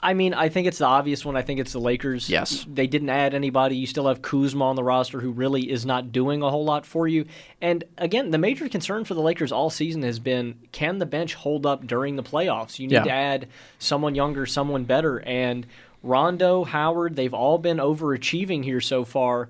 I 0.03 0.12
mean, 0.14 0.35
I 0.35 0.49
think 0.49 0.67
it's 0.67 0.79
the 0.79 0.87
obvious 0.87 1.25
one. 1.25 1.37
I 1.37 1.43
think 1.43 1.61
it's 1.61 1.73
the 1.73 1.79
Lakers. 1.79 2.29
Yes. 2.29 2.67
They 2.69 2.88
didn't 2.88 3.11
add 3.11 3.33
anybody. 3.33 3.77
You 3.77 3.87
still 3.87 4.09
have 4.09 4.23
Kuzma 4.23 4.64
on 4.64 4.75
the 4.75 4.83
roster 4.83 5.21
who 5.21 5.31
really 5.31 5.71
is 5.71 5.87
not 5.87 6.11
doing 6.11 6.43
a 6.43 6.51
whole 6.51 6.64
lot 6.64 6.85
for 6.85 7.07
you. 7.07 7.27
And 7.61 7.85
again, 7.97 8.33
the 8.33 8.38
major 8.38 8.69
concern 8.69 9.05
for 9.05 9.14
the 9.14 9.21
Lakers 9.21 9.53
all 9.53 9.71
season 9.71 10.03
has 10.03 10.19
been 10.19 10.57
can 10.73 10.99
the 10.99 11.07
bench 11.07 11.35
hold 11.35 11.64
up 11.64 11.87
during 11.87 12.17
the 12.17 12.25
playoffs? 12.25 12.81
You 12.81 12.88
need 12.88 12.95
Yeah. 12.95 13.05
to 13.05 13.11
add 13.12 13.49
someone 13.79 14.17
younger, 14.17 14.47
someone 14.47 14.83
better. 14.83 15.21
And 15.21 15.64
Rondo, 16.03 16.64
Howard, 16.64 17.14
they've 17.14 17.35
all 17.35 17.59
been 17.59 17.77
overachieving 17.79 18.64
here 18.64 18.81
so 18.81 19.05
far. 19.05 19.49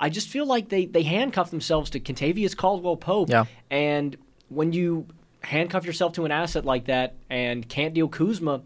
I 0.00 0.08
just 0.08 0.28
feel 0.28 0.46
like 0.46 0.70
they, 0.70 0.86
they 0.86 1.02
handcuff 1.02 1.50
themselves 1.50 1.90
to 1.90 2.00
Kentavious 2.00 2.56
Caldwell 2.56 2.96
Pope. 2.96 3.28
Yeah. 3.28 3.44
And 3.70 4.16
when 4.48 4.72
you 4.72 5.06
handcuff 5.42 5.84
yourself 5.84 6.14
to 6.14 6.24
an 6.24 6.32
asset 6.32 6.64
like 6.64 6.86
that 6.86 7.14
and 7.30 7.68
can't 7.68 7.92
deal 7.94 8.08
Kuzma, 8.08 8.62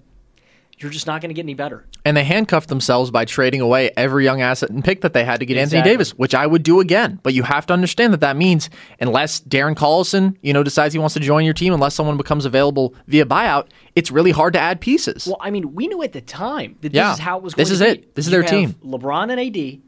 you're 0.81 0.91
just 0.91 1.07
not 1.07 1.21
going 1.21 1.29
to 1.29 1.35
get 1.35 1.43
any 1.45 1.55
better. 1.55 1.87
And 2.05 2.17
they 2.17 2.25
handcuffed 2.25 2.69
themselves 2.69 3.11
by 3.11 3.25
trading 3.27 3.61
away 3.61 3.91
every 3.97 4.25
young 4.25 4.41
asset 4.41 4.71
and 4.71 4.83
pick 4.85 5.03
that 5.03 5.13
they 5.13 5.25
had 5.25 5.41
to 5.41 5.47
get 5.47 5.57
Anthony 5.59 5.83
Davis, 5.83 6.13
which 6.13 6.35
I 6.35 6.47
would 6.47 6.63
do 6.63 6.81
again. 6.81 7.21
But 7.23 7.35
you 7.35 7.43
have 7.43 7.67
to 7.67 7.73
understand 7.75 8.13
that 8.15 8.21
that 8.21 8.37
means 8.37 8.71
unless 9.01 9.41
Darren 9.43 9.75
Collison, 9.75 10.37
you 10.41 10.53
know, 10.53 10.63
decides 10.63 10.95
he 10.95 10.99
wants 10.99 11.15
to 11.15 11.21
join 11.21 11.45
your 11.45 11.55
team, 11.55 11.73
unless 11.75 11.95
someone 11.95 12.17
becomes 12.17 12.45
available 12.47 12.95
via 13.07 13.27
buyout, 13.27 13.69
it's 13.95 14.11
really 14.11 14.31
hard 14.31 14.55
to 14.55 14.59
add 14.61 14.81
pieces. 14.81 15.27
Well, 15.27 15.37
I 15.41 15.51
mean, 15.51 15.75
we 15.75 15.87
knew 15.89 16.03
at 16.03 16.13
the 16.13 16.21
time 16.23 16.77
that 16.81 16.95
Yeah. 16.95 17.11
this 17.11 17.19
is 17.19 17.21
how 17.25 17.37
it 17.37 17.43
was 17.43 17.55
going 17.55 17.63
This 17.63 17.71
is 17.71 17.81
it. 17.83 18.15
This 18.15 18.27
is 18.27 18.33
You 18.33 18.43
their 18.43 18.43
have 18.43 18.51
team. 18.51 18.75
LeBron 18.85 19.31
and 19.31 19.39
AD, 19.41 19.81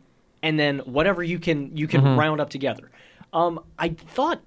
and 0.42 0.58
then 0.60 0.80
whatever 0.80 1.22
you 1.22 1.38
can 1.38 1.76
you 1.76 1.86
can 1.86 2.02
Mm-hmm. 2.02 2.18
round 2.20 2.40
up 2.40 2.50
together. 2.50 2.90
Um, 3.32 3.60
I 3.78 3.90
thought, 3.90 4.42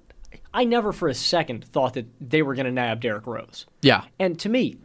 I 0.53 0.63
never 0.65 0.93
for 0.93 1.07
a 1.07 1.13
second 1.15 1.65
thought 1.65 1.93
that 1.95 2.05
they 2.21 2.41
were 2.43 2.53
going 2.53 2.67
to 2.67 2.71
nab 2.71 3.01
Derrick 3.01 3.25
Rose. 3.25 3.65
yeah. 3.81 4.03
And 4.19 4.37
to 4.41 4.49
me, 4.49 4.77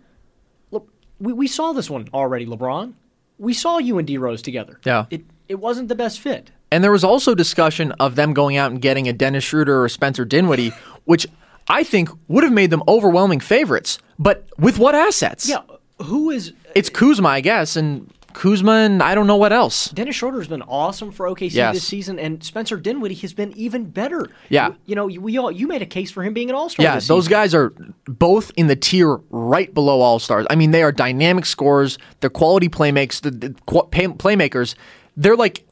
we, 1.20 1.32
we 1.32 1.46
saw 1.46 1.72
this 1.72 1.88
one 1.90 2.08
already, 2.12 2.46
LeBron. 2.46 2.94
We 3.38 3.54
saw 3.54 3.78
you 3.78 3.98
and 3.98 4.06
D 4.06 4.18
Rose 4.18 4.42
together. 4.42 4.80
Yeah. 4.84 5.06
It 5.10 5.22
it 5.48 5.58
wasn't 5.58 5.88
the 5.88 5.94
best 5.94 6.20
fit. 6.20 6.50
And 6.70 6.84
there 6.84 6.92
was 6.92 7.02
also 7.04 7.34
discussion 7.34 7.92
of 7.92 8.14
them 8.14 8.32
going 8.32 8.56
out 8.56 8.70
and 8.70 8.80
getting 8.80 9.08
a 9.08 9.12
Dennis 9.12 9.44
Schroeder 9.44 9.82
or 9.82 9.88
Spencer 9.88 10.24
Dinwiddie, 10.24 10.72
which 11.04 11.26
I 11.68 11.82
think 11.82 12.10
would 12.28 12.44
have 12.44 12.52
made 12.52 12.70
them 12.70 12.82
overwhelming 12.86 13.40
favorites. 13.40 13.98
But 14.18 14.44
with 14.58 14.78
what 14.78 14.94
assets? 14.94 15.48
Yeah. 15.48 15.62
Who 16.02 16.30
is 16.30 16.52
It's 16.74 16.88
Kuzma, 16.88 17.28
I 17.28 17.40
guess, 17.40 17.76
and 17.76 18.10
Kuzma 18.32 18.72
and 18.72 19.02
I 19.02 19.14
don't 19.14 19.26
know 19.26 19.36
what 19.36 19.52
else. 19.52 19.88
Dennis 19.90 20.16
Schroeder 20.16 20.38
has 20.38 20.48
been 20.48 20.62
awesome 20.62 21.10
for 21.12 21.26
OKC 21.26 21.52
Yes. 21.54 21.74
this 21.74 21.84
season, 21.86 22.18
and 22.18 22.42
Spencer 22.42 22.76
Dinwiddie 22.76 23.14
has 23.16 23.32
been 23.32 23.52
even 23.56 23.84
better. 23.84 24.26
Yeah. 24.48 24.68
You, 24.68 24.76
you 24.86 24.94
know, 24.96 25.06
we 25.06 25.38
all 25.38 25.50
you 25.50 25.66
made 25.66 25.82
a 25.82 25.86
case 25.86 26.10
for 26.10 26.22
him 26.22 26.32
being 26.34 26.48
an 26.48 26.54
All 26.56 26.68
Star. 26.68 26.84
Yeah, 26.84 26.94
those 26.94 27.06
season. 27.24 27.30
guys 27.30 27.54
are 27.54 27.72
both 28.06 28.50
in 28.56 28.66
the 28.68 28.76
tier 28.76 29.16
right 29.30 29.72
below 29.72 30.00
All 30.00 30.18
Stars. 30.18 30.46
I 30.50 30.54
mean, 30.56 30.70
they 30.70 30.82
are 30.82 30.92
dynamic 30.92 31.46
scorers. 31.46 31.98
They're 32.20 32.30
quality 32.30 32.68
playmakers. 32.68 33.20
The, 33.22 33.30
the 33.30 33.50
pay, 33.90 34.06
playmakers. 34.06 34.74
They're 35.16 35.36
like 35.36 35.66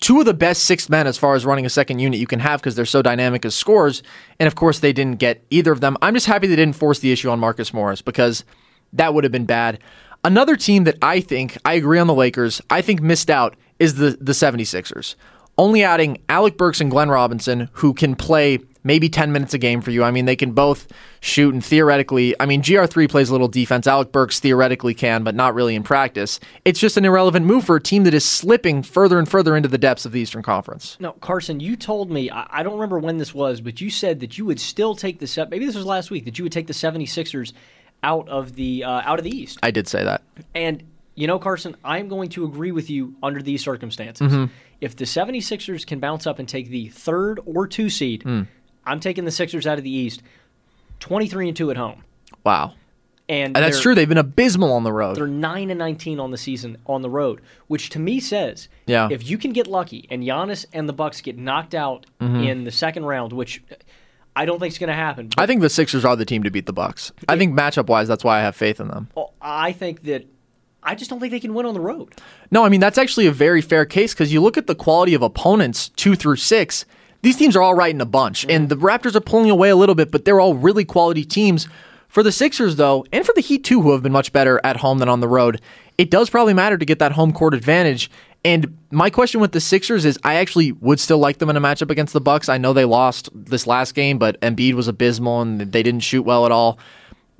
two 0.00 0.20
of 0.20 0.26
the 0.26 0.34
best 0.34 0.64
six 0.64 0.88
men 0.88 1.06
as 1.06 1.18
far 1.18 1.34
as 1.34 1.44
running 1.44 1.66
a 1.66 1.70
second 1.70 1.98
unit 1.98 2.20
you 2.20 2.26
can 2.26 2.38
have 2.40 2.60
because 2.60 2.76
they're 2.76 2.86
so 2.86 3.02
dynamic 3.02 3.44
as 3.44 3.54
scorers. 3.54 4.02
And 4.38 4.46
of 4.46 4.54
course, 4.54 4.78
they 4.78 4.92
didn't 4.92 5.18
get 5.18 5.44
either 5.50 5.72
of 5.72 5.80
them. 5.80 5.96
I'm 6.00 6.14
just 6.14 6.26
happy 6.26 6.46
they 6.46 6.56
didn't 6.56 6.76
force 6.76 7.00
the 7.00 7.10
issue 7.12 7.28
on 7.30 7.40
Marcus 7.40 7.74
Morris 7.74 8.00
because 8.00 8.44
that 8.92 9.12
would 9.12 9.24
have 9.24 9.32
been 9.32 9.44
bad. 9.44 9.80
Another 10.24 10.56
team 10.56 10.84
that 10.84 10.96
I 11.00 11.20
think 11.20 11.56
I 11.64 11.74
agree 11.74 11.98
on 11.98 12.06
the 12.06 12.14
Lakers. 12.14 12.60
I 12.70 12.82
think 12.82 13.00
missed 13.00 13.30
out 13.30 13.56
is 13.78 13.94
the 13.94 14.16
the 14.20 14.32
76ers. 14.32 15.14
Only 15.56 15.82
adding 15.82 16.18
Alec 16.28 16.56
Burks 16.56 16.80
and 16.80 16.90
Glenn 16.90 17.08
Robinson, 17.08 17.68
who 17.72 17.92
can 17.92 18.14
play 18.14 18.60
maybe 18.84 19.08
10 19.08 19.32
minutes 19.32 19.54
a 19.54 19.58
game 19.58 19.80
for 19.80 19.90
you. 19.90 20.02
I 20.02 20.10
mean, 20.10 20.24
they 20.24 20.36
can 20.36 20.52
both 20.52 20.88
shoot 21.20 21.52
and 21.52 21.64
theoretically, 21.64 22.34
I 22.40 22.46
mean, 22.46 22.62
GR3 22.62 23.08
plays 23.10 23.28
a 23.28 23.32
little 23.32 23.48
defense. 23.48 23.86
Alec 23.86 24.12
Burks 24.12 24.40
theoretically 24.40 24.94
can, 24.94 25.24
but 25.24 25.34
not 25.34 25.54
really 25.54 25.74
in 25.74 25.82
practice. 25.82 26.40
It's 26.64 26.80
just 26.80 26.96
an 26.96 27.04
irrelevant 27.04 27.44
move 27.44 27.64
for 27.64 27.76
a 27.76 27.82
team 27.82 28.04
that 28.04 28.14
is 28.14 28.24
slipping 28.24 28.82
further 28.82 29.18
and 29.18 29.28
further 29.28 29.56
into 29.56 29.68
the 29.68 29.78
depths 29.78 30.06
of 30.06 30.12
the 30.12 30.20
Eastern 30.20 30.42
Conference. 30.42 30.96
No, 31.00 31.12
Carson, 31.12 31.60
you 31.60 31.76
told 31.76 32.10
me, 32.10 32.30
I, 32.30 32.62
don't 32.62 32.74
remember 32.74 32.98
when 32.98 33.18
this 33.18 33.34
was, 33.34 33.60
but 33.60 33.80
you 33.80 33.90
said 33.90 34.20
that 34.20 34.38
you 34.38 34.44
would 34.46 34.60
still 34.60 34.94
take 34.94 35.18
the 35.18 35.26
set. 35.26 35.50
Maybe 35.50 35.66
this 35.66 35.74
was 35.74 35.84
last 35.84 36.10
week, 36.10 36.24
that 36.24 36.38
you 36.38 36.44
would 36.44 36.52
take 36.52 36.66
the 36.66 36.72
76ers 36.72 37.52
out 38.02 38.28
of 38.28 38.54
the 38.54 38.84
uh, 38.84 38.90
out 39.04 39.18
of 39.18 39.24
the 39.24 39.30
East. 39.36 39.58
I 39.62 39.70
did 39.70 39.88
say 39.88 40.04
that. 40.04 40.22
And 40.54 40.82
you 41.14 41.26
know, 41.26 41.38
Carson, 41.38 41.76
I'm 41.84 42.08
going 42.08 42.28
to 42.30 42.44
agree 42.44 42.70
with 42.72 42.88
you 42.90 43.14
under 43.22 43.42
these 43.42 43.62
circumstances. 43.64 44.30
Mm-hmm. 44.32 44.52
If 44.80 44.94
the 44.94 45.04
76ers 45.04 45.84
can 45.84 45.98
bounce 45.98 46.26
up 46.26 46.38
and 46.38 46.48
take 46.48 46.68
the 46.68 46.88
third 46.88 47.40
or 47.44 47.66
two 47.66 47.90
seed, 47.90 48.22
Hmm. 48.22 48.42
I'm 48.86 49.00
taking 49.00 49.24
the 49.24 49.32
Sixers 49.32 49.66
out 49.66 49.78
of 49.78 49.84
the 49.84 49.90
East 49.90 50.22
23 51.00 51.48
and 51.48 51.56
2 51.56 51.70
at 51.70 51.76
home. 51.76 52.04
Wow. 52.44 52.74
And 53.28 53.56
And 53.56 53.64
that's 53.64 53.80
true. 53.82 53.94
They've 53.94 54.08
been 54.08 54.16
abysmal 54.16 54.72
on 54.72 54.84
the 54.84 54.92
road. 54.92 55.16
They're 55.16 55.26
9 55.26 55.70
and 55.70 55.78
19 55.78 56.18
on 56.18 56.30
the 56.30 56.38
season 56.38 56.78
on 56.86 57.02
the 57.02 57.10
road, 57.10 57.42
which 57.66 57.90
to 57.90 57.98
me 57.98 58.20
says 58.20 58.68
Yeah. 58.86 59.08
if 59.10 59.28
you 59.28 59.36
can 59.36 59.52
get 59.52 59.66
lucky 59.66 60.06
and 60.10 60.22
Giannis 60.22 60.64
and 60.72 60.88
the 60.88 60.92
Bucks 60.94 61.20
get 61.20 61.36
knocked 61.36 61.74
out 61.74 62.06
Mm-hmm. 62.20 62.42
in 62.44 62.64
the 62.64 62.70
second 62.70 63.04
round, 63.04 63.32
which 63.32 63.62
I 64.38 64.44
don't 64.44 64.60
think 64.60 64.70
it's 64.70 64.78
going 64.78 64.86
to 64.86 64.94
happen. 64.94 65.30
I 65.36 65.46
think 65.46 65.62
the 65.62 65.68
Sixers 65.68 66.04
are 66.04 66.14
the 66.14 66.24
team 66.24 66.44
to 66.44 66.50
beat 66.50 66.66
the 66.66 66.72
Bucks. 66.72 67.10
I 67.28 67.36
think 67.36 67.58
matchup 67.58 67.88
wise, 67.88 68.06
that's 68.06 68.22
why 68.22 68.38
I 68.38 68.42
have 68.42 68.54
faith 68.54 68.78
in 68.78 68.86
them. 68.86 69.08
Oh, 69.16 69.32
I 69.42 69.72
think 69.72 70.04
that 70.04 70.28
I 70.80 70.94
just 70.94 71.10
don't 71.10 71.18
think 71.18 71.32
they 71.32 71.40
can 71.40 71.54
win 71.54 71.66
on 71.66 71.74
the 71.74 71.80
road. 71.80 72.14
No, 72.52 72.64
I 72.64 72.68
mean 72.68 72.78
that's 72.78 72.98
actually 72.98 73.26
a 73.26 73.32
very 73.32 73.60
fair 73.60 73.84
case 73.84 74.14
because 74.14 74.32
you 74.32 74.40
look 74.40 74.56
at 74.56 74.68
the 74.68 74.76
quality 74.76 75.12
of 75.14 75.22
opponents 75.22 75.88
two 75.88 76.14
through 76.14 76.36
six. 76.36 76.84
These 77.22 77.36
teams 77.36 77.56
are 77.56 77.62
all 77.62 77.74
right 77.74 77.92
in 77.92 78.00
a 78.00 78.06
bunch, 78.06 78.46
and 78.48 78.68
the 78.68 78.76
Raptors 78.76 79.16
are 79.16 79.20
pulling 79.20 79.50
away 79.50 79.70
a 79.70 79.76
little 79.76 79.96
bit, 79.96 80.12
but 80.12 80.24
they're 80.24 80.38
all 80.38 80.54
really 80.54 80.84
quality 80.84 81.24
teams. 81.24 81.66
For 82.06 82.22
the 82.22 82.30
Sixers, 82.30 82.76
though, 82.76 83.04
and 83.12 83.26
for 83.26 83.32
the 83.34 83.40
Heat 83.40 83.64
too, 83.64 83.82
who 83.82 83.90
have 83.90 84.04
been 84.04 84.12
much 84.12 84.32
better 84.32 84.60
at 84.62 84.76
home 84.76 84.98
than 84.98 85.08
on 85.08 85.18
the 85.18 85.26
road, 85.26 85.60
it 85.98 86.12
does 86.12 86.30
probably 86.30 86.54
matter 86.54 86.78
to 86.78 86.84
get 86.84 87.00
that 87.00 87.12
home 87.12 87.32
court 87.32 87.54
advantage. 87.54 88.08
And 88.44 88.78
my 88.90 89.10
question 89.10 89.40
with 89.40 89.52
the 89.52 89.60
Sixers 89.60 90.04
is, 90.04 90.18
I 90.22 90.36
actually 90.36 90.72
would 90.72 91.00
still 91.00 91.18
like 91.18 91.38
them 91.38 91.50
in 91.50 91.56
a 91.56 91.60
matchup 91.60 91.90
against 91.90 92.12
the 92.12 92.20
Bucks. 92.20 92.48
I 92.48 92.56
know 92.56 92.72
they 92.72 92.84
lost 92.84 93.28
this 93.34 93.66
last 93.66 93.94
game, 93.94 94.18
but 94.18 94.40
Embiid 94.40 94.74
was 94.74 94.88
abysmal 94.88 95.42
and 95.42 95.60
they 95.60 95.82
didn't 95.82 96.00
shoot 96.00 96.22
well 96.22 96.46
at 96.46 96.52
all. 96.52 96.78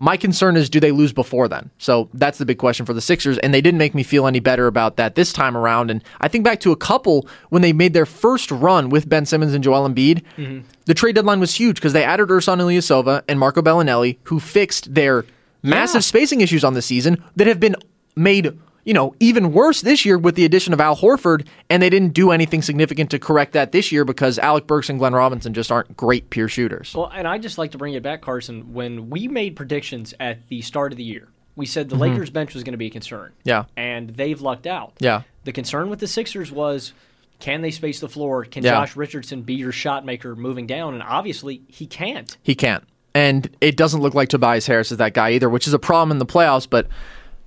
My 0.01 0.17
concern 0.17 0.57
is, 0.57 0.71
do 0.71 0.79
they 0.79 0.93
lose 0.93 1.13
before 1.13 1.49
then? 1.49 1.71
So 1.79 2.09
that's 2.15 2.39
the 2.39 2.47
big 2.47 2.59
question 2.59 2.87
for 2.87 2.93
the 2.93 3.01
Sixers, 3.01 3.37
and 3.39 3.53
they 3.53 3.61
didn't 3.61 3.79
make 3.79 3.97
me 3.97 4.05
feel 4.05 4.29
any 4.29 4.39
better 4.39 4.69
about 4.69 4.97
that 4.97 5.17
this 5.17 5.33
time 5.33 5.57
around. 5.57 5.91
And 5.91 6.05
I 6.21 6.29
think 6.29 6.45
back 6.45 6.61
to 6.61 6.71
a 6.71 6.77
couple 6.77 7.27
when 7.49 7.63
they 7.63 7.73
made 7.73 7.95
their 7.95 8.07
first 8.07 8.53
run 8.53 8.91
with 8.91 9.09
Ben 9.09 9.27
Simmons 9.27 9.55
and 9.55 9.65
Joel 9.65 9.89
Embiid. 9.89 10.23
Mm-hmm. 10.37 10.61
The 10.85 10.95
trade 10.95 11.17
deadline 11.17 11.41
was 11.41 11.55
huge 11.55 11.77
because 11.77 11.95
they 11.95 12.05
added 12.05 12.29
Ersan 12.29 12.59
Ilyasova 12.59 13.23
and 13.29 13.41
Marco 13.41 13.61
Belinelli, 13.61 14.19
who 14.25 14.39
fixed 14.39 14.95
their 14.95 15.25
massive 15.65 16.05
spacing 16.05 16.43
issues 16.43 16.63
on 16.63 16.75
the 16.75 16.83
season 16.83 17.23
that 17.35 17.49
have 17.49 17.59
been 17.59 17.75
made, 18.15 18.57
you 18.85 18.95
know, 18.95 19.15
even 19.21 19.53
worse 19.53 19.83
this 19.83 20.05
year 20.05 20.17
with 20.19 20.35
the 20.35 20.45
addition 20.45 20.73
of 20.73 20.81
Al 20.81 20.97
Horford, 20.97 21.47
and 21.69 21.83
they 21.83 21.91
didn't 21.91 22.15
do 22.15 22.31
anything 22.31 22.63
significant 22.63 23.11
to 23.11 23.19
correct 23.19 23.53
that 23.53 23.73
this 23.73 23.93
year 23.93 24.05
because 24.05 24.39
Alec 24.39 24.67
Burks 24.67 24.89
and 24.89 24.99
Glenn 24.99 25.13
Robinson 25.13 25.55
just 25.55 25.71
aren't 25.71 25.97
great 25.97 26.31
pure 26.31 26.49
shooters. 26.49 26.95
Well, 26.95 27.11
and 27.15 27.29
I 27.29 27.39
just 27.39 27.59
like 27.59 27.73
to 27.73 27.79
bring 27.79 27.95
it 27.95 28.03
back, 28.03 28.23
Carson. 28.23 28.73
When 28.73 29.11
we 29.11 29.29
made 29.29 29.57
predictions 29.57 30.15
at 30.21 30.49
the 30.49 30.63
start 30.63 30.93
of 30.93 30.99
the 30.99 31.05
year, 31.05 31.29
we 31.57 31.67
said 31.67 31.89
the 31.89 31.97
Lakers 31.97 32.31
bench 32.31 32.55
was 32.55 32.63
going 32.63 32.73
to 32.73 32.79
be 32.79 32.87
a 32.87 32.91
concern. 32.91 33.33
Mm-hmm. 33.41 33.49
Yeah. 33.49 33.65
And 33.77 34.11
they've 34.11 34.41
lucked 34.41 34.67
out. 34.67 34.95
Yeah. 35.01 35.23
The 35.45 35.53
concern 35.53 35.91
with 35.91 35.99
the 35.99 36.07
Sixers 36.07 36.53
was 36.53 36.93
can 37.41 37.63
they 37.63 37.71
space 37.71 38.01
the 38.01 38.09
floor? 38.09 38.45
Can 38.45 38.65
Yeah. 38.65 38.73
Josh 38.73 38.97
Richardson 38.97 39.43
be 39.43 39.55
your 39.55 39.73
shot 39.73 40.05
maker 40.05 40.35
moving 40.35 40.67
down? 40.67 40.95
And 40.95 41.03
obviously, 41.03 41.63
he 41.69 41.87
can't. 41.87 42.37
He 42.43 42.55
can't. 42.55 42.85
And 43.15 43.51
it 43.61 43.77
doesn't 43.77 44.01
look 44.01 44.15
like 44.15 44.29
Tobias 44.29 44.67
Harris 44.67 44.93
is 44.93 44.99
that 44.99 45.15
guy 45.15 45.33
either, 45.33 45.49
which 45.49 45.67
is 45.67 45.73
a 45.73 45.79
problem 45.79 46.13
in 46.13 46.19
the 46.19 46.27
playoffs, 46.27 46.69
but 46.69 46.87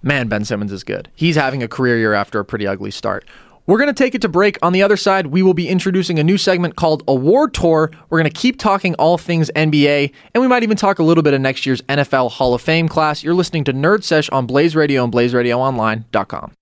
man, 0.02 0.28
Ben 0.28 0.46
Simmons 0.46 0.72
is 0.72 0.84
good. 0.84 1.10
He's 1.16 1.36
having 1.36 1.64
a 1.64 1.68
career 1.68 1.98
year 1.98 2.14
after 2.14 2.40
a 2.40 2.46
pretty 2.46 2.68
ugly 2.68 2.92
start. 2.92 3.26
We're 3.68 3.78
going 3.78 3.94
to 3.94 4.04
take 4.04 4.16
it 4.16 4.22
to 4.24 4.30
break. 4.30 4.58
On 4.62 4.74
the 4.74 4.82
other 4.82 4.98
side, 4.98 5.28
we 5.28 5.44
will 5.44 5.54
be 5.54 5.68
introducing 5.68 6.20
a 6.20 6.24
new 6.24 6.38
segment 6.38 6.76
called 6.76 7.04
Award 7.08 7.54
Tour. 7.54 7.92
We're 8.10 8.20
going 8.20 8.32
to 8.32 8.38
keep 8.38 8.60
talking 8.60 8.96
all 8.96 9.18
things 9.18 9.52
NBA, 9.56 10.12
and 10.34 10.42
we 10.42 10.48
might 10.48 10.64
even 10.64 10.78
talk 10.78 11.00
a 11.00 11.04
little 11.04 11.24
bit 11.24 11.34
of 11.34 11.42
next 11.42 11.66
year's 11.66 11.82
NFL 11.84 12.32
Hall 12.32 12.54
of 12.54 12.62
Fame 12.62 12.90
class. 12.90 13.24
You're 13.24 13.36
listening 13.36 13.64
to 13.66 13.74
Nerd 13.74 14.04
Sesh 14.04 14.30
on 14.30 14.46
Blaze 14.48 14.76
Radio 14.76 15.04
and 15.04 15.14
BlazeRadioOnline.com. 15.14 16.54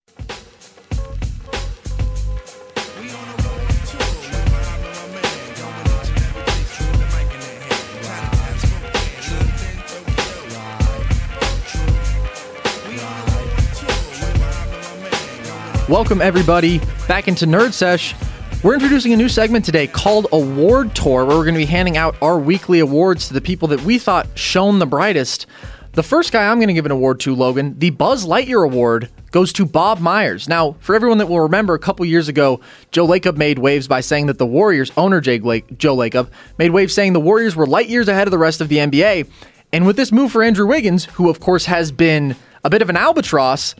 Welcome, 15.90 16.22
everybody, 16.22 16.80
back 17.08 17.28
into 17.28 17.48
Nerd 17.48 17.74
Sesh. 17.74 18.14
We're 18.62 18.76
introducing 18.76 19.12
a 19.12 19.18
new 19.18 19.28
segment 19.28 19.66
today 19.66 19.88
called 19.88 20.28
Award 20.32 20.94
Tour, 20.94 21.26
where 21.26 21.36
we're 21.36 21.46
going 21.46 21.56
to 21.56 21.60
be 21.60 21.66
handing 21.66 21.98
out 21.98 22.16
our 22.22 22.38
weekly 22.38 22.80
awards 22.80 23.28
to 23.28 23.34
the 23.34 23.42
people 23.42 23.70
that 23.70 23.82
we 23.82 23.98
thought 23.98 24.28
shone 24.38 24.78
the 24.78 24.86
brightest. 24.86 25.48
The 25.94 26.04
first 26.04 26.32
guy 26.32 26.46
I'm 26.46 26.60
going 26.60 26.68
to 26.68 26.76
give 26.76 26.86
an 26.86 26.92
award 26.92 27.20
to, 27.22 27.34
Logan, 27.34 27.80
the 27.80 27.90
Buzz 27.90 28.24
Lightyear 28.24 28.64
Award 28.64 29.10
goes 29.32 29.52
to 29.54 29.66
Bob 29.66 30.00
Myers. 30.00 30.48
Now, 30.48 30.74
for 30.80 30.94
everyone 30.94 31.18
that 31.18 31.28
will 31.28 31.40
remember, 31.40 31.74
a 31.74 31.80
couple 31.80 32.06
years 32.06 32.28
ago, 32.28 32.62
Joe 32.92 33.08
Lacob 33.08 33.38
made 33.38 33.58
waves 33.58 33.88
by 33.88 34.02
saying 34.02 34.28
that 34.28 34.38
the 34.38 34.46
Warriors, 34.46 34.92
owner 34.96 35.20
Jay 35.20 35.40
Lake, 35.40 35.76
Joe 35.80 35.98
Lacob, 35.98 36.30
made 36.60 36.70
waves 36.70 36.94
saying 36.94 37.14
the 37.14 37.20
Warriors 37.20 37.56
were 37.56 37.66
light 37.66 37.90
years 37.90 38.08
ahead 38.08 38.28
of 38.28 38.32
the 38.32 38.38
rest 38.38 38.62
of 38.62 38.70
the 38.70 38.78
NBA. 38.78 39.28
And 39.74 39.88
with 39.88 39.96
this 39.96 40.12
move 40.12 40.32
for 40.32 40.44
Andrew 40.44 40.68
Wiggins, 40.68 41.06
who 41.06 41.32
of 41.32 41.40
course 41.40 41.66
has 41.66 41.92
been 41.92 42.36
a 42.64 42.70
bit 42.70 42.84
of 42.84 42.92
an 42.92 42.96
albatross, 42.96 43.74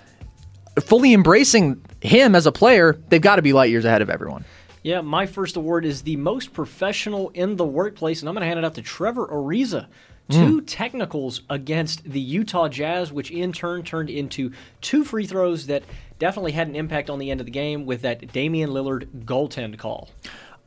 fully 0.82 1.14
embracing 1.14 1.80
him 2.02 2.36
as 2.36 2.46
a 2.46 2.52
player, 2.52 2.98
they've 3.10 3.22
got 3.22 3.38
to 3.38 3.42
be 3.42 3.54
light 3.54 3.70
years 3.70 3.86
ahead 3.86 4.02
of 4.02 4.10
everyone. 4.10 4.46
Yeah, 4.84 5.02
my 5.02 5.26
first 5.26 5.58
award 5.58 5.86
is 5.86 6.04
the 6.04 6.16
most 6.16 6.54
professional 6.54 7.30
in 7.30 7.58
the 7.58 7.66
workplace, 7.66 8.22
and 8.22 8.30
I'm 8.30 8.36
going 8.36 8.42
to 8.42 8.48
hand 8.48 8.60
it 8.60 8.66
out 8.66 8.76
to 8.76 8.82
Trevor 8.82 9.28
Ariza. 9.28 9.88
Hmm. 10.30 10.36
Two 10.36 10.62
technicals 10.62 11.42
against 11.50 12.04
the 12.04 12.20
Utah 12.20 12.70
Jazz, 12.70 13.12
which 13.12 13.32
in 13.32 13.52
turn 13.52 13.84
turned 13.84 14.10
into 14.10 14.52
two 14.80 15.04
free 15.04 15.26
throws 15.26 15.66
that 15.68 15.84
definitely 16.20 16.52
had 16.52 16.68
an 16.68 16.76
impact 16.76 17.10
on 17.10 17.18
the 17.20 17.32
end 17.32 17.42
of 17.42 17.46
the 17.46 17.52
game 17.52 17.86
with 17.86 18.04
that 18.04 18.32
Damian 18.32 18.70
Lillard 18.70 19.08
goaltend 19.26 19.78
call. 19.80 20.10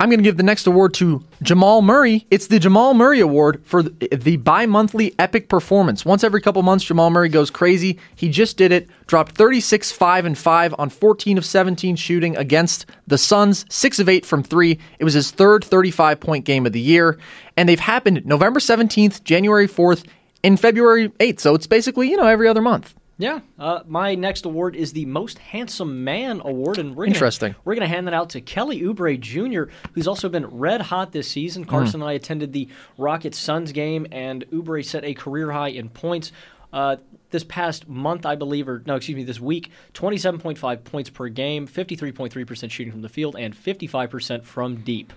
I'm 0.02 0.08
going 0.08 0.18
to 0.18 0.24
give 0.24 0.36
the 0.36 0.42
next 0.42 0.66
award 0.66 0.94
to 0.94 1.22
Jamal 1.42 1.80
Murray. 1.80 2.26
It's 2.28 2.48
the 2.48 2.58
Jamal 2.58 2.92
Murray 2.92 3.20
Award 3.20 3.64
for 3.64 3.84
the, 3.84 4.36
bi 4.36 4.66
monthly 4.66 5.14
epic 5.16 5.48
performance. 5.48 6.04
Once 6.04 6.24
every 6.24 6.40
couple 6.40 6.60
months, 6.64 6.82
Jamal 6.82 7.08
Murray 7.08 7.28
goes 7.28 7.52
crazy. 7.52 8.00
He 8.16 8.28
just 8.28 8.56
did 8.56 8.72
it, 8.72 8.88
dropped 9.06 9.36
36, 9.36 9.92
5, 9.92 10.24
and 10.24 10.36
5 10.36 10.74
on 10.76 10.90
14 10.90 11.38
of 11.38 11.44
17 11.44 11.94
shooting 11.94 12.36
against 12.36 12.86
the 13.06 13.16
Suns, 13.16 13.64
6 13.68 14.00
of 14.00 14.08
8 14.08 14.26
from 14.26 14.42
3. 14.42 14.76
It 14.98 15.04
was 15.04 15.14
his 15.14 15.30
third 15.30 15.64
35 15.64 16.18
point 16.18 16.44
game 16.44 16.66
of 16.66 16.72
the 16.72 16.80
year. 16.80 17.16
And 17.56 17.68
they've 17.68 17.78
happened 17.78 18.26
November 18.26 18.58
17th, 18.58 19.22
January 19.22 19.68
4th, 19.68 20.04
and 20.42 20.58
February 20.58 21.10
8th. 21.10 21.38
So 21.38 21.54
it's 21.54 21.68
basically, 21.68 22.10
you 22.10 22.16
know, 22.16 22.26
every 22.26 22.48
other 22.48 22.60
month. 22.60 22.92
Yeah, 23.18 23.40
uh, 23.58 23.80
my 23.86 24.14
next 24.14 24.46
award 24.46 24.74
is 24.74 24.92
the 24.92 25.04
Most 25.06 25.38
Handsome 25.38 26.02
Man 26.02 26.40
Award, 26.44 26.78
and 26.78 26.96
we're 26.96 27.04
Interesting. 27.04 27.52
Gonna, 27.52 27.60
we're 27.64 27.74
going 27.74 27.88
to 27.88 27.94
hand 27.94 28.06
that 28.06 28.14
out 28.14 28.30
to 28.30 28.40
Kelly 28.40 28.80
Oubre 28.80 29.20
Jr., 29.20 29.72
who's 29.92 30.08
also 30.08 30.28
been 30.28 30.46
red 30.46 30.80
hot 30.80 31.12
this 31.12 31.28
season. 31.28 31.64
Carson 31.64 32.00
and 32.00 32.08
I 32.08 32.14
attended 32.14 32.52
the 32.52 32.68
Rockets 32.98 33.38
Suns 33.38 33.72
game, 33.72 34.06
and 34.10 34.44
Oubre 34.50 34.84
set 34.84 35.04
a 35.04 35.14
career 35.14 35.52
high 35.52 35.68
in 35.68 35.88
points. 35.88 36.32
Uh, 36.72 36.96
this 37.30 37.44
past 37.44 37.88
month, 37.88 38.24
I 38.24 38.34
believe, 38.34 38.68
or 38.68 38.82
no, 38.86 38.96
excuse 38.96 39.16
me, 39.16 39.24
this 39.24 39.40
week, 39.40 39.70
27.5 39.94 40.84
points 40.84 41.10
per 41.10 41.28
game, 41.28 41.66
53.3% 41.66 42.70
shooting 42.70 42.92
from 42.92 43.02
the 43.02 43.08
field, 43.08 43.36
and 43.38 43.54
55% 43.54 44.44
from 44.44 44.76
deep. 44.82 45.12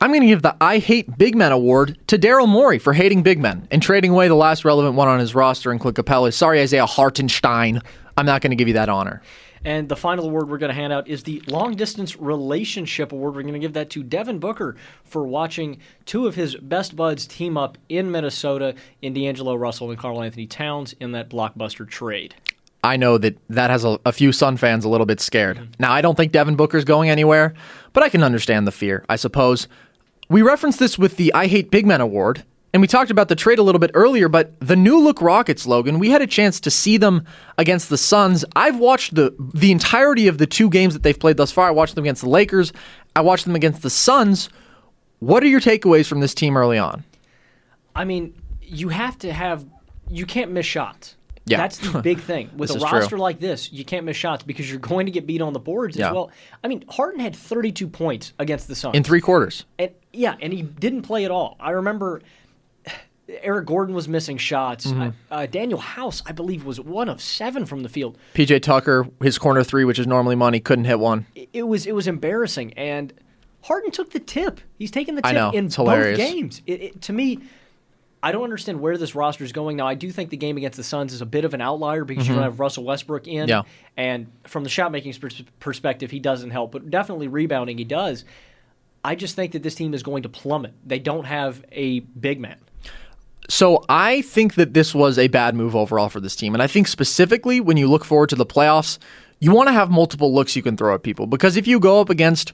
I'm 0.00 0.10
going 0.10 0.20
to 0.20 0.28
give 0.28 0.42
the 0.42 0.56
I 0.60 0.78
Hate 0.78 1.18
Big 1.18 1.34
Men 1.34 1.50
award 1.50 1.98
to 2.06 2.18
Daryl 2.18 2.48
Morey 2.48 2.78
for 2.78 2.92
hating 2.92 3.24
big 3.24 3.40
men 3.40 3.66
and 3.72 3.82
trading 3.82 4.12
away 4.12 4.28
the 4.28 4.36
last 4.36 4.64
relevant 4.64 4.94
one 4.94 5.08
on 5.08 5.18
his 5.18 5.34
roster 5.34 5.72
in 5.72 5.80
Clint 5.80 5.96
Capela. 5.96 6.32
Sorry, 6.32 6.60
Isaiah 6.60 6.86
Hartenstein. 6.86 7.80
I'm 8.16 8.24
not 8.24 8.40
going 8.40 8.52
to 8.52 8.56
give 8.56 8.68
you 8.68 8.74
that 8.74 8.88
honor. 8.88 9.22
And 9.64 9.88
the 9.88 9.96
final 9.96 10.26
award 10.26 10.48
we're 10.48 10.58
going 10.58 10.68
to 10.68 10.80
hand 10.80 10.92
out 10.92 11.08
is 11.08 11.24
the 11.24 11.42
Long 11.48 11.74
Distance 11.74 12.16
Relationship 12.16 13.10
Award. 13.10 13.34
We're 13.34 13.42
going 13.42 13.54
to 13.54 13.60
give 13.60 13.72
that 13.72 13.90
to 13.90 14.04
Devin 14.04 14.38
Booker 14.38 14.76
for 15.02 15.26
watching 15.26 15.80
two 16.06 16.28
of 16.28 16.36
his 16.36 16.54
best 16.54 16.94
buds 16.94 17.26
team 17.26 17.56
up 17.56 17.76
in 17.88 18.08
Minnesota 18.12 18.76
in 19.02 19.14
D'Angelo 19.14 19.56
Russell 19.56 19.90
and 19.90 19.98
Karl 19.98 20.22
Anthony 20.22 20.46
Towns 20.46 20.94
in 21.00 21.10
that 21.10 21.28
blockbuster 21.28 21.88
trade. 21.88 22.36
I 22.84 22.96
know 22.96 23.18
that 23.18 23.36
that 23.50 23.70
has 23.70 23.84
a, 23.84 23.98
a 24.06 24.12
few 24.12 24.30
Sun 24.30 24.58
fans 24.58 24.84
a 24.84 24.88
little 24.88 25.06
bit 25.06 25.20
scared. 25.20 25.56
Mm-hmm. 25.56 25.72
Now, 25.80 25.92
I 25.92 26.02
don't 26.02 26.14
think 26.14 26.30
Devin 26.30 26.54
Booker's 26.54 26.84
going 26.84 27.10
anywhere, 27.10 27.54
but 27.92 28.04
I 28.04 28.08
can 28.08 28.22
understand 28.22 28.64
the 28.64 28.72
fear, 28.72 29.04
I 29.08 29.16
suppose. 29.16 29.66
We 30.28 30.42
referenced 30.42 30.78
this 30.78 30.98
with 30.98 31.16
the 31.16 31.32
I 31.32 31.46
Hate 31.46 31.70
Big 31.70 31.86
Men 31.86 32.02
award, 32.02 32.44
and 32.74 32.82
we 32.82 32.86
talked 32.86 33.10
about 33.10 33.28
the 33.28 33.34
trade 33.34 33.58
a 33.58 33.62
little 33.62 33.78
bit 33.78 33.90
earlier, 33.94 34.28
but 34.28 34.58
the 34.60 34.76
new 34.76 34.98
look 34.98 35.22
Rockets, 35.22 35.66
Logan, 35.66 35.98
we 35.98 36.10
had 36.10 36.20
a 36.20 36.26
chance 36.26 36.60
to 36.60 36.70
see 36.70 36.98
them 36.98 37.24
against 37.56 37.88
the 37.88 37.96
Suns. 37.96 38.44
I've 38.54 38.78
watched 38.78 39.14
the 39.14 39.34
the 39.54 39.72
entirety 39.72 40.28
of 40.28 40.36
the 40.36 40.46
two 40.46 40.68
games 40.68 40.92
that 40.92 41.02
they've 41.02 41.18
played 41.18 41.38
thus 41.38 41.50
far. 41.50 41.68
I 41.68 41.70
watched 41.70 41.94
them 41.94 42.04
against 42.04 42.22
the 42.22 42.28
Lakers. 42.28 42.74
I 43.16 43.22
watched 43.22 43.46
them 43.46 43.54
against 43.54 43.80
the 43.80 43.90
Suns. 43.90 44.50
What 45.20 45.42
are 45.42 45.46
your 45.46 45.60
takeaways 45.60 46.06
from 46.06 46.20
this 46.20 46.34
team 46.34 46.56
early 46.56 46.78
on? 46.78 47.04
I 47.96 48.04
mean, 48.04 48.34
you 48.60 48.90
have 48.90 49.18
to 49.18 49.32
have, 49.32 49.66
you 50.08 50.26
can't 50.26 50.52
miss 50.52 50.66
shots. 50.66 51.16
Yeah. 51.48 51.58
That's 51.58 51.78
the 51.78 52.00
big 52.02 52.20
thing. 52.20 52.50
With 52.56 52.70
a 52.70 52.74
is 52.74 52.82
true. 52.82 52.98
roster 52.98 53.18
like 53.18 53.40
this, 53.40 53.72
you 53.72 53.84
can't 53.84 54.04
miss 54.04 54.16
shots 54.16 54.42
because 54.42 54.70
you're 54.70 54.80
going 54.80 55.06
to 55.06 55.12
get 55.12 55.26
beat 55.26 55.40
on 55.40 55.52
the 55.52 55.58
boards 55.58 55.96
Yeah. 55.96 56.08
as 56.08 56.14
well. 56.14 56.30
I 56.62 56.68
mean, 56.68 56.84
Harden 56.88 57.20
had 57.20 57.34
32 57.34 57.88
points 57.88 58.32
against 58.38 58.68
the 58.68 58.74
Suns. 58.74 58.96
In 58.96 59.02
three 59.02 59.20
quarters. 59.20 59.64
And 59.78 59.90
yeah, 60.12 60.36
and 60.40 60.52
he 60.52 60.62
didn't 60.62 61.02
play 61.02 61.24
at 61.24 61.30
all. 61.30 61.56
I 61.60 61.70
remember 61.70 62.22
Eric 63.28 63.66
Gordon 63.66 63.94
was 63.94 64.08
missing 64.08 64.38
shots. 64.38 64.86
Mm-hmm. 64.86 65.10
Uh, 65.30 65.46
Danuel 65.50 65.78
House, 65.78 66.22
I 66.26 66.32
believe, 66.32 66.64
was 66.64 66.80
one 66.80 67.08
of 67.08 67.20
seven 67.20 67.66
from 67.66 67.80
the 67.80 67.88
field. 67.88 68.16
PJ 68.34 68.62
Tucker, 68.62 69.06
his 69.22 69.38
corner 69.38 69.62
three, 69.62 69.84
which 69.84 69.98
is 69.98 70.06
normally 70.06 70.36
money, 70.36 70.60
couldn't 70.60 70.86
hit 70.86 70.98
one. 70.98 71.26
It, 71.52 71.66
was 71.66 71.86
it 71.86 71.94
was 71.94 72.06
embarrassing, 72.06 72.72
and 72.74 73.12
Harden 73.62 73.90
took 73.90 74.12
the 74.12 74.20
tip. 74.20 74.60
He's 74.78 74.90
taken 74.90 75.14
the 75.14 75.22
tip 75.22 75.34
know. 75.34 75.50
in 75.50 75.68
both 75.68 76.16
games. 76.16 76.62
It, 76.66 76.80
it, 76.80 77.02
to 77.02 77.12
me, 77.12 77.40
I 78.22 78.32
don't 78.32 78.42
understand 78.42 78.80
where 78.80 78.96
this 78.98 79.14
roster 79.14 79.44
is 79.44 79.52
going 79.52 79.76
now. 79.76 79.86
I 79.86 79.94
do 79.94 80.10
think 80.10 80.30
the 80.30 80.36
game 80.36 80.56
against 80.56 80.76
the 80.76 80.82
Suns 80.82 81.12
is 81.12 81.20
a 81.20 81.26
bit 81.26 81.44
of 81.44 81.54
an 81.54 81.60
outlier 81.60 82.04
because 82.04 82.26
you 82.26 82.34
don't 82.34 82.42
have 82.42 82.58
Russell 82.58 82.84
Westbrook 82.84 83.28
in, 83.28 83.42
Mm-hmm. 83.42 83.48
Yeah. 83.48 83.62
and 83.96 84.26
from 84.44 84.64
the 84.64 84.70
shot 84.70 84.90
making 84.90 85.12
pers- 85.14 85.42
perspective, 85.60 86.10
he 86.10 86.18
doesn't 86.18 86.50
help, 86.50 86.72
but 86.72 86.90
definitely 86.90 87.28
rebounding, 87.28 87.78
he 87.78 87.84
does. 87.84 88.24
I 89.04 89.14
just 89.14 89.36
think 89.36 89.52
that 89.52 89.62
this 89.62 89.76
team 89.76 89.94
is 89.94 90.02
going 90.02 90.24
to 90.24 90.28
plummet. 90.28 90.72
They 90.84 90.98
don't 90.98 91.24
have 91.24 91.64
a 91.70 92.00
big 92.00 92.40
man. 92.40 92.56
So 93.48 93.84
I 93.88 94.22
think 94.22 94.56
that 94.56 94.74
this 94.74 94.94
was 94.94 95.18
a 95.18 95.28
bad 95.28 95.54
move 95.54 95.74
overall 95.74 96.08
for 96.08 96.20
this 96.20 96.36
team. 96.36 96.54
And 96.54 96.62
I 96.62 96.66
think 96.66 96.86
specifically 96.88 97.60
when 97.60 97.76
you 97.76 97.88
look 97.88 98.04
forward 98.04 98.28
to 98.30 98.36
the 98.36 98.44
playoffs, 98.44 98.98
you 99.38 99.52
want 99.52 99.68
to 99.68 99.72
have 99.72 99.90
multiple 99.90 100.34
looks 100.34 100.56
you 100.56 100.62
can 100.62 100.76
throw 100.76 100.94
at 100.94 101.02
people. 101.02 101.26
Because 101.26 101.56
if 101.56 101.66
you 101.66 101.78
go 101.80 102.00
up 102.00 102.10
against 102.10 102.52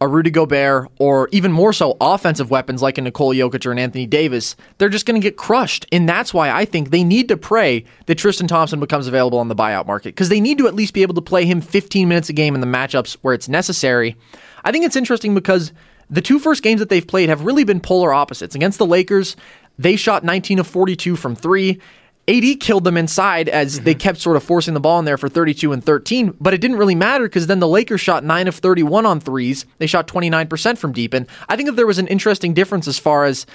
a 0.00 0.08
Rudy 0.08 0.30
Gobert 0.30 0.88
or 0.98 1.28
even 1.32 1.52
more 1.52 1.72
so 1.72 1.96
offensive 2.00 2.50
weapons 2.50 2.82
like 2.82 2.98
a 2.98 3.00
Nikola 3.00 3.34
Jokic 3.34 3.64
or 3.64 3.72
an 3.72 3.78
Anthony 3.78 4.06
Davis, 4.06 4.56
they're 4.78 4.88
just 4.88 5.06
going 5.06 5.20
to 5.20 5.26
get 5.26 5.36
crushed. 5.36 5.86
And 5.90 6.08
that's 6.08 6.34
why 6.34 6.50
I 6.50 6.64
think 6.64 6.90
they 6.90 7.02
need 7.02 7.28
to 7.28 7.36
pray 7.36 7.84
that 8.06 8.16
Tristan 8.16 8.46
Thompson 8.46 8.78
becomes 8.78 9.06
available 9.06 9.38
on 9.38 9.48
the 9.48 9.54
buyout 9.54 9.86
market 9.86 10.10
because 10.10 10.28
they 10.28 10.40
need 10.40 10.58
to 10.58 10.68
at 10.68 10.74
least 10.74 10.92
be 10.94 11.02
able 11.02 11.14
to 11.14 11.22
play 11.22 11.46
him 11.46 11.60
15 11.60 12.08
minutes 12.08 12.28
a 12.28 12.34
game 12.34 12.54
in 12.54 12.60
the 12.60 12.66
matchups 12.66 13.16
where 13.22 13.34
it's 13.34 13.48
necessary. 13.48 14.16
I 14.64 14.72
think 14.72 14.84
it's 14.84 14.96
interesting 14.96 15.34
because 15.34 15.72
the 16.10 16.20
two 16.20 16.38
first 16.38 16.62
games 16.62 16.80
that 16.80 16.88
they've 16.88 17.06
played 17.06 17.28
have 17.28 17.42
really 17.42 17.64
been 17.64 17.80
polar 17.80 18.12
opposites. 18.12 18.54
Against 18.54 18.78
the 18.78 18.86
Lakers, 18.86 19.36
they 19.78 19.96
shot 19.96 20.24
19 20.24 20.58
of 20.58 20.66
42 20.66 21.16
from 21.16 21.34
three. 21.34 21.80
AD 22.28 22.60
killed 22.60 22.84
them 22.84 22.96
inside 22.96 23.48
as 23.48 23.80
they 23.80 23.92
mm-hmm. 23.92 23.98
kept 23.98 24.18
sort 24.18 24.36
of 24.36 24.42
forcing 24.42 24.74
the 24.74 24.80
ball 24.80 24.98
in 24.98 25.04
there 25.04 25.16
for 25.16 25.28
32 25.28 25.72
and 25.72 25.84
13, 25.84 26.36
but 26.40 26.52
it 26.52 26.60
didn't 26.60 26.76
really 26.76 26.94
matter 26.94 27.24
because 27.24 27.46
then 27.46 27.60
the 27.60 27.68
Lakers 27.68 28.00
shot 28.00 28.24
9 28.24 28.48
of 28.48 28.56
31 28.56 29.06
on 29.06 29.20
threes. 29.20 29.64
They 29.78 29.86
shot 29.86 30.08
29% 30.08 30.76
from 30.78 30.92
deep. 30.92 31.14
And 31.14 31.26
I 31.48 31.56
think 31.56 31.68
that 31.68 31.76
there 31.76 31.86
was 31.86 31.98
an 31.98 32.08
interesting 32.08 32.52
difference 32.52 32.88
as 32.88 32.98
far 32.98 33.24
as 33.24 33.46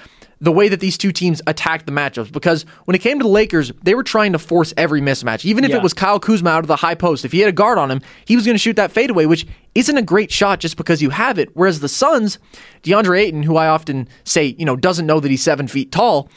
the 0.41 0.51
way 0.51 0.67
that 0.67 0.79
these 0.79 0.97
two 0.97 1.11
teams 1.11 1.39
attacked 1.45 1.85
the 1.85 1.91
matchups 1.91 2.31
because 2.31 2.63
when 2.85 2.95
it 2.95 2.99
came 2.99 3.19
to 3.19 3.23
the 3.23 3.29
Lakers, 3.29 3.71
they 3.83 3.93
were 3.93 4.03
trying 4.03 4.31
to 4.31 4.39
force 4.39 4.73
every 4.75 4.99
mismatch. 4.99 5.45
Even 5.45 5.63
if 5.63 5.69
Yeah. 5.69 5.77
it 5.77 5.83
was 5.83 5.93
Kyle 5.93 6.19
Kuzma 6.19 6.49
out 6.49 6.63
of 6.63 6.67
the 6.67 6.77
high 6.77 6.95
post, 6.95 7.23
if 7.23 7.31
he 7.31 7.39
had 7.41 7.49
a 7.49 7.53
guard 7.53 7.77
on 7.77 7.91
him, 7.91 8.01
he 8.25 8.35
was 8.35 8.43
going 8.45 8.55
to 8.55 8.59
shoot 8.59 8.75
that 8.75 8.91
fadeaway, 8.91 9.25
which 9.27 9.45
isn't 9.75 9.97
a 9.97 10.01
great 10.01 10.31
shot 10.31 10.59
just 10.59 10.77
because 10.77 10.99
you 10.99 11.11
have 11.11 11.37
it. 11.37 11.49
Whereas 11.53 11.79
the 11.79 11.87
Suns, 11.87 12.39
DeAndre 12.83 13.19
Ayton, 13.19 13.43
who 13.43 13.55
I 13.55 13.67
often 13.67 14.07
say, 14.23 14.55
you 14.57 14.65
know, 14.65 14.75
doesn't 14.75 15.05
know 15.05 15.19
that 15.19 15.29
he's 15.29 15.43
seven 15.43 15.67
feet 15.67 15.91
tall, 15.91 16.27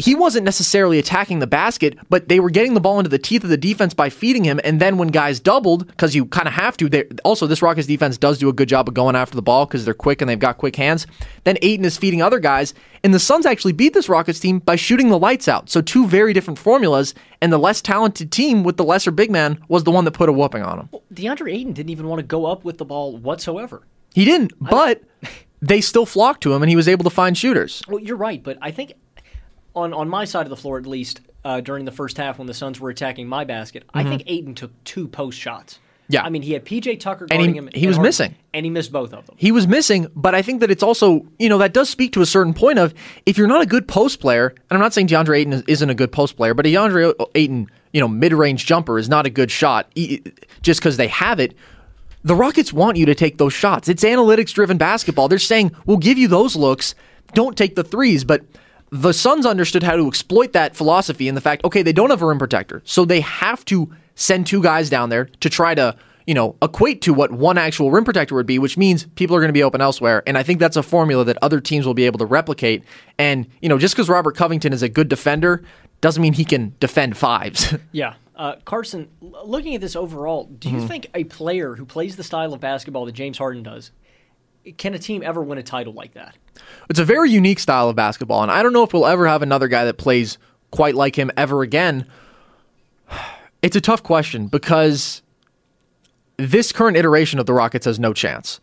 he 0.00 0.14
wasn't 0.14 0.44
necessarily 0.44 0.98
attacking 0.98 1.38
the 1.38 1.46
basket, 1.46 1.98
but 2.08 2.28
they 2.28 2.40
were 2.40 2.50
getting 2.50 2.74
the 2.74 2.80
ball 2.80 2.98
into 2.98 3.10
the 3.10 3.18
teeth 3.18 3.44
of 3.44 3.50
the 3.50 3.56
defense 3.56 3.94
by 3.94 4.08
feeding 4.08 4.44
him. 4.44 4.60
And 4.64 4.80
then 4.80 4.98
when 4.98 5.08
guys 5.08 5.40
doubled, 5.40 5.86
because 5.86 6.14
you 6.14 6.26
kind 6.26 6.48
of 6.48 6.54
have 6.54 6.76
to, 6.78 6.88
they, 6.88 7.04
also 7.24 7.46
this 7.46 7.62
Rockets 7.62 7.86
defense 7.86 8.18
does 8.18 8.38
do 8.38 8.48
a 8.48 8.52
good 8.52 8.68
job 8.68 8.88
of 8.88 8.94
going 8.94 9.16
after 9.16 9.36
the 9.36 9.42
ball 9.42 9.66
because 9.66 9.84
they're 9.84 9.94
quick 9.94 10.20
and 10.20 10.28
they've 10.28 10.38
got 10.38 10.58
quick 10.58 10.76
hands. 10.76 11.06
Then 11.44 11.58
Ayton 11.62 11.84
is 11.84 11.96
feeding 11.96 12.22
other 12.22 12.38
guys, 12.38 12.74
and 13.04 13.14
the 13.14 13.18
Suns 13.18 13.46
actually 13.46 13.72
beat 13.72 13.94
this 13.94 14.08
Rockets 14.08 14.40
team 14.40 14.58
by 14.58 14.76
shooting 14.76 15.08
the 15.08 15.18
lights 15.18 15.48
out. 15.48 15.70
So 15.70 15.80
two 15.80 16.06
very 16.06 16.32
different 16.32 16.58
formulas, 16.58 17.14
and 17.40 17.52
the 17.52 17.58
less 17.58 17.80
talented 17.82 18.32
team 18.32 18.64
with 18.64 18.76
the 18.76 18.84
lesser 18.84 19.10
big 19.10 19.30
man 19.30 19.62
was 19.68 19.84
the 19.84 19.90
one 19.90 20.04
that 20.04 20.12
put 20.12 20.28
a 20.28 20.32
whooping 20.32 20.62
on 20.62 20.80
him. 20.80 20.88
Well, 20.92 21.02
DeAndre 21.12 21.52
Ayton 21.54 21.72
didn't 21.72 21.90
even 21.90 22.08
want 22.08 22.20
to 22.20 22.26
go 22.26 22.46
up 22.46 22.64
with 22.64 22.78
the 22.78 22.84
ball 22.84 23.16
whatsoever. 23.16 23.82
He 24.14 24.24
didn't, 24.24 24.52
but 24.60 25.02
they 25.62 25.80
still 25.80 26.06
flocked 26.06 26.42
to 26.42 26.52
him, 26.52 26.62
and 26.62 26.70
he 26.70 26.76
was 26.76 26.88
able 26.88 27.04
to 27.04 27.10
find 27.10 27.36
shooters. 27.36 27.82
Well, 27.86 28.00
you're 28.00 28.16
right, 28.16 28.42
but 28.42 28.58
I 28.60 28.70
think 28.70 28.94
on 29.74 29.92
on 29.92 30.08
my 30.08 30.24
side 30.24 30.42
of 30.46 30.50
the 30.50 30.56
floor, 30.56 30.78
at 30.78 30.86
least 30.86 31.20
uh, 31.44 31.60
during 31.60 31.84
the 31.84 31.92
first 31.92 32.16
half 32.16 32.38
when 32.38 32.46
the 32.46 32.54
Suns 32.54 32.80
were 32.80 32.90
attacking 32.90 33.26
my 33.28 33.44
basket, 33.44 33.84
I 33.94 34.04
think 34.04 34.24
Ayton 34.26 34.54
took 34.54 34.72
two 34.84 35.08
post 35.08 35.38
shots. 35.38 35.74
Mm-hmm. 35.74 35.84
Yeah. 36.12 36.22
I 36.24 36.28
mean 36.30 36.42
he 36.42 36.52
had 36.54 36.64
PJ 36.64 36.98
Tucker 36.98 37.28
And 37.30 37.38
guarding 37.38 37.52
he- 37.54 37.58
him. 37.58 37.68
he 37.72 37.86
was 37.86 37.94
Harden, 37.96 38.08
missing. 38.08 38.34
and 38.52 38.66
he 38.66 38.70
missed 38.70 38.90
both 38.90 39.12
of 39.12 39.26
them. 39.26 39.36
he 39.38 39.52
was 39.52 39.68
missing, 39.68 40.08
but 40.16 40.34
I 40.34 40.42
think 40.42 40.58
that 40.60 40.68
it's 40.68 40.82
also, 40.82 41.24
you 41.38 41.48
know, 41.48 41.58
that 41.58 41.72
does 41.72 41.88
speak 41.88 42.12
to 42.14 42.20
a 42.20 42.26
certain 42.26 42.52
point 42.52 42.80
of 42.80 42.92
if 43.26 43.38
you're 43.38 43.46
not 43.46 43.62
a 43.62 43.66
good 43.66 43.86
post 43.86 44.18
player, 44.18 44.48
and 44.48 44.72
I'm 44.76 44.80
not 44.80 44.92
saying 44.92 45.06
DeAndre 45.06 45.38
Ayton 45.38 45.52
is- 45.52 45.62
isn't 45.68 45.88
a 45.88 45.94
good 45.94 46.10
post 46.10 46.36
player, 46.36 46.52
but 46.52 46.66
a 46.66 46.68
DeAndre 46.68 47.14
Ayton, 47.36 47.68
you 47.92 48.00
know, 48.00 48.08
mid 48.08 48.32
range 48.32 48.66
jumper 48.66 48.98
is 48.98 49.08
not 49.08 49.24
a 49.24 49.30
good 49.30 49.52
shot 49.52 49.88
just 50.62 50.80
because 50.80 50.96
they 50.96 51.06
have 51.08 51.38
it. 51.38 51.54
the 52.24 52.34
Rockets 52.34 52.72
want 52.72 52.96
you 52.98 53.06
to 53.06 53.14
take 53.14 53.38
those 53.38 53.52
shots. 53.54 53.88
It's 53.88 54.02
analytics 54.04 54.52
driven 54.52 54.76
basketball. 54.78 55.28
They're 55.28 55.38
saying, 55.38 55.70
we'll 55.86 55.96
give 55.96 56.18
you 56.18 56.26
those 56.28 56.54
looks. 56.56 56.94
Don't 57.34 57.56
take 57.56 57.76
the 57.76 57.84
threes. 57.84 58.24
But 58.24 58.42
the 58.90 59.12
Suns 59.12 59.46
understood 59.46 59.82
how 59.82 59.96
to 59.96 60.06
exploit 60.08 60.52
that 60.52 60.74
philosophy 60.74 61.28
and 61.28 61.36
the 61.36 61.40
fact, 61.40 61.64
okay, 61.64 61.82
they 61.82 61.92
don't 61.92 62.10
have 62.10 62.22
a 62.22 62.26
rim 62.26 62.38
protector. 62.38 62.82
So 62.84 63.04
they 63.04 63.20
have 63.20 63.64
to 63.66 63.90
send 64.14 64.46
two 64.46 64.62
guys 64.62 64.90
down 64.90 65.08
there 65.08 65.26
to 65.26 65.48
try 65.48 65.74
to, 65.74 65.96
you 66.26 66.34
know, 66.34 66.56
equate 66.60 67.00
to 67.02 67.14
what 67.14 67.30
one 67.30 67.56
actual 67.56 67.90
rim 67.90 68.04
protector 68.04 68.34
would 68.34 68.46
be, 68.46 68.58
which 68.58 68.76
means 68.76 69.06
people 69.14 69.36
are 69.36 69.40
going 69.40 69.48
to 69.48 69.54
be 69.54 69.62
open 69.62 69.80
elsewhere. 69.80 70.22
And 70.26 70.36
I 70.36 70.42
think 70.42 70.58
that's 70.58 70.76
a 70.76 70.82
formula 70.82 71.24
that 71.24 71.38
other 71.40 71.60
teams 71.60 71.86
will 71.86 71.94
be 71.94 72.04
able 72.04 72.18
to 72.18 72.26
replicate. 72.26 72.84
And, 73.18 73.46
you 73.62 73.68
know, 73.68 73.78
just 73.78 73.94
because 73.94 74.08
Robert 74.08 74.36
Covington 74.36 74.72
is 74.72 74.82
a 74.82 74.88
good 74.88 75.08
defender 75.08 75.62
doesn't 76.00 76.20
mean 76.22 76.32
he 76.32 76.44
can 76.44 76.74
defend 76.80 77.16
fives. 77.16 77.74
Yeah. 77.92 78.14
Uh, 78.36 78.56
Carson, 78.64 79.08
looking 79.20 79.74
at 79.74 79.82
this 79.82 79.94
overall, 79.94 80.44
do 80.44 80.70
you 80.70 80.88
think 80.88 81.10
a 81.14 81.24
player 81.24 81.74
who 81.74 81.84
plays 81.84 82.16
the 82.16 82.24
style 82.24 82.54
of 82.54 82.60
basketball 82.60 83.04
that 83.04 83.12
James 83.12 83.36
Harden 83.36 83.62
does, 83.62 83.90
can 84.76 84.94
a 84.94 84.98
team 84.98 85.22
ever 85.22 85.42
win 85.42 85.58
a 85.58 85.62
title 85.62 85.92
like 85.92 86.14
that? 86.14 86.36
It's 86.88 86.98
a 86.98 87.04
very 87.04 87.30
unique 87.30 87.58
style 87.58 87.88
of 87.88 87.96
basketball, 87.96 88.42
and 88.42 88.50
I 88.50 88.62
don't 88.62 88.72
know 88.72 88.82
if 88.82 88.92
we'll 88.92 89.06
ever 89.06 89.26
have 89.26 89.42
another 89.42 89.68
guy 89.68 89.84
that 89.84 89.98
plays 89.98 90.38
quite 90.70 90.94
like 90.94 91.16
him 91.16 91.30
ever 91.36 91.62
again. 91.62 92.06
It's 93.62 93.76
a 93.76 93.80
tough 93.82 94.02
question 94.02 94.46
because 94.46 95.20
this 96.38 96.72
current 96.72 96.96
iteration 96.96 97.38
of 97.38 97.44
the 97.44 97.52
Rockets 97.52 97.84
has 97.84 97.98
no 98.00 98.14
chance. 98.14 98.58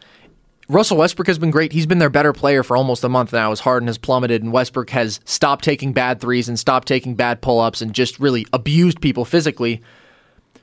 Russell 0.69 0.97
Westbrook 0.97 1.27
has 1.27 1.37
been 1.37 1.51
great. 1.51 1.71
He's 1.71 1.85
been 1.85 1.99
their 1.99 2.09
better 2.09 2.33
player 2.33 2.63
for 2.63 2.75
almost 2.75 3.03
a 3.03 3.09
month 3.09 3.31
now 3.31 3.51
as 3.51 3.59
Harden 3.61 3.87
has 3.87 3.97
plummeted 3.97 4.43
and 4.43 4.51
Westbrook 4.51 4.89
has 4.89 5.19
stopped 5.23 5.63
taking 5.63 5.93
bad 5.93 6.19
threes 6.19 6.49
and 6.49 6.59
stopped 6.59 6.87
taking 6.87 7.15
bad 7.15 7.41
pull 7.41 7.59
ups 7.59 7.81
and 7.81 7.93
just 7.93 8.19
really 8.19 8.45
abused 8.51 8.99
people 8.99 9.23
physically. 9.23 9.81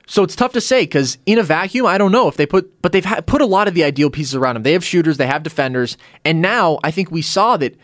So 0.07 0.23
it's 0.23 0.37
tough 0.37 0.53
to 0.53 0.61
say 0.61 0.83
because 0.83 1.19
in 1.27 1.39
a 1.39 1.43
vacuum, 1.43 1.87
I 1.87 1.99
don't 1.99 2.13
know 2.13 2.29
if 2.29 2.37
they 2.37 2.47
put, 2.47 2.83
but 2.83 2.93
they've 2.93 3.05
ha- 3.05 3.23
put 3.23 3.41
a 3.41 3.47
lot 3.47 3.69
of 3.69 3.75
the 3.75 3.85
ideal 3.85 4.11
pieces 4.11 4.35
around 4.35 4.57
him. 4.57 4.63
They 4.63 4.73
have 4.73 4.85
shooters, 4.85 5.17
they 5.17 5.27
have 5.27 5.43
defenders, 5.43 5.97
and 6.25 6.43
now 6.43 6.79
I 6.85 6.91
think 6.91 7.11
we 7.11 7.23
saw 7.23 7.57
that 7.57 7.75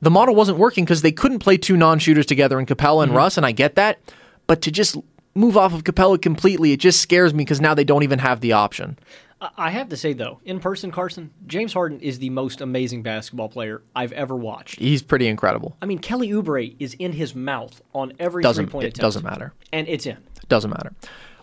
the 0.00 0.10
model 0.10 0.34
wasn't 0.34 0.58
working 0.58 0.84
because 0.84 1.02
they 1.02 1.12
couldn't 1.12 1.38
play 1.40 1.56
two 1.56 1.76
non-shooters 1.76 2.26
together 2.26 2.58
in 2.58 2.66
Capela 2.66 3.02
and 3.02 3.10
mm-hmm. 3.10 3.18
Russ, 3.18 3.36
and 3.36 3.46
I 3.46 3.52
get 3.52 3.76
that, 3.76 3.98
but 4.46 4.62
to 4.62 4.70
just 4.70 4.96
move 5.34 5.56
off 5.56 5.72
of 5.72 5.84
Capela 5.84 6.20
completely, 6.20 6.72
it 6.72 6.80
just 6.80 7.00
scares 7.00 7.32
me 7.32 7.44
because 7.44 7.60
now 7.60 7.74
they 7.74 7.84
don't 7.84 8.02
even 8.02 8.18
have 8.18 8.40
the 8.40 8.52
option. 8.52 8.98
I- 9.40 9.50
I 9.56 9.70
have 9.70 9.88
to 9.90 9.96
say, 9.96 10.14
though, 10.14 10.40
in 10.44 10.58
person, 10.58 10.90
Carson, 10.90 11.30
James 11.46 11.72
Harden 11.72 12.00
is 12.00 12.18
the 12.18 12.30
most 12.30 12.60
amazing 12.60 13.04
basketball 13.04 13.48
player 13.48 13.82
I've 13.94 14.12
ever 14.12 14.34
watched. 14.34 14.80
He's 14.80 15.00
pretty 15.02 15.28
incredible. 15.28 15.76
I 15.80 15.86
mean, 15.86 15.98
Kelly 16.00 16.30
Oubre 16.30 16.74
is 16.80 16.94
in 16.94 17.12
his 17.12 17.36
mouth 17.36 17.80
on 17.94 18.14
every 18.18 18.42
Doesn't 18.42 18.66
three-point 18.66 18.84
it 18.84 18.88
attempt. 18.88 19.00
doesn't 19.00 19.24
matter. 19.24 19.52
And 19.72 19.86
it's 19.86 20.06
in. 20.06 20.18
Doesn't 20.48 20.70
matter. 20.70 20.92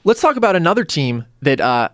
Let's 0.05 0.21
talk 0.21 0.37
about 0.37 0.55
another 0.55 0.85
team 0.85 1.25
that 1.41 1.59
uh, 1.59 1.89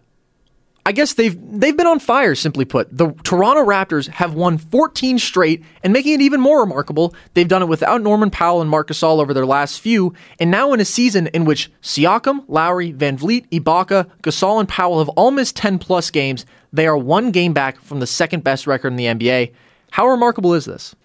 I 0.85 0.91
guess 0.91 1.13
they've 1.13 1.35
they've 1.59 1.77
been 1.77 1.87
on 1.87 1.99
fire. 1.99 2.35
Simply 2.35 2.65
put, 2.65 2.95
the 2.95 3.11
Toronto 3.23 3.63
Raptors 3.63 4.07
have 4.09 4.33
won 4.33 4.57
14 4.57 5.17
straight, 5.17 5.63
and 5.81 5.93
making 5.93 6.15
it 6.15 6.21
even 6.21 6.41
more 6.41 6.59
remarkable, 6.59 7.15
they've 7.33 7.47
done 7.47 7.61
it 7.61 7.67
without 7.69 8.01
Norman 8.01 8.29
Powell 8.29 8.59
and 8.61 8.69
Marc 8.69 8.89
Gasol 8.89 9.21
over 9.21 9.33
their 9.33 9.45
last 9.45 9.79
few, 9.79 10.13
and 10.39 10.51
now 10.51 10.73
in 10.73 10.79
a 10.81 10.85
season 10.85 11.27
in 11.27 11.45
which 11.45 11.71
Siakam, 11.81 12.43
Lowry, 12.49 12.91
VanVleet, 12.91 13.47
Ibaka, 13.49 14.09
Gasol, 14.23 14.59
and 14.59 14.67
Powell 14.67 14.99
have 14.99 15.09
all 15.09 15.31
missed 15.31 15.55
10 15.55 15.79
plus 15.79 16.11
games. 16.11 16.45
They 16.73 16.87
are 16.87 16.97
one 16.97 17.31
game 17.31 17.53
back 17.53 17.79
from 17.79 18.01
the 18.01 18.07
second 18.07 18.43
best 18.43 18.67
record 18.67 18.89
in 18.89 18.97
the 18.97 19.05
NBA. 19.05 19.53
How 19.91 20.07
remarkable 20.07 20.53
is 20.53 20.65
this? 20.65 20.95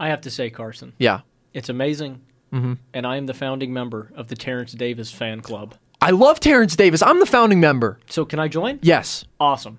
I 0.00 0.08
have 0.08 0.20
to 0.22 0.30
say, 0.30 0.50
Carson, 0.50 0.94
Yeah. 0.98 1.20
it's 1.54 1.68
amazing. 1.68 2.22
Mm-hmm. 2.52 2.74
And 2.92 3.06
I 3.06 3.16
am 3.16 3.26
the 3.26 3.34
founding 3.34 3.72
member 3.72 4.10
of 4.14 4.28
the 4.28 4.36
Terrence 4.36 4.72
Davis 4.72 5.10
fan 5.10 5.40
club. 5.40 5.74
I 6.02 6.10
love 6.10 6.40
Terrence 6.40 6.74
Davis. 6.76 7.00
I'm 7.02 7.20
the 7.20 7.26
founding 7.26 7.60
member. 7.60 7.98
So 8.10 8.24
can 8.24 8.38
I 8.38 8.48
join? 8.48 8.78
Yes. 8.82 9.24
Awesome. 9.38 9.78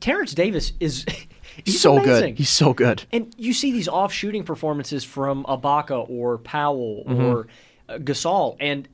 Terrence 0.00 0.34
Davis 0.34 0.72
is 0.80 1.04
he's 1.64 1.80
so 1.80 1.94
amazing. 1.98 2.34
good. 2.34 2.38
He's 2.38 2.50
so 2.50 2.74
good. 2.74 3.04
And 3.12 3.34
you 3.38 3.52
see 3.52 3.72
these 3.72 3.88
off 3.88 4.12
shooting 4.12 4.44
performances 4.44 5.02
from 5.04 5.44
Ibaka 5.44 6.08
or 6.10 6.38
Powell 6.38 7.04
Mm-hmm. 7.06 7.24
or 7.24 7.46
uh, 7.88 7.98
Gasol, 7.98 8.56
and 8.60 8.88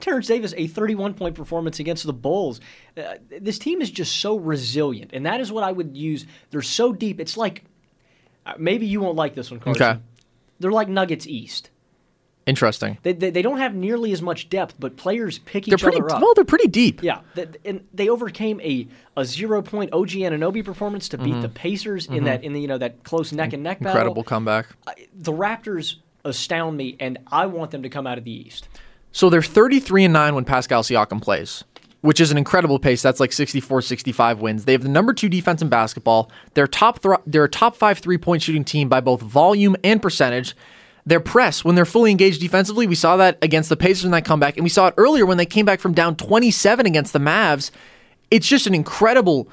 Terrence 0.00 0.26
Davis, 0.26 0.54
a 0.56 0.66
31 0.66 1.14
point 1.14 1.34
performance 1.36 1.78
against 1.78 2.04
the 2.04 2.12
Bulls. 2.12 2.60
Uh, 2.96 3.14
this 3.40 3.58
team 3.58 3.80
is 3.82 3.90
just 3.90 4.16
so 4.16 4.36
resilient, 4.36 5.10
and 5.12 5.24
that 5.26 5.40
is 5.40 5.52
what 5.52 5.62
I 5.62 5.70
would 5.70 5.96
use. 5.96 6.26
They're 6.50 6.62
so 6.62 6.92
deep. 6.92 7.20
It's 7.20 7.36
like 7.36 7.62
uh, 8.46 8.54
maybe 8.58 8.86
you 8.86 9.00
won't 9.00 9.16
like 9.16 9.34
this 9.34 9.50
one, 9.50 9.60
Carson. 9.60 9.82
Okay. 9.82 10.00
They're 10.58 10.72
like 10.72 10.88
Nuggets 10.88 11.26
East. 11.26 11.70
Interesting. 12.46 12.98
They, 13.02 13.12
they, 13.12 13.30
they 13.30 13.42
don't 13.42 13.58
have 13.58 13.74
nearly 13.74 14.12
as 14.12 14.20
much 14.20 14.48
depth, 14.50 14.74
but 14.78 14.96
players 14.96 15.38
pick 15.38 15.64
They're 15.64 15.74
each 15.74 15.82
pretty 15.82 15.98
other 15.98 16.12
up. 16.12 16.20
well. 16.22 16.34
They're 16.34 16.44
pretty 16.44 16.66
deep. 16.68 17.02
Yeah, 17.02 17.20
th- 17.36 17.50
and 17.64 17.86
they 17.94 18.08
overcame 18.08 18.60
a, 18.60 18.88
a 19.16 19.24
zero 19.24 19.62
point 19.62 19.92
OG 19.92 20.08
Anunoby 20.10 20.64
performance 20.64 21.08
to 21.10 21.18
beat 21.18 21.40
the 21.40 21.48
Pacers 21.48 22.06
in 22.06 22.24
that 22.24 22.42
in 22.42 22.52
the 22.52 22.60
you 22.60 22.66
know 22.68 22.78
that 22.78 23.04
close 23.04 23.32
neck 23.32 23.52
and 23.52 23.62
neck 23.62 23.78
battle. 23.78 23.90
Mm-hmm. 23.90 23.98
Incredible 23.98 24.24
comeback. 24.24 24.66
The 25.14 25.32
Raptors 25.32 25.96
astound 26.24 26.76
me, 26.76 26.96
and 26.98 27.18
I 27.30 27.46
want 27.46 27.70
them 27.70 27.82
to 27.84 27.88
come 27.88 28.06
out 28.06 28.18
of 28.18 28.24
the 28.24 28.32
East. 28.32 28.68
So 29.12 29.28
they're 29.28 29.42
33 29.42 30.04
and 30.04 30.12
9 30.12 30.34
when 30.34 30.44
Pascal 30.44 30.82
Siakam 30.82 31.20
plays, 31.20 31.64
which 32.00 32.20
is 32.20 32.30
an 32.30 32.38
incredible 32.38 32.78
pace. 32.78 33.02
That's 33.02 33.20
like 33.20 33.32
64 33.32 33.82
65 33.82 34.40
wins. 34.40 34.64
They 34.64 34.72
have 34.72 34.82
the 34.82 34.88
number 34.88 35.12
2 35.12 35.28
defense 35.28 35.62
in 35.62 35.68
basketball. 35.68 36.30
They're 36.54 36.66
top 36.66 37.04
they're 37.26 37.44
a 37.44 37.48
top 37.48 37.76
5 37.76 37.98
three-point 37.98 38.42
shooting 38.42 38.64
team 38.64 38.88
by 38.88 39.00
both 39.00 39.20
volume 39.20 39.76
and 39.84 40.02
percentage. 40.02 40.56
Their 41.04 41.20
press 41.20 41.64
when 41.64 41.74
they're 41.74 41.84
fully 41.84 42.10
engaged 42.10 42.40
defensively, 42.40 42.86
we 42.86 42.94
saw 42.94 43.16
that 43.16 43.38
against 43.42 43.68
the 43.68 43.76
Pacers 43.76 44.04
in 44.04 44.12
that 44.12 44.24
comeback 44.24 44.56
and 44.56 44.64
we 44.64 44.70
saw 44.70 44.86
it 44.86 44.94
earlier 44.96 45.26
when 45.26 45.36
they 45.36 45.46
came 45.46 45.64
back 45.64 45.80
from 45.80 45.94
down 45.94 46.16
27 46.16 46.86
against 46.86 47.12
the 47.12 47.18
Mavs. 47.18 47.70
It's 48.30 48.46
just 48.46 48.66
an 48.66 48.74
incredible 48.74 49.48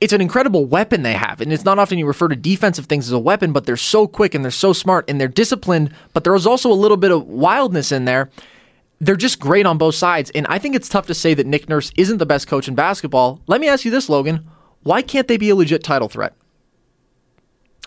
it's 0.00 0.12
an 0.12 0.20
incredible 0.20 0.64
weapon 0.64 1.02
they 1.02 1.12
have. 1.12 1.40
And 1.40 1.52
it's 1.52 1.64
not 1.64 1.78
often 1.78 1.96
you 1.96 2.06
refer 2.06 2.26
to 2.26 2.34
defensive 2.34 2.86
things 2.86 3.06
as 3.06 3.12
a 3.12 3.20
weapon, 3.20 3.52
but 3.52 3.66
they're 3.66 3.76
so 3.76 4.08
quick 4.08 4.34
and 4.34 4.44
they're 4.44 4.50
so 4.50 4.72
smart 4.72 5.08
and 5.08 5.20
they're 5.20 5.28
disciplined, 5.28 5.94
but 6.12 6.24
there 6.24 6.34
is 6.34 6.44
also 6.44 6.72
a 6.72 6.74
little 6.74 6.96
bit 6.96 7.12
of 7.12 7.24
wildness 7.28 7.92
in 7.92 8.04
there 8.04 8.28
they're 9.02 9.16
just 9.16 9.40
great 9.40 9.66
on 9.66 9.78
both 9.78 9.96
sides. 9.96 10.30
And 10.30 10.46
I 10.48 10.60
think 10.60 10.76
it's 10.76 10.88
tough 10.88 11.08
to 11.08 11.14
say 11.14 11.34
that 11.34 11.44
Nick 11.44 11.68
Nurse 11.68 11.90
isn't 11.96 12.18
the 12.18 12.26
best 12.26 12.46
coach 12.46 12.68
in 12.68 12.76
basketball. 12.76 13.40
Let 13.48 13.60
me 13.60 13.68
ask 13.68 13.84
you 13.84 13.90
this, 13.90 14.08
Logan. 14.08 14.46
Why 14.84 15.02
can't 15.02 15.26
they 15.26 15.36
be 15.36 15.50
a 15.50 15.56
legit 15.56 15.82
title 15.82 16.08
threat? 16.08 16.34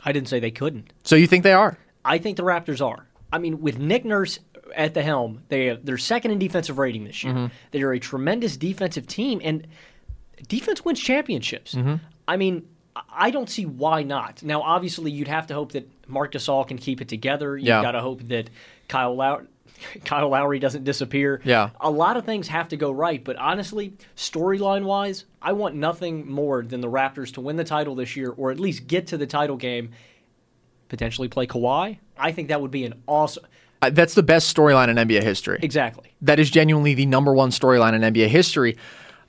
I 0.03 0.11
didn't 0.11 0.27
say 0.27 0.41
they 0.41 0.51
couldn't. 0.51 0.91
So 1.03 1.15
you 1.15 1.25
think 1.25 1.43
they 1.43 1.53
are? 1.53 1.77
I 2.05 2.17
think 2.19 2.37
the 2.37 2.43
Raptors 2.43 2.85
are. 2.85 3.07
I 3.33 3.39
mean, 3.39 3.59
with 3.59 3.79
Nick 3.79 4.05
Nurse 4.05 4.39
at 4.75 4.93
the 4.93 5.01
helm, 5.01 5.41
they 5.49 5.77
they're 5.83 5.97
second 5.97 6.31
in 6.31 6.39
defensive 6.39 6.77
rating 6.77 7.03
this 7.03 7.23
year. 7.23 7.33
Mm-hmm. 7.33 7.53
They 7.71 7.81
are 7.81 7.91
a 7.91 7.99
tremendous 7.99 8.55
defensive 8.55 9.07
team, 9.07 9.41
and 9.43 9.67
defense 10.47 10.85
wins 10.85 10.99
championships. 10.99 11.73
Mm-hmm. 11.75 11.95
I 12.27 12.37
mean, 12.37 12.67
I- 13.09 13.31
don't 13.31 13.49
see 13.49 13.65
why 13.65 14.03
not. 14.03 14.43
Now, 14.43 14.61
obviously, 14.61 15.11
you'd 15.11 15.27
have 15.27 15.47
to 15.47 15.53
hope 15.53 15.73
that 15.73 15.89
Marc 16.07 16.31
Gasol 16.33 16.67
can 16.67 16.77
keep 16.77 17.01
it 17.01 17.07
together. 17.09 17.57
You've 17.57 17.67
Yeah. 17.67 17.81
got 17.81 17.91
to 17.91 18.01
hope 18.01 18.21
that 18.29 18.49
Kyle 18.87 19.15
Lowry. 19.15 19.47
Kyle 20.05 20.29
Lowry 20.29 20.59
doesn't 20.59 20.85
disappear. 20.85 21.41
Yeah. 21.43 21.71
A 21.81 21.89
lot 21.91 22.15
of 22.15 22.23
things 22.25 22.47
have 22.47 22.69
to 22.69 22.77
go 22.77 22.91
right, 22.91 23.21
but 23.21 23.35
honestly, 23.35 23.93
storyline 24.15 24.85
wise, 24.85 25.25
I 25.41 25.51
want 25.51 25.75
nothing 25.75 26.29
more 26.31 26.63
than 26.63 26.79
the 26.79 26.89
Raptors 26.89 27.33
to 27.33 27.41
win 27.41 27.57
the 27.57 27.65
title 27.65 27.93
this 27.95 28.15
year 28.15 28.29
or 28.31 28.51
at 28.51 28.59
least 28.59 28.87
get 28.87 29.07
to 29.07 29.17
the 29.17 29.27
title 29.27 29.57
game 29.57 29.91
potentially 30.89 31.27
play 31.27 31.47
Kawhi. 31.47 31.97
I 32.17 32.31
think 32.31 32.49
that 32.49 32.61
would 32.61 32.71
be 32.71 32.85
an 32.85 32.93
awesome. 33.07 33.45
Uh, 33.81 33.89
That's 33.89 34.13
the 34.13 34.23
best 34.23 34.55
storyline 34.55 34.87
in 34.89 34.95
NBA 34.95 35.23
history. 35.23 35.59
Exactly. 35.61 36.11
That 36.21 36.39
is 36.39 36.49
genuinely 36.49 36.93
the 36.93 37.05
number 37.05 37.33
one 37.33 37.49
storyline 37.49 37.93
in 37.93 38.13
NBA 38.13 38.27
history. 38.27 38.77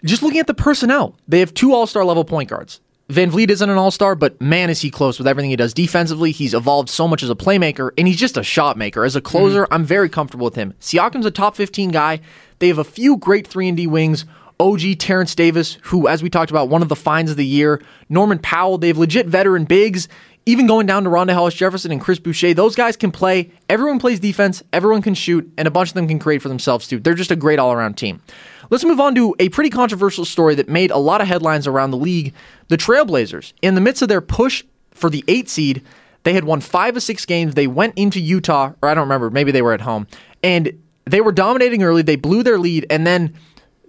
Just 0.05 0.23
looking 0.23 0.41
at 0.41 0.47
the 0.47 0.55
personnel, 0.55 1.17
they 1.27 1.41
have 1.41 1.53
two 1.53 1.75
all 1.75 1.87
star 1.87 2.05
level 2.05 2.25
point 2.25 2.49
guards. 2.49 2.81
VanVleet 3.09 3.51
isn't 3.51 3.71
an 3.71 3.77
all 3.79 3.93
star, 3.93 4.17
but 4.17 4.41
man, 4.41 4.69
is 4.69 4.81
he 4.81 4.91
close 4.91 5.19
with 5.19 5.29
everything 5.29 5.51
he 5.51 5.57
does 5.57 5.73
defensively. 5.73 6.33
He's 6.33 6.55
evolved 6.55 6.89
so 6.89 7.07
much 7.07 7.23
as 7.23 7.31
a 7.31 7.37
playmaker, 7.37 7.91
and 7.97 8.09
he's 8.09 8.17
just 8.19 8.37
a 8.37 8.43
shot 8.43 8.77
maker. 8.77 9.05
As 9.05 9.15
a 9.15 9.21
closer, 9.21 9.69
I'm 9.71 9.85
very 9.85 10.09
comfortable 10.09 10.45
with 10.45 10.57
him. 10.57 10.75
Siakam's 10.81 11.27
a 11.27 11.31
top 11.31 11.55
15 11.55 11.93
guy. 11.93 12.21
They 12.59 12.69
have 12.69 12.79
a 12.79 12.85
few 12.85 13.17
great 13.17 13.47
3 13.47 13.69
and 13.69 13.77
D 13.77 13.87
wings. 13.87 14.25
OG 14.59 14.99
Terrence 14.99 15.35
Davis, 15.35 15.79
who, 15.83 16.09
as 16.09 16.23
we 16.23 16.31
talked 16.31 16.51
about, 16.51 16.69
one 16.69 16.83
of 16.83 16.89
the 16.89 16.97
finds 16.97 17.31
of 17.31 17.37
the 17.37 17.47
year. 17.47 17.81
Norman 18.09 18.39
Powell, 18.39 18.79
they 18.79 18.89
have 18.89 18.99
legit 18.99 19.27
veteran 19.27 19.67
bigs. 19.67 20.09
Even 20.49 20.69
going 20.69 20.87
down 20.87 21.03
to 21.03 21.11
Rondae 21.11 21.33
Hollis 21.33 21.55
Jefferson 21.55 21.91
and 21.91 22.01
Chris 22.01 22.21
Boucher, 22.21 22.55
those 22.55 22.77
guys 22.77 22.97
can 22.97 23.11
play. 23.11 23.51
Everyone 23.69 23.99
plays 23.99 24.21
defense, 24.21 24.63
everyone 24.73 25.03
can 25.03 25.15
shoot, 25.15 25.53
and 25.59 25.67
a 25.67 25.73
bunch 25.73 25.89
of 25.89 25.95
them 25.95 26.07
can 26.07 26.21
create 26.21 26.41
for 26.41 26.49
themselves 26.49 26.87
too. 26.87 27.01
They're 27.01 27.15
just 27.15 27.33
a 27.33 27.37
great 27.37 27.59
all 27.59 27.73
around 27.73 27.95
team. 27.95 28.23
Let's 28.71 28.85
move 28.85 29.01
on 29.01 29.17
to 29.17 29.35
a 29.41 29.49
pretty 29.49 29.71
controversial 29.71 30.25
story 30.25 30.55
that 30.55 30.69
made 30.69 30.93
a 30.93 30.99
lot 30.99 31.21
of 31.21 31.27
headlines 31.27 31.67
around 31.67 31.91
the 31.91 31.97
league. 31.97 32.33
The 32.69 32.77
Trailblazers, 32.77 33.55
in 33.61 33.75
the 33.75 33.81
midst 33.81 34.03
of 34.03 34.09
their 34.09 34.21
push 34.21 34.63
for 34.93 35.11
the 35.11 35.25
eight 35.27 35.49
seed, 35.49 35.83
they 36.23 36.33
had 36.33 36.45
won 36.45 36.61
five 36.61 36.97
of 36.97 37.03
six 37.03 37.27
games. 37.27 37.55
They 37.55 37.67
went 37.67 37.95
into 37.97 38.21
Utah, 38.21 38.73
or 38.81 38.89
I 38.89 38.95
don't 38.95 39.03
remember, 39.03 39.31
maybe 39.31 39.51
they 39.51 39.63
were 39.63 39.73
at 39.73 39.81
home, 39.81 40.07
and 40.45 40.81
they 41.07 41.21
were 41.21 41.33
dominating 41.33 41.83
early. 41.83 42.03
They 42.03 42.17
blew 42.17 42.45
their 42.45 42.59
lead, 42.59 42.87
and 42.89 43.05
then 43.05 43.35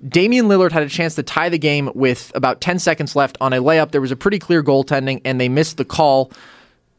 Damian 0.08 0.48
Lillard 0.48 0.72
had 0.72 0.84
a 0.84 0.90
chance 0.90 1.16
to 1.16 1.24
tie 1.24 1.50
the 1.50 1.58
game 1.58 1.90
with 1.96 2.32
about 2.36 2.62
10 2.62 2.80
seconds 2.80 3.16
left 3.16 3.38
on 3.42 3.54
a 3.54 3.58
layup. 3.58 3.92
There 3.92 4.02
was 4.02 4.12
a 4.12 4.16
pretty 4.16 4.40
clear 4.40 4.62
goaltending, 4.64 5.22
and 5.26 5.40
they 5.42 5.50
missed 5.50 5.78
the 5.78 5.86
call. 5.86 6.32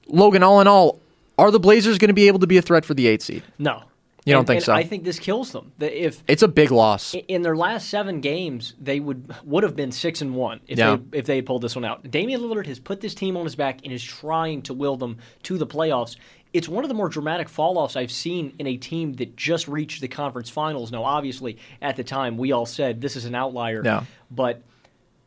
Logan, 0.09 0.43
all 0.43 0.61
in 0.61 0.67
all, 0.67 0.99
are 1.39 1.51
the 1.51 1.61
Blazers 1.61 1.99
going 1.99 2.09
to 2.09 2.15
be 2.15 2.27
able 2.29 2.41
to 2.41 2.47
be 2.47 2.57
a 2.57 2.63
threat 2.63 2.85
for 2.85 2.95
the 2.95 3.07
eight 3.07 3.23
seed? 3.23 3.43
No. 3.59 3.83
You 4.25 4.33
don't 4.33 4.41
And- 4.41 4.47
think 4.49 4.57
and 4.57 4.65
so? 4.65 4.73
I 4.75 4.83
think 4.83 5.05
this 5.05 5.19
kills 5.19 5.53
them. 5.53 5.73
If 5.81 6.23
It's 6.29 6.43
a 6.43 6.49
big 6.49 6.71
loss. 6.71 7.15
in 7.29 7.41
their 7.43 7.57
last 7.57 7.89
seven 7.89 8.21
games, 8.21 8.75
they 8.79 9.01
would 9.01 9.33
would 9.45 9.63
have 9.63 9.75
been 9.75 9.91
six 9.91 10.21
and 10.21 10.35
one 10.35 10.61
if 10.67 10.77
Yeah. 10.79 10.97
they 11.13 11.19
if 11.21 11.25
they 11.27 11.37
had 11.37 11.47
pulled 11.47 11.63
this 11.63 11.75
one 11.75 11.85
out. 11.87 12.11
Damian 12.11 12.43
Lillard 12.43 12.67
has 12.67 12.79
put 12.79 13.01
this 13.01 13.15
team 13.15 13.39
on 13.39 13.45
his 13.45 13.55
back 13.55 13.79
and 13.85 13.93
is 13.93 14.03
trying 14.05 14.61
to 14.63 14.75
will 14.75 14.97
them 14.97 15.17
to 15.45 15.57
the 15.57 15.67
playoffs. 15.67 16.17
It's 16.53 16.69
one 16.69 16.85
of 16.85 16.89
the 16.89 16.95
more 16.95 17.09
dramatic 17.09 17.49
fall 17.49 17.77
offs 17.79 17.95
I've 17.97 18.11
seen 18.11 18.55
in 18.59 18.67
a 18.67 18.77
team 18.77 19.15
that 19.15 19.37
just 19.37 19.69
reached 19.69 20.01
the 20.01 20.09
conference 20.09 20.49
finals. 20.49 20.91
Now, 20.91 21.05
obviously, 21.05 21.59
at 21.83 21.97
the 21.97 22.05
time, 22.05 22.39
we 22.39 22.53
all 22.53 22.67
said 22.67 23.01
this 23.01 23.17
is 23.17 23.25
an 23.27 23.35
outlier. 23.35 23.83
Yeah. 23.85 24.05
But 24.31 24.63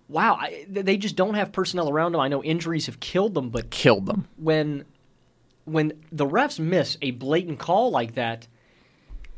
wow, 0.10 0.36
I, 0.40 0.66
they 0.68 0.98
just 0.98 1.16
don't 1.16 1.36
have 1.36 1.52
personnel 1.52 1.90
around 1.90 2.14
them. 2.14 2.22
I 2.22 2.28
know 2.28 2.44
injuries 2.44 2.88
have 2.88 3.00
killed 3.00 3.34
them, 3.36 3.50
but 3.50 3.70
Killed 3.70 4.06
them. 4.08 4.28
when 4.38 4.86
when 5.66 5.94
the 6.12 6.26
refs 6.26 6.60
miss 6.60 6.98
a 7.04 7.12
blatant 7.12 7.60
call 7.60 7.92
like 7.92 8.16
that, 8.16 8.48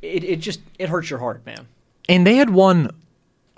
it, 0.01 0.23
it 0.23 0.39
just 0.39 0.61
it 0.79 0.88
hurts 0.89 1.09
your 1.09 1.19
heart, 1.19 1.45
man. 1.45 1.67
And 2.07 2.25
they 2.25 2.36
had 2.36 2.49
won 2.49 2.91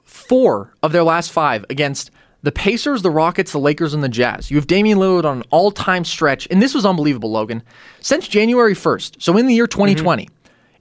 four 0.04 0.74
of 0.84 0.92
their 0.92 1.04
last 1.04 1.32
five 1.32 1.64
against 1.70 2.10
the 2.46 2.52
Pacers, 2.52 3.02
the 3.02 3.10
Rockets, 3.10 3.52
the 3.52 3.60
Lakers, 3.60 3.96
and 3.96 4.04
the 4.04 4.10
Jazz. 4.10 4.52
You 4.52 4.58
have 4.58 4.68
Damian 4.68 5.00
Lillard 5.00 5.26
on 5.26 5.38
an 5.38 5.44
all 5.50 5.72
time 5.72 6.06
stretch, 6.06 6.48
and 6.52 6.62
this 6.62 6.76
was 6.76 6.86
unbelievable, 6.86 7.32
Logan. 7.32 7.64
Since 8.02 8.28
January 8.28 8.76
1st, 8.76 9.20
so 9.20 9.36
in 9.36 9.48
the 9.48 9.56
year 9.56 9.66
2020, 9.66 10.26
mm-hmm. 10.26 10.34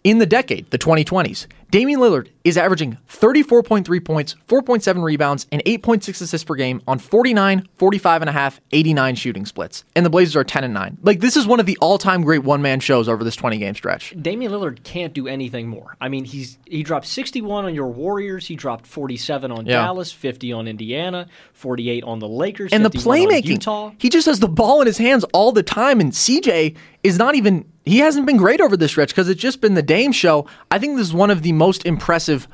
in 0.05 0.19
the 0.19 0.27
decade, 0.27 0.71
the 0.71 0.79
2020s, 0.79 1.47
Damian 1.75 1.99
Lillard 1.99 2.29
is 2.45 2.57
averaging 2.57 2.99
34.3 3.09 4.05
points, 4.05 4.37
4.7 4.47 5.03
rebounds, 5.03 5.49
and 5.51 5.61
8.6 5.65 6.09
assists 6.09 6.45
per 6.45 6.55
game 6.55 6.81
on 6.87 7.01
49, 7.01 7.69
45 7.79 8.23
and 8.23 8.29
a 8.29 8.33
half, 8.33 8.61
89 8.71 9.17
shooting 9.17 9.45
splits. 9.45 9.83
And 9.97 10.07
the 10.07 10.11
Blazers 10.11 10.37
are 10.37 10.45
10 10.45 10.63
and 10.63 10.73
9. 10.73 10.99
Like 11.03 11.19
this 11.19 11.37
is 11.37 11.49
one 11.49 11.59
of 11.59 11.67
the 11.67 11.77
all-time 11.81 12.23
great 12.23 12.45
one-man 12.45 12.79
shows 12.79 13.09
over 13.09 13.25
this 13.25 13.35
20-game 13.35 13.75
stretch. 13.75 14.15
Damian 14.23 14.53
Lillard 14.53 14.85
can't 14.85 15.13
do 15.13 15.27
anything 15.27 15.67
more. 15.67 15.97
I 16.01 16.09
mean, 16.09 16.25
he's 16.25 16.59
he 16.65 16.85
dropped 16.85 17.07
61 17.07 17.65
on 17.65 17.75
your 17.75 17.89
Warriors, 17.89 18.47
he 18.47 18.55
dropped 18.55 18.87
47 18.87 19.51
on 19.51 19.67
Yeah. 19.67 19.83
Dallas, 19.83 20.13
50 20.13 20.53
on 20.53 20.69
Indiana, 20.69 21.27
48 21.55 22.05
on 22.05 22.21
the 22.21 22.29
Lakers, 22.29 22.73
and 22.73 22.85
the 22.85 22.91
51 22.91 23.19
on 23.19 23.27
playmaking. 23.27 23.45
Utah. 23.47 23.93
He 23.99 24.11
just 24.11 24.27
has 24.27 24.39
the 24.39 24.47
ball 24.47 24.81
in 24.81 24.87
his 24.87 24.99
hands 24.99 25.25
all 25.33 25.51
the 25.51 25.65
time, 25.65 25.99
and 25.99 26.13
CJ 26.13 26.77
is 27.03 27.19
not 27.19 27.35
even. 27.35 27.69
He 27.87 27.99
hasn't 27.99 28.25
been 28.25 28.39
great 28.39 28.63
over 28.63 28.79
this 28.79 28.93
stretch 28.93 29.11
because 29.11 29.29
it's 29.29 29.43
just 29.43 29.61
been 29.61 29.75
the 29.75 29.83
Dame 29.83 30.11
show. 30.11 30.47
I 30.71 30.79
think 30.79 30.97
this 30.97 31.07
is 31.07 31.13
one 31.13 31.31
of 31.31 31.43
the 31.43 31.53
most 31.53 31.64
impressive 31.73 32.47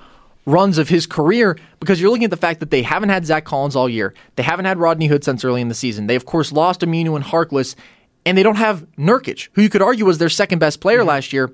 runs 0.46 0.78
of 0.78 0.88
his 0.88 1.06
career 1.06 1.58
because 1.80 2.00
you're 2.00 2.11
looking 2.11 2.24
at 2.24 2.30
the 2.30 2.36
fact 2.36 2.61
that 2.61 2.70
they 2.70 2.82
haven't 2.82 3.11
had 3.11 3.26
Zach 3.26 3.44
Collins 3.44 3.76
all 3.76 3.88
year. 3.88 4.14
They 4.36 4.42
haven't 4.42 4.64
had 4.64 4.78
Rodney 4.78 5.06
Hood 5.06 5.24
since 5.24 5.44
early 5.44 5.61
in 5.61 5.68
the 5.68 5.74
season. 5.74 6.06
They 6.06 6.16
of 6.16 6.24
course 6.26 6.52
lost 6.52 6.80
Aminu 6.80 7.14
and 7.16 7.24
Harkless, 7.24 7.74
and 8.24 8.36
they 8.36 8.42
don't 8.42 8.56
have 8.56 8.86
Nurkic, 8.96 9.48
who 9.52 9.62
you 9.62 9.68
could 9.68 9.82
argue 9.82 10.04
was 10.04 10.18
their 10.18 10.28
second 10.28 10.58
best 10.58 10.80
player 10.80 11.00
mm-hmm. 11.00 11.08
last 11.08 11.32
year. 11.32 11.50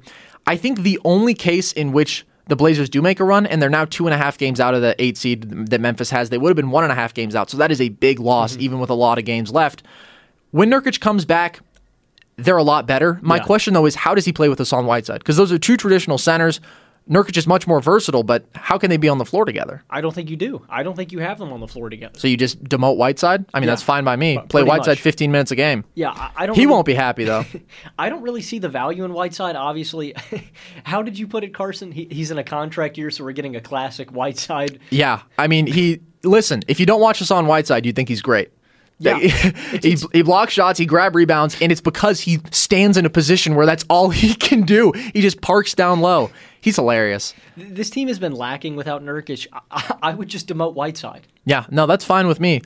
I 0.46 0.56
think 0.56 0.80
the 0.80 0.98
only 1.04 1.34
case 1.34 1.72
in 1.72 1.92
which 1.92 2.24
the 2.48 2.54
Blazers 2.56 2.88
do 2.88 3.02
make 3.02 3.18
a 3.18 3.24
run, 3.24 3.44
and 3.44 3.60
they're 3.60 3.68
now 3.68 3.84
two 3.84 4.06
and 4.06 4.14
a 4.14 4.16
half 4.16 4.38
games 4.38 4.60
out 4.60 4.74
of 4.74 4.80
the 4.80 4.94
eight 5.02 5.16
seed 5.16 5.66
that 5.68 5.80
Memphis 5.80 6.10
has. 6.10 6.30
They 6.30 6.38
would 6.38 6.50
have 6.50 6.56
been 6.56 6.70
one 6.70 6.84
and 6.84 6.92
a 6.92 6.96
half 6.96 7.12
games 7.12 7.34
out, 7.34 7.50
so 7.50 7.56
that 7.56 7.72
is 7.72 7.80
a 7.80 7.88
big 7.88 8.20
loss, 8.20 8.52
mm-hmm. 8.52 8.62
even 8.62 8.78
with 8.78 8.90
a 8.90 8.94
lot 8.94 9.18
of 9.18 9.24
games 9.24 9.50
left. 9.50 9.82
When 10.52 10.70
Nurkic 10.70 11.00
comes 11.00 11.24
back, 11.24 11.60
they're 12.36 12.56
a 12.56 12.62
lot 12.62 12.86
better. 12.86 13.18
My 13.22 13.36
Yeah. 13.36 13.42
question 13.42 13.74
though 13.74 13.86
is 13.86 13.96
how 13.96 14.14
does 14.14 14.24
he 14.24 14.32
play 14.32 14.48
with 14.48 14.58
Hassan 14.58 14.86
Whiteside? 14.86 15.18
Because 15.18 15.36
those 15.36 15.50
are 15.50 15.58
two 15.58 15.76
traditional 15.76 16.18
centers. 16.18 16.60
Nurkic 17.08 17.36
is 17.36 17.46
much 17.46 17.66
more 17.68 17.80
versatile, 17.80 18.24
but 18.24 18.46
how 18.54 18.78
can 18.78 18.90
they 18.90 18.96
be 18.96 19.08
on 19.08 19.18
the 19.18 19.24
floor 19.24 19.44
together? 19.44 19.82
I 19.88 20.00
don't 20.00 20.12
think 20.14 20.28
you 20.28 20.36
do. 20.36 20.66
I 20.68 20.82
don't 20.82 20.96
think 20.96 21.12
you 21.12 21.20
have 21.20 21.38
them 21.38 21.52
on 21.52 21.60
the 21.60 21.68
floor 21.68 21.88
together. 21.88 22.18
So 22.18 22.26
you 22.26 22.36
just 22.36 22.62
demote 22.64 22.96
Whiteside? 22.96 23.44
I 23.54 23.60
mean, 23.60 23.68
Yeah. 23.68 23.72
that's 23.72 23.82
fine 23.82 24.02
by 24.04 24.16
me. 24.16 24.38
Play 24.48 24.64
Whiteside 24.64 24.92
much. 24.96 25.00
15 25.02 25.30
minutes 25.30 25.50
a 25.52 25.56
game. 25.56 25.84
Yeah, 25.94 26.10
I, 26.10 26.30
I 26.36 26.46
don't. 26.46 26.56
He 26.56 26.62
really- 26.62 26.72
won't 26.72 26.86
be 26.86 26.94
happy 26.94 27.24
though. 27.24 27.44
I 27.98 28.08
don't 28.08 28.22
really 28.22 28.42
see 28.42 28.58
the 28.58 28.68
value 28.68 29.04
in 29.04 29.12
Whiteside. 29.12 29.54
Obviously, 29.54 30.14
how 30.84 31.02
did 31.02 31.18
you 31.18 31.26
put 31.28 31.44
it, 31.44 31.54
Carson? 31.54 31.92
He, 31.92 32.08
he's 32.10 32.30
in 32.30 32.38
a 32.38 32.44
contract 32.44 32.98
year, 32.98 33.10
so 33.10 33.24
we're 33.24 33.32
getting 33.32 33.54
a 33.56 33.60
classic 33.60 34.10
Whiteside. 34.10 34.80
yeah, 34.90 35.22
I 35.38 35.46
mean, 35.46 35.66
he 35.66 36.00
listen. 36.24 36.62
If 36.66 36.80
you 36.80 36.86
don't 36.86 37.00
watch 37.00 37.22
us 37.22 37.30
on 37.30 37.46
Whiteside, 37.46 37.86
you'd 37.86 37.94
think 37.94 38.08
he's 38.08 38.22
great. 38.22 38.50
Yeah. 38.98 39.18
he, 39.18 39.96
he 40.12 40.22
blocks 40.22 40.52
shots, 40.54 40.78
he 40.78 40.86
grab 40.86 41.14
rebounds, 41.14 41.60
and 41.60 41.70
it's 41.70 41.80
because 41.80 42.20
he 42.20 42.38
stands 42.50 42.96
in 42.96 43.04
a 43.04 43.10
position 43.10 43.54
where 43.54 43.66
that's 43.66 43.84
all 43.90 44.10
he 44.10 44.34
can 44.34 44.62
do. 44.62 44.92
He 44.92 45.20
just 45.20 45.40
parks 45.40 45.74
down 45.74 46.00
low. 46.00 46.30
He's 46.60 46.76
hilarious. 46.76 47.34
This 47.56 47.90
team 47.90 48.08
has 48.08 48.18
been 48.18 48.32
lacking 48.32 48.74
without 48.76 49.02
Nurkic. 49.04 49.46
I, 49.70 49.96
I 50.02 50.14
would 50.14 50.28
just 50.28 50.48
demote 50.48 50.74
Whiteside. 50.74 51.26
Yeah, 51.44 51.66
no, 51.70 51.86
that's 51.86 52.04
fine 52.04 52.26
with 52.26 52.40
me. 52.40 52.62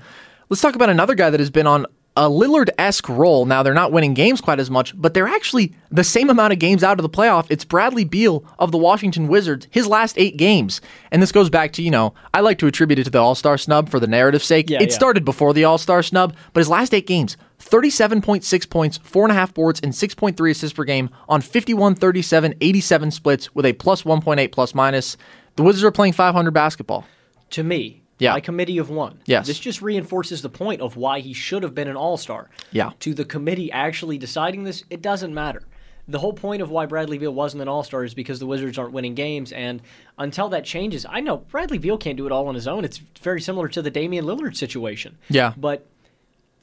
Let's 0.49 0.62
talk 0.62 0.74
about 0.74 0.91
another 0.91 1.14
guy 1.14 1.31
that 1.31 1.41
has 1.41 1.51
been 1.51 1.66
on 1.66 1.87
a 2.17 2.29
Lillard 2.29 2.71
esque 2.77 3.09
role. 3.09 3.47
Now, 3.47 3.63
they're 3.63 3.73
not 3.73 3.93
winning 3.93 4.15
games 4.15 4.41
quite 4.41 4.59
as 4.59 4.71
much, 4.71 5.01
but 5.01 5.15
they're 5.15 5.29
actually 5.29 5.75
the 5.91 6.05
same 6.05 6.29
amount 6.29 6.53
of 6.53 6.59
games 6.59 6.83
out 6.83 6.99
of 6.99 7.03
the 7.03 7.09
playoff. 7.09 7.47
It's 7.49 7.65
Bradley 7.65 8.05
Beal 8.05 8.45
of 8.59 8.73
the 8.73 8.79
Washington 8.79 9.29
Wizards, 9.29 9.69
his 9.71 9.87
last 9.87 10.19
eight 10.19 10.37
games. 10.37 10.81
And 11.11 11.23
this 11.23 11.33
goes 11.33 11.51
back 11.51 11.73
to, 11.75 11.83
you 11.83 11.91
know, 11.91 12.15
I 12.35 12.41
like 12.41 12.59
to 12.59 12.67
attribute 12.67 12.99
it 12.99 13.05
to 13.05 13.11
the 13.11 13.19
All 13.19 13.35
Star 13.35 13.57
snub 13.57 13.89
for 13.89 14.01
the 14.01 14.07
narrative 14.07 14.43
sake. 14.43 14.69
Yeah, 14.69 14.83
it 14.83 14.91
yeah. 14.91 14.95
started 14.95 15.25
before 15.25 15.55
the 15.55 15.65
All 15.65 15.79
Star 15.79 16.03
snub, 16.03 16.35
but 16.53 16.61
his 16.61 16.69
last 16.69 16.93
eight 16.93 17.07
games 17.07 17.37
37.6 17.61 18.71
points, 18.71 18.99
4.5 18.99 19.55
boards, 19.55 19.81
and 19.81 19.93
6.3 19.93 20.51
assists 20.51 20.75
per 20.75 20.85
game 20.85 21.11
on 21.29 21.41
51, 21.41 21.95
37, 21.95 22.55
87 22.61 23.11
splits 23.11 23.55
with 23.55 23.67
a 23.67 23.73
plus 23.75 24.03
1.8 24.03 24.51
plus 24.51 24.75
minus. 24.75 25.17
The 25.57 25.63
Wizards 25.63 25.85
are 25.85 25.93
playing 25.93 26.15
500 26.15 26.51
basketball. 26.53 27.07
To 27.51 27.63
me, 27.63 28.00
Yeah. 28.21 28.35
by 28.35 28.41
committee 28.41 28.79
of 28.79 28.89
one. 28.91 29.21
Yes. 29.27 29.47
This 29.49 29.59
just 29.59 29.83
reinforces 29.83 30.43
the 30.43 30.49
point 30.49 30.81
of 30.81 30.97
why 30.97 31.21
he 31.21 31.33
should 31.33 31.62
have 31.64 31.75
been 31.75 31.89
an 31.89 31.97
All 31.97 32.16
Star. 32.16 32.49
Yeah. 32.71 32.93
To 33.01 33.12
the 33.14 33.25
committee 33.25 33.73
actually 33.73 34.18
deciding 34.18 34.62
this, 34.64 34.85
it 34.91 35.03
doesn't 35.03 35.35
matter. 35.35 35.62
The 36.09 36.18
whole 36.18 36.33
point 36.33 36.61
of 36.61 36.71
why 36.71 36.87
Bradley 36.87 37.18
Beal 37.18 37.33
wasn't 37.33 37.62
an 37.62 37.68
All 37.68 37.83
Star 37.85 38.05
is 38.05 38.14
because 38.14 38.39
the 38.41 38.47
Wizards 38.47 38.79
aren't 38.79 38.93
winning 38.93 39.14
games, 39.14 39.53
and 39.53 39.81
until 40.18 40.49
that 40.51 40.64
changes, 40.64 41.07
I 41.09 41.21
know 41.21 41.39
Bradley 41.39 41.79
Beal 41.79 41.99
can't 41.99 42.16
do 42.16 42.27
it 42.27 42.33
all 42.33 42.49
on 42.49 42.55
his 42.55 42.66
own. 42.68 42.85
It's 42.85 42.99
very 43.23 43.41
similar 43.41 43.68
to 43.68 43.81
the 43.83 43.91
Damian 43.91 44.25
Lillard 44.25 44.57
situation. 44.57 45.18
Yeah. 45.29 45.55
but 45.57 45.87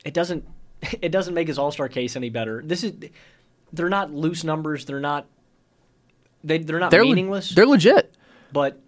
it 0.05 0.13
doesn't 0.13 0.45
it 1.01 1.09
doesn't 1.11 1.33
make 1.33 1.47
his 1.47 1.57
All 1.57 1.71
Star 1.71 1.87
case 1.89 2.15
any 2.15 2.29
better. 2.29 2.61
This 2.63 2.83
is 2.83 2.93
they're 3.73 3.89
not 3.89 4.13
loose 4.13 4.43
numbers. 4.43 4.85
They're 4.85 4.99
not 4.99 5.25
they 6.43 6.59
they're 6.59 6.79
not 6.79 6.91
They're 6.91 7.01
le- 7.03 7.09
meaningless. 7.15 7.49
they're 7.55 7.65
legit. 7.65 8.13
but 8.51 8.79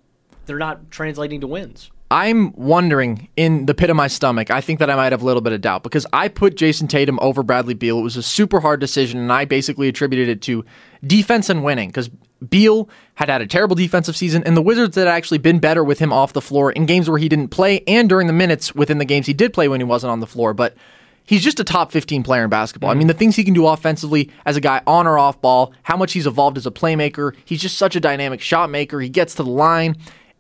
they're 0.45 0.57
not 0.59 0.91
translating 0.91 1.41
to 1.41 1.47
wins. 1.47 1.89
I'm 2.12 2.53
wondering 2.53 3.30
in 3.36 3.68
the 3.68 3.76
pit 3.76 3.91
of 3.91 3.95
my 3.95 4.07
stomach. 4.07 4.49
I 4.49 4.62
think 4.62 4.80
that 4.80 4.89
I 4.89 4.95
might 4.95 5.12
have 5.12 5.22
a 5.22 5.26
little 5.26 5.41
bit 5.41 5.53
of 5.53 5.62
doubt 5.62 5.84
because 5.84 6.07
I 6.12 6.28
put 6.28 6.55
Jayson 6.55 6.88
Tatum 6.88 7.20
over 7.22 7.43
Bradley 7.43 7.76
Beal. 7.76 7.99
It 7.99 8.03
was 8.03 8.18
a 8.18 8.24
super 8.24 8.60
hard 8.62 8.80
decision, 8.80 9.20
and 9.20 9.32
I 9.32 9.45
basically 9.45 9.88
attributed 9.88 10.28
it 10.28 10.41
to 10.43 10.66
defense 11.05 11.49
and 11.49 11.64
winning 11.64 11.89
because 11.89 12.10
Beal 12.49 12.89
had 13.16 13.30
had 13.30 13.41
a 13.41 13.47
terrible 13.47 13.76
defensive 13.76 14.16
season, 14.18 14.43
and 14.45 14.57
the 14.57 14.62
Wizards 14.62 14.95
had 14.95 15.07
actually 15.07 15.38
been 15.38 15.60
better 15.60 15.84
with 15.84 15.99
him 15.99 16.12
off 16.12 16.34
the 16.34 16.41
floor 16.41 16.72
in 16.72 16.88
games 16.88 17.07
where 17.07 17.20
he 17.20 17.30
didn't 17.30 17.49
play 17.49 17.84
and 17.86 18.10
during 18.10 18.26
the 18.26 18.34
minutes 18.34 18.74
within 18.74 18.97
the 18.97 19.05
games 19.05 19.28
he 19.28 19.34
did 19.34 19.53
play 19.53 19.68
when 19.68 19.80
he 19.80 19.86
wasn't 19.86 20.10
on 20.10 20.20
the 20.20 20.28
floor. 20.28 20.55
But 20.55 20.76
he's 21.26 21.43
just 21.43 21.60
a 21.60 21.64
top 21.64 21.91
15 21.91 22.24
player 22.24 22.43
in 22.43 22.49
basketball. 22.49 22.89
I 22.89 22.95
mean, 22.95 23.07
the 23.07 23.14
things 23.14 23.36
he 23.36 23.43
can 23.43 23.53
do 23.53 23.68
offensively 23.68 24.32
as 24.47 24.57
a 24.57 24.62
guy 24.62 24.82
on 24.88 25.05
or 25.05 25.20
off 25.20 25.39
ball, 25.41 25.74
how 25.84 25.95
much 25.95 26.14
he's 26.14 26.26
evolved 26.26 26.57
as 26.57 26.66
a 26.66 26.72
playmaker. 26.72 27.36
He's 27.45 27.62
just 27.62 27.78
such 27.78 27.95
a 27.95 27.99
dynamic 27.99 28.41
shot 28.41 28.72
maker. 28.72 28.99
He 28.99 29.10
gets 29.10 29.36
to 29.36 29.43
the 29.43 29.51
line, 29.51 29.95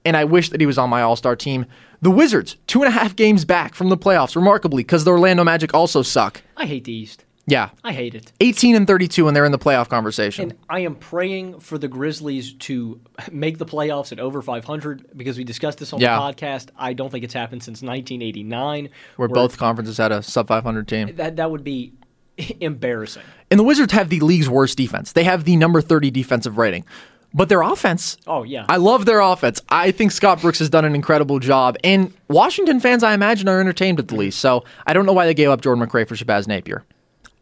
and 0.05 0.15
I 0.17 0.23
wish 0.25 0.49
that 0.49 0.59
he 0.61 0.65
was 0.67 0.77
on 0.77 0.89
my 0.89 1.01
All 1.01 1.15
Star 1.15 1.35
team. 1.35 1.65
The 2.01 2.11
Wizards, 2.11 2.55
two 2.67 2.81
and 2.83 2.87
a 2.87 2.97
half 2.97 3.15
games 3.15 3.43
back 3.45 3.75
from 3.75 3.89
the 3.89 3.97
playoffs, 3.97 4.35
remarkably, 4.35 4.83
because 4.83 5.03
the 5.03 5.11
Orlando 5.11 5.43
Magic 5.43 5.73
also 5.73 6.01
suck. 6.01 6.41
I 6.55 6.65
hate 6.65 6.85
the 6.85 6.93
East. 6.93 7.25
Yeah. 7.45 7.69
I 7.83 7.93
hate 7.93 8.13
it. 8.13 8.31
18 8.41 8.75
and 8.75 8.85
32, 8.85 9.27
and 9.27 9.35
they're 9.35 9.43
in 9.43 9.51
the 9.51 9.57
playoff 9.57 9.89
conversation. 9.89 10.51
And 10.51 10.59
I 10.69 10.81
am 10.81 10.93
praying 10.95 11.59
for 11.61 11.79
the 11.79 11.87
Grizzlies 11.87 12.53
to 12.53 13.01
make 13.31 13.57
the 13.57 13.65
playoffs 13.65 14.11
at 14.11 14.19
over 14.19 14.41
500 14.43 15.17
because 15.17 15.35
we 15.35 15.43
discussed 15.43 15.79
this 15.79 15.91
on 15.91 15.99
Yeah. 15.99 16.15
the 16.15 16.21
podcast. 16.21 16.67
I 16.77 16.93
don't 16.93 17.09
think 17.11 17.23
it's 17.23 17.33
happened 17.33 17.63
since 17.63 17.81
1989. 17.81 18.89
where 19.15 19.27
both 19.27 19.57
conferences 19.57 19.97
had 19.97 20.11
a 20.11 20.21
sub 20.21 20.47
500 20.47 20.87
team. 20.87 21.15
that 21.15 21.37
that 21.37 21.49
would 21.49 21.63
be 21.63 21.93
embarrassing. 22.59 23.23
And 23.51 23.59
the 23.59 23.63
Wizards 23.63 23.93
have 23.93 24.09
the 24.09 24.19
league's 24.19 24.47
worst 24.49 24.77
defense. 24.77 25.11
They 25.13 25.23
have 25.23 25.43
the 25.43 25.57
number 25.57 25.81
30 25.81 26.11
defensive 26.11 26.57
rating. 26.57 26.85
But 27.33 27.47
their 27.49 27.61
offense, 27.61 28.17
Oh 28.25 28.43
yeah. 28.43 28.65
I 28.67 28.77
love 28.77 29.05
their 29.05 29.19
offense. 29.19 29.61
I 29.69 29.91
think 29.91 30.11
Scott 30.11 30.41
Brooks 30.41 30.59
has 30.59 30.69
done 30.69 30.85
an 30.85 30.95
incredible 30.95 31.39
job. 31.39 31.77
And 31.83 32.13
Washington 32.27 32.79
fans, 32.79 33.03
I 33.03 33.13
imagine, 33.13 33.47
are 33.47 33.59
entertained 33.59 33.99
at 33.99 34.07
the 34.07 34.15
least. 34.15 34.39
So 34.39 34.63
I 34.87 34.93
don't 34.93 35.05
know 35.05 35.13
why 35.13 35.25
they 35.25 35.33
gave 35.33 35.49
up 35.49 35.61
Jordan 35.61 35.85
McRae 35.85 36.07
for 36.07 36.15
Shabazz 36.15 36.47
Napier. 36.47 36.83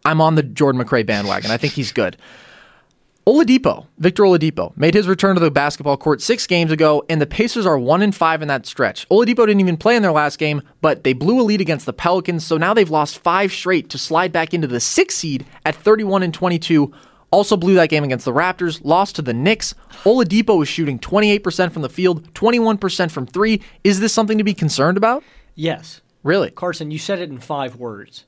I'm 0.03 0.21
on 0.21 0.35
the 0.35 0.43
Jordan 0.43 0.81
McRae 0.81 1.05
bandwagon. 1.05 1.51
I 1.51 1.57
think 1.57 1.73
he's 1.73 1.91
good. 1.91 2.17
Oladipo, 3.27 3.87
Victor 3.97 4.23
Oladipo, 4.23 4.71
made 4.77 4.93
his 4.93 5.05
return 5.05 5.35
to 5.35 5.41
the 5.41 5.51
basketball 5.51 5.97
court 5.97 6.21
six 6.21 6.47
games 6.47 6.71
ago, 6.71 7.03
and 7.09 7.19
the 7.21 7.25
Pacers 7.25 7.65
are 7.65 7.77
one 7.77 8.01
in 8.01 8.13
five 8.13 8.41
in 8.41 8.47
that 8.47 8.65
stretch. 8.65 9.07
Oladipo 9.09 9.45
didn't 9.45 9.59
even 9.59 9.75
play 9.75 9.97
in 9.97 10.01
their 10.01 10.13
last 10.13 10.39
game, 10.39 10.61
but 10.79 11.03
they 11.03 11.11
blew 11.11 11.41
a 11.41 11.43
lead 11.43 11.59
against 11.59 11.85
the 11.85 11.91
Pelicans, 11.91 12.45
so 12.45 12.55
now 12.55 12.73
they've 12.73 12.89
lost 12.89 13.19
five 13.19 13.51
straight 13.51 13.89
to 13.89 13.97
slide 13.97 14.31
back 14.31 14.53
into 14.53 14.65
the 14.65 14.79
sixth 14.79 15.17
seed 15.17 15.45
at 15.65 15.75
31 15.75 16.23
and 16.23 16.33
22. 16.33 16.93
Also 17.31 17.57
blew 17.57 17.73
that 17.75 17.89
game 17.89 18.03
against 18.03 18.23
the 18.25 18.31
Raptors, 18.33 18.79
lost 18.83 19.15
to 19.17 19.21
the 19.21 19.33
Knicks. 19.33 19.73
Oladipo 20.05 20.61
is 20.63 20.69
shooting 20.69 20.97
28% 20.97 21.71
from 21.73 21.81
the 21.81 21.89
field, 21.89 22.33
21% 22.33 23.11
from 23.11 23.25
three. 23.25 23.61
Is 23.83 23.99
this 23.99 24.13
something 24.13 24.37
to 24.37 24.43
be 24.43 24.53
concerned 24.53 24.97
about? 24.97 25.23
yes. 25.55 26.01
Really? 26.23 26.51
Carson, 26.51 26.91
you 26.91 26.97
said 26.99 27.19
it 27.19 27.29
in 27.29 27.37
five 27.39 27.75
words. 27.77 28.25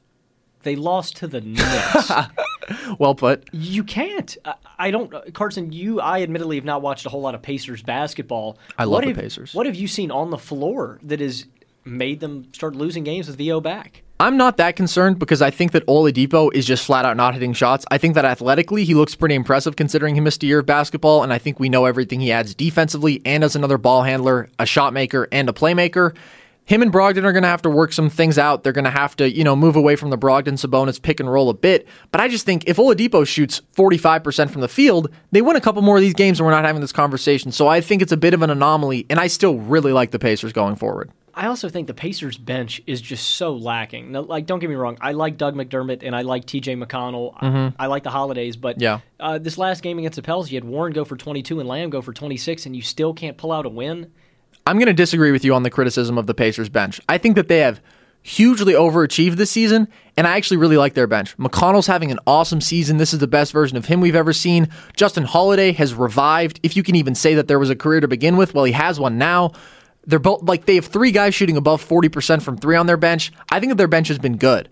They 0.63 0.75
lost 0.77 1.17
to 1.17 1.27
the 1.27 1.41
Knicks. 1.41 2.11
Well 2.99 3.15
put. 3.15 3.49
you 3.51 3.83
can't. 3.83 4.37
I, 4.45 4.53
I 4.77 4.91
don't. 4.91 5.33
Carson, 5.33 5.71
you. 5.73 5.99
I 5.99 6.21
admittedly 6.21 6.55
have 6.57 6.65
not 6.65 6.83
watched 6.83 7.05
a 7.07 7.09
whole 7.09 7.21
lot 7.21 7.33
of 7.33 7.41
Pacers 7.41 7.81
basketball. 7.81 8.59
I 8.77 8.83
love 8.83 8.91
What 8.91 9.01
the 9.01 9.07
have- 9.07 9.17
Pacers. 9.17 9.55
What 9.55 9.65
have 9.65 9.73
you 9.75 9.87
seen 9.87 10.11
on 10.11 10.29
the 10.29 10.37
floor 10.37 10.99
that 11.01 11.19
has 11.19 11.45
made 11.83 12.19
them 12.19 12.53
start 12.53 12.75
losing 12.75 13.03
games 13.03 13.27
with 13.27 13.37
VO 13.39 13.59
back? 13.59 14.03
I'm 14.21 14.35
not 14.35 14.57
that 14.57 14.75
concerned 14.75 15.17
because 15.17 15.41
I 15.41 15.49
think 15.49 15.71
that 15.71 15.87
Oladipo 15.87 16.53
is 16.53 16.65
just 16.65 16.85
flat 16.85 17.05
out 17.05 17.15
not 17.15 17.35
hitting 17.35 17.53
shots. 17.53 17.85
I 17.89 17.97
think 17.97 18.15
that 18.15 18.25
athletically 18.25 18.83
he 18.83 18.93
looks 18.93 19.15
pretty 19.15 19.33
impressive 19.33 19.77
considering 19.77 20.13
he 20.13 20.19
missed 20.19 20.43
a 20.43 20.45
year 20.45 20.59
of 20.59 20.65
basketball, 20.65 21.23
and 21.23 21.31
I 21.31 21.37
think 21.37 21.57
we 21.57 21.69
know 21.69 21.85
everything 21.85 22.19
he 22.19 22.29
adds 22.29 22.53
defensively 22.53 23.21
and 23.23 23.45
as 23.45 23.55
another 23.55 23.77
ball 23.77 24.03
handler, 24.03 24.49
a 24.59 24.65
shot 24.65 24.91
maker, 24.91 25.29
and 25.31 25.47
a 25.47 25.53
playmaker. 25.53 26.13
Him 26.65 26.81
and 26.81 26.91
Brogdon 26.91 27.23
are 27.23 27.31
going 27.31 27.43
to 27.43 27.49
have 27.49 27.61
to 27.61 27.69
work 27.69 27.93
some 27.93 28.09
things 28.09 28.37
out. 28.37 28.63
They're 28.63 28.73
going 28.73 28.83
to 28.83 28.91
have 28.91 29.15
to, 29.15 29.31
you 29.31 29.45
know, 29.45 29.55
move 29.55 29.77
away 29.77 29.95
from 29.95 30.09
the 30.09 30.17
Brogdon 30.17 30.59
Sabonis 30.59 31.01
pick 31.01 31.21
and 31.21 31.31
roll 31.31 31.49
a 31.49 31.53
bit. 31.53 31.87
But 32.11 32.19
I 32.19 32.27
just 32.27 32.45
think 32.45 32.67
if 32.67 32.75
Oladipo 32.75 33.25
shoots 33.25 33.61
45% 33.77 34.49
from 34.51 34.59
the 34.59 34.67
field, 34.67 35.09
they 35.31 35.41
win 35.41 35.55
a 35.55 35.61
couple 35.61 35.81
more 35.81 35.95
of 35.95 36.01
these 36.01 36.13
games 36.13 36.41
and 36.41 36.45
we're 36.45 36.51
not 36.51 36.65
having 36.65 36.81
this 36.81 36.91
conversation. 36.91 37.53
So 37.53 37.67
I 37.67 37.79
think 37.79 38.01
it's 38.01 38.11
a 38.11 38.17
bit 38.17 38.33
of 38.33 38.41
an 38.41 38.49
anomaly, 38.49 39.05
and 39.09 39.17
I 39.17 39.27
still 39.27 39.59
really 39.59 39.93
like 39.93 40.11
the 40.11 40.19
Pacers 40.19 40.51
going 40.51 40.75
forward. 40.75 41.09
I 41.39 41.45
also 41.47 41.69
think 41.69 41.87
the 41.87 41.93
Pacers 41.93 42.37
bench 42.37 42.81
is 42.85 42.99
just 43.01 43.35
so 43.35 43.55
lacking. 43.55 44.11
Now, 44.11 44.21
like, 44.21 44.45
don't 44.45 44.59
get 44.59 44.69
me 44.69 44.75
wrong, 44.75 44.97
I 44.99 45.13
like 45.13 45.37
Doug 45.37 45.55
McDermott 45.55 46.03
and 46.03 46.13
I 46.15 46.21
like 46.23 46.43
T.J. 46.45 46.75
McConnell. 46.75 47.33
I, 47.79 47.85
I 47.85 47.87
like 47.87 48.03
the 48.03 48.09
Holidays, 48.09 48.57
but 48.57 48.75
Mm-hmm. 48.75 48.81
Yeah. 48.83 48.99
uh, 49.21 49.37
this 49.37 49.57
last 49.57 49.81
game 49.81 49.97
against 49.99 50.17
the 50.17 50.21
Pels, 50.21 50.51
you 50.51 50.57
had 50.57 50.65
Warren 50.65 50.91
go 50.91 51.05
for 51.05 51.15
22 51.15 51.59
and 51.61 51.69
Lamb 51.69 51.89
go 51.89 52.01
for 52.01 52.11
26, 52.11 52.65
and 52.65 52.75
you 52.75 52.81
still 52.81 53.13
can't 53.13 53.37
pull 53.37 53.51
out 53.53 53.65
a 53.65 53.69
win. 53.69 54.11
I'm 54.67 54.75
going 54.77 54.87
to 54.87 54.93
disagree 54.93 55.31
with 55.31 55.45
you 55.45 55.53
on 55.55 55.63
the 55.63 55.69
criticism 55.69 56.17
of 56.17 56.27
the 56.27 56.33
Pacers 56.33 56.67
bench. 56.69 56.99
I 57.07 57.17
think 57.17 57.35
that 57.37 57.47
they 57.47 57.59
have 57.59 57.81
hugely 58.21 58.73
overachieved 58.73 59.35
this 59.37 59.49
season, 59.49 59.87
and 60.17 60.27
I 60.27 60.35
actually 60.35 60.57
really 60.57 60.75
like 60.75 60.93
their 60.93 61.07
bench. 61.07 61.37
McConnell's 61.37 61.87
having 61.87 62.11
an 62.11 62.19
awesome 62.27 62.59
season. 62.59 62.97
This 62.97 63.13
is 63.13 63.19
the 63.19 63.27
best 63.27 63.53
version 63.53 63.77
of 63.77 63.85
him 63.85 64.01
we've 64.01 64.13
ever 64.13 64.33
seen. 64.33 64.67
Justin 64.95 65.23
Holiday 65.23 65.71
has 65.71 65.93
revived, 65.93 66.59
if 66.63 66.75
you 66.75 66.83
can 66.83 66.95
even 66.95 67.15
say 67.15 67.33
that 67.35 67.47
there 67.47 67.59
was 67.59 67.69
a 67.69 67.77
career 67.77 68.01
to 68.01 68.09
begin 68.09 68.35
with. 68.35 68.53
Well, 68.53 68.65
he 68.65 68.73
has 68.73 68.99
one 68.99 69.17
now. 69.17 69.53
They're 70.09 70.17
both 70.17 70.41
like 70.41 70.65
they 70.65 70.75
have 70.75 70.87
three 70.87 71.11
guys 71.11 71.35
shooting 71.35 71.55
above 71.55 71.87
40% 71.87 72.41
from 72.41 72.57
three 72.57 72.75
on 72.75 72.87
their 72.87 72.97
bench. 72.97 73.31
I 73.51 73.59
think 73.59 73.69
that 73.69 73.75
their 73.77 73.87
bench 73.87 74.07
has 74.07 74.17
been 74.17 74.37
good. 74.37 74.67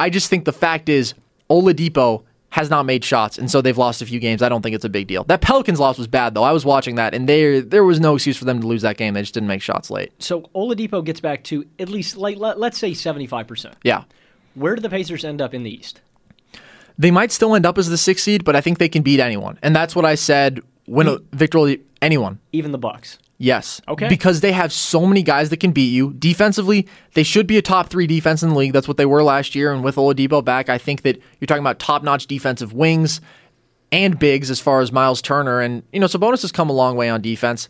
I 0.00 0.10
just 0.10 0.28
think 0.28 0.44
the 0.44 0.52
fact 0.52 0.88
is 0.88 1.14
Oladipo 1.48 2.24
has 2.50 2.68
not 2.68 2.84
made 2.84 3.04
shots, 3.04 3.38
and 3.38 3.48
so 3.48 3.62
they've 3.62 3.78
lost 3.78 4.02
a 4.02 4.06
few 4.06 4.18
games. 4.18 4.42
I 4.42 4.48
don't 4.48 4.62
think 4.62 4.74
it's 4.74 4.84
a 4.84 4.88
big 4.88 5.06
deal. 5.06 5.22
That 5.22 5.40
Pelicans 5.40 5.78
loss 5.78 5.96
was 5.96 6.08
bad 6.08 6.34
though. 6.34 6.42
I 6.42 6.50
was 6.50 6.64
watching 6.64 6.96
that, 6.96 7.14
and 7.14 7.28
there 7.28 7.60
there 7.60 7.84
was 7.84 8.00
no 8.00 8.16
excuse 8.16 8.36
for 8.36 8.44
them 8.44 8.60
to 8.60 8.66
lose 8.66 8.82
that 8.82 8.96
game. 8.96 9.14
They 9.14 9.20
just 9.22 9.34
didn't 9.34 9.46
make 9.46 9.62
shots 9.62 9.90
late. 9.90 10.12
So 10.18 10.42
Oladipo 10.56 11.04
gets 11.04 11.20
back 11.20 11.44
to 11.44 11.64
at 11.78 11.88
least, 11.88 12.16
like, 12.16 12.38
let, 12.38 12.58
let's 12.58 12.76
say 12.76 12.90
75%. 12.90 13.74
Yeah. 13.84 14.02
Where 14.54 14.74
do 14.74 14.82
the 14.82 14.90
Pacers 14.90 15.24
end 15.24 15.40
up 15.40 15.54
in 15.54 15.62
the 15.62 15.72
East? 15.72 16.00
They 16.98 17.12
might 17.12 17.30
still 17.30 17.54
end 17.54 17.64
up 17.64 17.78
as 17.78 17.88
the 17.88 17.96
sixth 17.96 18.24
seed, 18.24 18.44
but 18.44 18.56
I 18.56 18.60
think 18.60 18.78
they 18.78 18.88
can 18.88 19.02
beat 19.02 19.20
anyone. 19.20 19.58
And 19.62 19.74
that's 19.74 19.94
what 19.94 20.04
I 20.04 20.16
said 20.16 20.60
when 20.86 21.18
Victor 21.32 21.76
anyone. 22.02 22.40
Even 22.52 22.72
the 22.72 22.78
Bucks. 22.78 23.18
Yes. 23.42 23.80
Okay. 23.88 24.06
Because 24.06 24.40
they 24.42 24.52
have 24.52 24.70
so 24.70 25.06
many 25.06 25.22
guys 25.22 25.48
that 25.48 25.60
can 25.60 25.72
beat 25.72 25.88
you. 25.88 26.12
Defensively, 26.12 26.86
they 27.14 27.22
should 27.22 27.46
be 27.46 27.56
a 27.56 27.62
top 27.62 27.88
three 27.88 28.06
defense 28.06 28.42
in 28.42 28.50
the 28.50 28.54
league. 28.54 28.74
That's 28.74 28.86
what 28.86 28.98
they 28.98 29.06
were 29.06 29.22
last 29.22 29.54
year. 29.54 29.72
And 29.72 29.82
with 29.82 29.96
Oladipo 29.96 30.44
back, 30.44 30.68
I 30.68 30.76
think 30.76 31.00
that 31.02 31.18
you're 31.40 31.46
talking 31.46 31.62
about 31.62 31.78
top 31.78 32.02
notch 32.02 32.26
defensive 32.26 32.74
wings 32.74 33.22
and 33.90 34.18
bigs 34.18 34.50
as 34.50 34.60
far 34.60 34.82
as 34.82 34.92
Miles 34.92 35.22
Turner. 35.22 35.58
And, 35.58 35.82
you 35.90 36.00
know, 36.00 36.06
Sabonis 36.06 36.42
has 36.42 36.52
come 36.52 36.68
a 36.68 36.74
long 36.74 36.96
way 36.96 37.08
on 37.08 37.22
defense. 37.22 37.66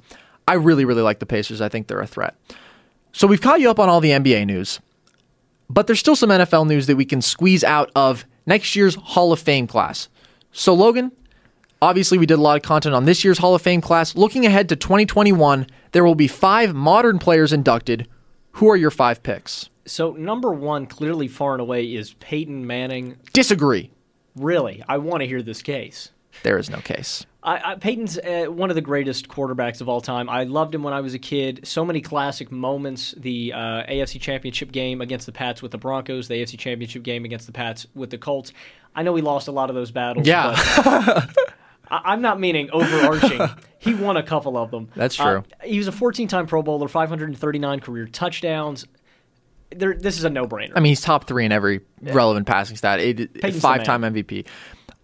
I 0.48 0.54
really, 0.54 0.84
really 0.84 1.02
like 1.02 1.20
the 1.20 1.26
Pacers. 1.26 1.60
I 1.60 1.68
think 1.68 1.86
they're 1.86 2.00
a 2.00 2.06
threat. 2.06 2.34
So 3.12 3.28
we've 3.28 3.40
caught 3.40 3.60
you 3.60 3.70
up 3.70 3.78
on 3.78 3.88
all 3.88 4.00
the 4.00 4.10
NBA 4.10 4.46
news, 4.46 4.80
but 5.68 5.86
there's 5.86 6.00
still 6.00 6.16
some 6.16 6.30
NFL 6.30 6.66
news 6.66 6.88
that 6.88 6.96
we 6.96 7.04
can 7.04 7.22
squeeze 7.22 7.62
out 7.62 7.92
of 7.94 8.24
next 8.44 8.74
year's 8.74 8.96
Hall 8.96 9.32
of 9.32 9.38
Fame 9.38 9.68
class. 9.68 10.08
So, 10.50 10.74
Logan, 10.74 11.12
Obviously, 11.82 12.18
we 12.18 12.26
did 12.26 12.38
a 12.38 12.42
lot 12.42 12.56
of 12.56 12.62
content 12.62 12.94
on 12.94 13.06
this 13.06 13.24
year's 13.24 13.38
Hall 13.38 13.54
of 13.54 13.62
Fame 13.62 13.80
class. 13.80 14.14
Looking 14.14 14.44
ahead 14.44 14.68
to 14.68 14.76
2021, 14.76 15.66
there 15.92 16.04
will 16.04 16.14
be 16.14 16.28
five 16.28 16.74
modern 16.74 17.18
players 17.18 17.54
inducted. 17.54 18.06
Who 18.52 18.68
are 18.68 18.76
your 18.76 18.90
five 18.90 19.22
picks? 19.22 19.70
So 19.86 20.12
number 20.12 20.52
one, 20.52 20.86
clearly 20.86 21.26
far 21.26 21.52
and 21.52 21.60
away, 21.60 21.86
is 21.86 22.12
Peyton 22.14 22.66
Manning. 22.66 23.16
Disagree. 23.32 23.90
Really, 24.36 24.84
I 24.88 24.98
want 24.98 25.22
to 25.22 25.26
hear 25.26 25.40
this 25.40 25.62
case. 25.62 26.10
There 26.42 26.58
is 26.58 26.68
no 26.68 26.80
case. 26.80 27.24
I, 27.42 27.72
I, 27.72 27.74
Peyton's 27.76 28.18
uh, 28.18 28.46
one 28.48 28.68
of 28.68 28.76
the 28.76 28.82
greatest 28.82 29.28
quarterbacks 29.28 29.80
of 29.80 29.88
all 29.88 30.02
time. 30.02 30.28
I 30.28 30.44
loved 30.44 30.74
him 30.74 30.82
when 30.82 30.92
I 30.92 31.00
was 31.00 31.14
a 31.14 31.18
kid. 31.18 31.60
So 31.64 31.84
many 31.86 32.02
classic 32.02 32.52
moments. 32.52 33.14
The 33.16 33.54
uh, 33.54 33.58
AFC 33.86 34.20
Championship 34.20 34.70
game 34.70 35.00
against 35.00 35.24
the 35.24 35.32
Pats 35.32 35.62
with 35.62 35.70
the 35.72 35.78
Broncos, 35.78 36.28
the 36.28 36.34
AFC 36.34 36.58
Championship 36.58 37.02
game 37.02 37.24
against 37.24 37.46
the 37.46 37.52
Pats 37.52 37.86
with 37.94 38.10
the 38.10 38.18
Colts. 38.18 38.52
I 38.94 39.02
know 39.02 39.12
we 39.12 39.22
lost 39.22 39.48
a 39.48 39.52
lot 39.52 39.70
of 39.70 39.76
those 39.76 39.90
battles. 39.90 40.26
Yeah. 40.26 40.54
but 40.84 41.34
I, 41.90 42.00
I'm 42.12 42.22
not 42.22 42.38
meaning 42.40 42.70
overarching. 42.72 43.40
he 43.78 43.94
won 43.94 44.16
a 44.16 44.22
couple 44.22 44.56
of 44.56 44.70
them. 44.70 44.88
That's 44.96 45.18
Uh, 45.18 45.24
true. 45.24 45.44
he 45.64 45.78
was 45.78 45.88
a 45.88 45.92
14-time 45.92 46.46
Pro 46.46 46.62
Bowler, 46.62 46.88
539 46.88 47.80
career 47.80 48.06
touchdowns. 48.06 48.86
There, 49.70 49.94
this 49.94 50.18
is 50.18 50.24
a 50.24 50.30
no-brainer. 50.30 50.72
I 50.74 50.80
mean, 50.80 50.90
he's 50.90 51.00
top 51.00 51.26
three 51.26 51.44
in 51.44 51.52
every 51.52 51.80
relevant 52.02 52.46
passing 52.46 52.76
stat. 52.76 53.00
Five 53.60 53.84
time 53.84 54.02
MVP. 54.02 54.46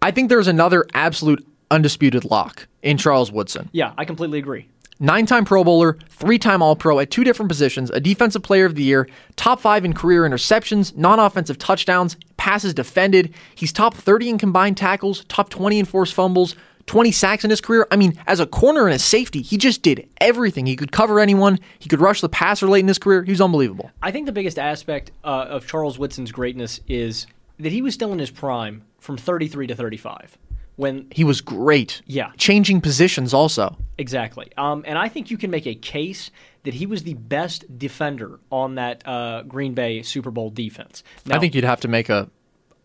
I 0.01 0.11
think 0.11 0.29
there's 0.29 0.47
another 0.47 0.85
absolute 0.93 1.45
undisputed 1.71 2.25
lock 2.25 2.67
in 2.81 2.97
Charles 2.97 3.31
Woodson. 3.31 3.69
yeah, 3.71 3.93
I 3.97 4.05
completely 4.05 4.39
agree. 4.39 4.67
Nine 4.99 5.25
time 5.27 5.45
Pro 5.45 5.63
Bowler, 5.63 5.97
three 6.09 6.39
time 6.39 6.61
All 6.63 6.75
Pro 6.75 6.99
at 6.99 7.11
two 7.11 7.23
different 7.23 7.49
positions, 7.49 7.91
a 7.91 7.99
Defensive 7.99 8.41
Player 8.41 8.65
of 8.65 8.73
the 8.75 8.81
Year, 8.83 9.07
top 9.35 9.59
five 9.61 9.85
in 9.85 9.93
career 9.93 10.23
interceptions, 10.23 10.95
non 10.97 11.19
offensive 11.19 11.57
touchdowns, 11.59 12.17
passes 12.37 12.73
defended. 12.73 13.33
He's 13.55 13.71
top 13.71 13.93
30 13.93 14.29
in 14.31 14.37
combined 14.39 14.75
tackles, 14.75 15.23
top 15.25 15.49
20 15.49 15.79
in 15.79 15.85
forced 15.85 16.13
fumbles, 16.15 16.55
20 16.87 17.11
sacks 17.11 17.43
in 17.43 17.49
his 17.49 17.61
career. 17.61 17.85
I 17.91 17.95
mean, 17.95 18.17
as 18.25 18.39
a 18.39 18.47
corner 18.47 18.85
and 18.87 18.95
a 18.95 18.99
safety, 18.99 19.41
he 19.41 19.57
just 19.57 19.81
did 19.83 20.09
everything. 20.19 20.65
He 20.65 20.75
could 20.75 20.91
cover 20.91 21.19
anyone, 21.19 21.59
he 21.77 21.87
could 21.87 22.01
rush 22.01 22.21
the 22.21 22.29
passer 22.29 22.67
late 22.67 22.79
in 22.79 22.87
his 22.87 22.97
career. 22.97 23.23
He 23.23 23.31
was 23.31 23.41
unbelievable. 23.41 23.91
I 24.01 24.11
think 24.11 24.25
the 24.25 24.31
biggest 24.31 24.57
aspect 24.57 25.11
uh, 25.23 25.45
of 25.49 25.67
Charles 25.67 25.99
Woodson's 25.99 26.31
greatness 26.31 26.79
is 26.87 27.27
that 27.59 27.71
he 27.71 27.81
was 27.81 27.93
still 27.93 28.11
in 28.13 28.19
his 28.19 28.31
prime 28.31 28.83
from 28.99 29.17
33 29.17 29.67
to 29.67 29.75
35. 29.75 30.37
When 30.77 31.07
He 31.09 31.23
was 31.23 31.41
great. 31.41 32.03
Yeah. 32.05 32.31
Changing 32.37 32.81
positions 32.81 33.33
also. 33.33 33.75
exactly, 33.97 34.51
um, 34.57 34.83
and 34.87 34.97
I 34.97 35.09
think 35.09 35.31
you 35.31 35.37
can 35.37 35.49
make 35.49 35.65
a 35.65 35.73
case 35.73 36.29
that 36.63 36.75
he 36.75 36.85
was 36.85 37.01
the 37.01 37.15
best 37.15 37.65
defender 37.79 38.39
on 38.51 38.75
that 38.75 39.01
uh, 39.07 39.41
Green 39.43 39.73
Bay 39.73 40.03
Super 40.03 40.29
Bowl 40.29 40.51
defense. 40.51 41.03
Now, 41.25 41.37
I 41.37 41.39
think 41.39 41.55
you'd 41.55 41.63
have 41.63 41.79
to 41.81 41.87
make 41.87 42.09
a, 42.09 42.29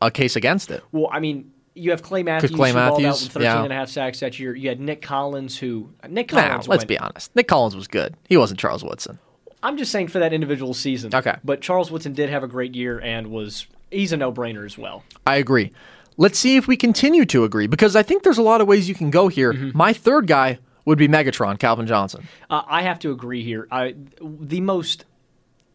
a 0.00 0.11
case 0.11 0.36
against 0.36 0.70
it. 0.70 0.82
Well, 0.90 1.09
I 1.12 1.20
mean, 1.20 1.53
you 1.75 1.91
have 1.91 2.03
Clay 2.03 2.23
Matthews 2.23 2.51
Clay 2.51 2.70
who 2.70 2.75
balled 2.75 3.05
out 3.05 3.20
with 3.20 3.33
13 3.33 3.43
yeah. 3.43 3.62
and 3.62 3.73
a 3.73 3.77
half 3.77 3.89
sacks 3.89 4.20
that 4.20 4.39
year. 4.39 4.55
You 4.55 4.68
had 4.68 4.81
Nick 4.81 5.03
Collins 5.03 5.59
who 5.59 5.91
Nick 6.09 6.33
Now, 6.33 6.49
Collins. 6.49 6.68
let's 6.68 6.81
went- 6.81 6.89
be 6.89 6.99
honest. 6.99 7.35
Nick 7.35 7.49
Collins 7.49 7.77
was 7.77 7.89
good. 7.89 8.14
He 8.29 8.37
wasn't 8.37 8.61
Charles 8.61 8.85
Woodson. 8.85 9.18
I'm 9.62 9.77
just 9.77 9.93
saying 9.93 10.09
for 10.09 10.18
that 10.18 10.33
individual 10.33 10.75
season. 10.75 11.14
Okay. 11.14 11.37
But 11.45 11.61
Charles 11.61 11.91
Woodson 11.91 12.14
did 12.14 12.31
have 12.31 12.43
a 12.43 12.49
great 12.49 12.75
year 12.75 12.99
and 12.99 13.29
was 13.29 13.66
he's 13.91 14.12
a 14.12 14.16
no-brainer 14.16 14.66
as 14.66 14.77
well. 14.77 15.05
I 15.27 15.37
agree. 15.37 15.73
Let's 16.16 16.39
see 16.39 16.57
if 16.57 16.66
we 16.66 16.77
continue 16.77 17.25
to 17.27 17.45
agree 17.45 17.68
because 17.68 17.95
I 17.97 18.03
think 18.03 18.23
there's 18.23 18.39
a 18.39 18.43
lot 18.43 18.61
of 18.61 18.66
ways 18.66 18.89
you 18.89 18.95
can 18.95 19.11
go 19.11 19.29
here. 19.29 19.53
Mm-hmm. 19.53 19.77
My 19.77 19.93
third 19.93 20.27
guy 20.27 20.59
would 20.85 20.99
be 20.99 21.09
Megatron, 21.09 21.59
Calvin 21.59 21.87
Johnson. 21.87 22.27
Uh, 22.51 22.62
I 22.66 22.83
have 22.83 22.99
to 23.01 23.12
agree 23.12 23.45
here. 23.45 23.68
I 23.70 23.95
the 24.20 24.61
most 24.61 25.05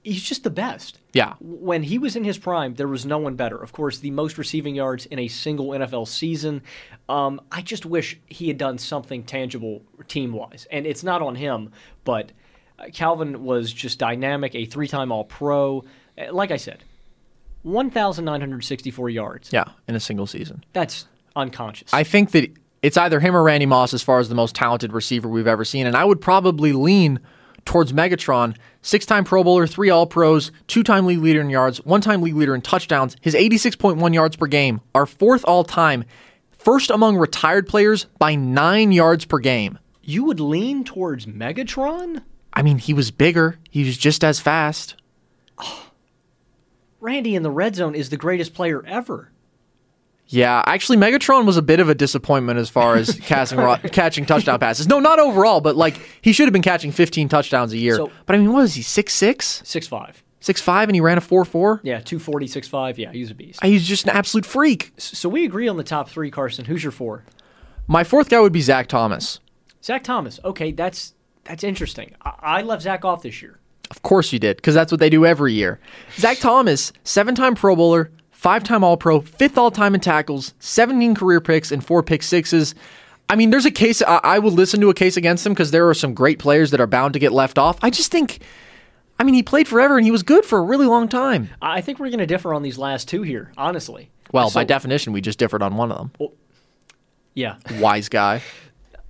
he's 0.07 0.23
just 0.23 0.43
the 0.43 0.49
best. 0.49 0.99
Yeah. 1.13 1.33
When 1.41 1.83
he 1.83 1.97
was 1.97 2.15
in 2.15 2.23
his 2.23 2.37
prime, 2.37 2.75
there 2.75 2.87
was 2.87 3.05
no 3.05 3.17
one 3.17 3.35
better. 3.35 3.57
Of 3.57 3.73
course, 3.73 3.99
the 3.99 4.11
most 4.11 4.37
receiving 4.37 4.73
yards 4.73 5.05
in 5.05 5.19
a 5.19 5.27
single 5.27 5.67
NFL 5.69 6.07
season. 6.07 6.61
Um, 7.09 7.41
I 7.51 7.61
just 7.61 7.85
wish 7.85 8.17
he 8.27 8.47
had 8.47 8.57
done 8.57 8.77
something 8.77 9.23
tangible 9.23 9.81
team 10.07 10.31
wise. 10.31 10.65
And 10.71 10.87
it's 10.87 11.03
not 11.03 11.21
on 11.21 11.35
him, 11.35 11.71
but 12.05 12.31
uh, 12.79 12.85
Calvin 12.93 13.43
was 13.43 13.73
just 13.73 13.99
dynamic, 13.99 14.55
a 14.55 14.65
three 14.65 14.87
time 14.87 15.11
All 15.11 15.25
Pro. 15.25 15.83
Uh, 16.17 16.31
Like 16.33 16.51
I 16.51 16.57
said, 16.57 16.83
1,964 17.63 19.09
yards. 19.09 19.51
Yeah, 19.51 19.65
in 19.87 19.95
a 19.95 19.99
single 19.99 20.25
season. 20.27 20.63
That's 20.73 21.05
unconscious. 21.35 21.93
I 21.93 22.03
think 22.03 22.31
that 22.31 22.49
it's 22.81 22.95
either 22.97 23.19
him 23.19 23.35
or 23.35 23.43
Randy 23.43 23.65
Moss 23.65 23.93
as 23.93 24.03
far 24.03 24.19
as 24.19 24.29
the 24.29 24.35
most 24.35 24.55
talented 24.55 24.93
receiver 24.93 25.27
we've 25.27 25.47
ever 25.47 25.65
seen, 25.65 25.85
and 25.85 25.95
I 25.97 26.05
would 26.05 26.21
probably 26.21 26.71
lean 26.71 27.19
towards 27.67 27.93
Megatron. 27.93 28.55
Six-time 28.81 29.23
Pro 29.23 29.43
Bowler, 29.43 29.67
three 29.67 29.89
All-Pros, 29.89 30.51
two-time 30.67 31.05
league 31.05 31.19
leader 31.19 31.41
in 31.41 31.49
yards, 31.51 31.77
one-time 31.85 32.21
league 32.21 32.35
leader 32.35 32.55
in 32.55 32.61
touchdowns. 32.61 33.15
His 33.21 33.35
86.1 33.35 34.13
yards 34.13 34.35
per 34.35 34.47
game 34.47 34.81
are 34.95 35.05
fourth 35.05 35.43
all-time, 35.45 36.05
first 36.57 36.89
among 36.89 37.17
retired 37.17 37.67
players 37.67 38.05
by 38.17 38.33
nine 38.35 38.91
yards 38.91 39.25
per 39.25 39.37
game. 39.37 39.77
you 40.01 40.23
would 40.23 40.39
lean 40.39 40.83
towards 40.83 41.25
Megatron? 41.25 42.23
I 42.53 42.61
mean, 42.63 42.77
he 42.79 42.93
was 42.93 43.11
bigger. 43.11 43.59
He 43.69 43.83
was 43.83 43.97
just 43.97 44.23
as 44.23 44.39
fast. 44.39 44.95
Randy 46.99 47.35
in 47.35 47.43
the 47.43 47.51
red 47.51 47.75
zone 47.75 47.93
is 47.93 48.09
the 48.09 48.17
greatest 48.17 48.53
player 48.53 48.83
ever. 48.85 49.31
Yeah, 50.29 50.61
actually, 50.65 50.97
Megatron 50.97 51.45
was 51.45 51.55
a 51.57 51.61
bit 51.61 51.79
of 51.79 51.87
a 51.89 51.95
disappointment 51.95 52.59
as 52.59 52.69
far 52.69 52.95
as 52.95 53.17
catching 53.21 53.59
catching 53.91 54.25
touchdown 54.25 54.59
passes. 54.59 54.87
No, 54.87 54.99
not 54.99 55.19
overall, 55.19 55.61
but 55.61 55.75
like 55.75 55.99
he 56.21 56.33
should 56.33 56.45
have 56.47 56.53
been 56.53 56.61
catching 56.61 56.91
15 56.91 57.29
touchdowns 57.29 57.71
a 57.73 57.77
year. 57.77 57.95
So- 57.95 58.11
but 58.25 58.35
I 58.35 58.39
mean, 58.39 58.51
what 58.51 58.63
is 58.63 58.73
he? 58.75 58.81
Six 58.81 59.13
six? 59.13 59.61
Six 59.65 59.87
five. 59.87 60.23
Six 60.39 60.61
five, 60.61 60.87
and 60.89 60.95
he 60.95 61.01
ran 61.01 61.17
a 61.17 61.21
four 61.21 61.43
four. 61.45 61.79
Yeah, 61.83 61.99
240, 61.99 62.47
6'5". 62.47 62.97
Yeah, 62.97 63.11
he's 63.11 63.31
a 63.31 63.35
beast. 63.35 63.61
He's 63.63 63.85
just 63.87 64.03
an 64.05 64.11
absolute 64.11 64.45
freak. 64.45 64.93
So 64.97 65.27
we 65.29 65.45
agree 65.45 65.67
on 65.67 65.77
the 65.77 65.83
top 65.83 66.09
three, 66.09 66.29
Carson. 66.29 66.63
Who's 66.65 66.83
your 66.83 66.91
four? 66.91 67.23
My 67.87 68.03
fourth 68.03 68.29
guy 68.29 68.39
would 68.39 68.53
be 68.53 68.61
Zach 68.61 68.87
Thomas. 68.87 69.39
Zach 69.83 70.03
Thomas. 70.03 70.39
Okay, 70.45 70.71
that's 70.71 71.15
that's 71.45 71.63
interesting. 71.63 72.13
I, 72.23 72.33
I 72.41 72.61
left 72.61 72.83
Zach 72.83 73.03
off 73.03 73.23
this 73.23 73.41
year. 73.41 73.59
Of 73.89 74.01
course 74.03 74.31
you 74.33 74.39
did, 74.39 74.57
because 74.57 74.75
that's 74.75 74.91
what 74.91 74.99
they 74.99 75.09
do 75.09 75.25
every 75.25 75.53
year. 75.53 75.79
Zach 76.17 76.37
Thomas, 76.39 76.91
seven 77.03 77.33
time 77.35 77.55
Pro 77.55 77.75
Bowler, 77.75 78.11
five 78.47 78.63
time 78.63 78.81
All 78.81 78.95
Pro, 78.95 79.19
fifth 79.19 79.57
all 79.57 79.71
time 79.71 79.93
in 79.93 79.99
tackles, 79.99 80.53
17 80.59 81.15
career 81.15 81.41
picks, 81.41 81.69
and 81.69 81.85
four 81.85 82.01
pick 82.01 82.23
sixes. 82.23 82.75
I 83.27 83.35
mean, 83.35 83.49
there's 83.49 83.65
a 83.65 83.71
case, 83.71 84.01
I, 84.01 84.21
I 84.23 84.39
would 84.39 84.53
listen 84.53 84.79
to 84.79 84.89
a 84.89 84.93
case 84.93 85.17
against 85.17 85.45
him 85.45 85.51
because 85.51 85.71
there 85.71 85.89
are 85.89 85.93
some 85.93 86.13
great 86.13 86.39
players 86.39 86.71
that 86.71 86.79
are 86.79 86.87
bound 86.87 87.11
to 87.15 87.19
get 87.19 87.33
left 87.33 87.57
off. 87.57 87.77
I 87.81 87.89
just 87.89 88.09
think, 88.09 88.39
I 89.19 89.25
mean, 89.25 89.33
he 89.35 89.43
played 89.43 89.67
forever 89.67 89.97
and 89.97 90.05
he 90.05 90.11
was 90.11 90.23
good 90.23 90.45
for 90.45 90.59
a 90.59 90.61
really 90.61 90.85
long 90.85 91.09
time. 91.09 91.49
I 91.61 91.81
think 91.81 91.99
we're 91.99 92.07
going 92.07 92.19
to 92.19 92.25
differ 92.25 92.53
on 92.53 92.63
these 92.63 92.77
last 92.77 93.09
two 93.09 93.21
here, 93.21 93.51
honestly. 93.57 94.11
Well, 94.31 94.49
So- 94.49 94.61
by 94.61 94.63
definition, 94.63 95.11
we 95.11 95.19
just 95.19 95.39
differed 95.39 95.61
on 95.61 95.75
one 95.75 95.91
of 95.91 95.97
them. 96.17 96.29
Yeah, 97.33 97.57
Wise 97.81 98.07
guy. 98.07 98.41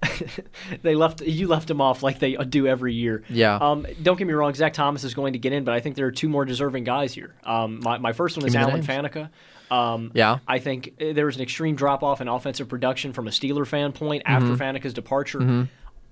they 0.84 0.96
left 0.96 1.22
you 1.22 1.48
left 1.48 1.70
him 1.70 1.82
off 1.82 2.04
like 2.04 2.20
they 2.20 2.36
do 2.36 2.68
every 2.68 2.94
year. 2.94 3.24
Yeah. 3.30 3.56
Um, 3.56 3.86
don't 4.02 4.18
get 4.18 4.28
me 4.28 4.34
wrong, 4.34 4.54
Zach 4.54 4.74
Thomas 4.74 5.04
is 5.04 5.14
going 5.14 5.34
to 5.34 5.40
get 5.40 5.54
in, 5.54 5.64
but 5.64 5.74
I 5.74 5.80
think 5.80 5.96
there 5.96 6.06
are 6.06 6.12
two 6.12 6.30
more 6.30 6.46
deserving 6.46 6.84
guys 6.84 7.14
here. 7.14 7.36
Um, 7.44 7.80
my, 7.82 7.98
my 7.98 8.14
first 8.14 8.38
one 8.38 8.46
is 8.46 8.56
Alan. 8.56 8.84
Faneca. 8.84 9.30
Um, 9.72 10.12
Yeah. 10.14 10.40
I 10.48 10.60
think 10.60 10.94
uh, 11.02 11.14
there 11.14 11.26
was 11.26 11.36
an 11.36 11.42
extreme 11.42 11.76
drop 11.76 12.04
off 12.04 12.22
in 12.22 12.28
offensive 12.28 12.70
production 12.70 13.12
from 13.14 13.28
a 13.28 13.32
Steeler 13.32 13.66
fan 13.68 13.92
point 13.92 14.24
after 14.26 14.48
Mm-hmm. 14.50 14.62
Faneca's 14.62 14.94
departure. 14.94 15.68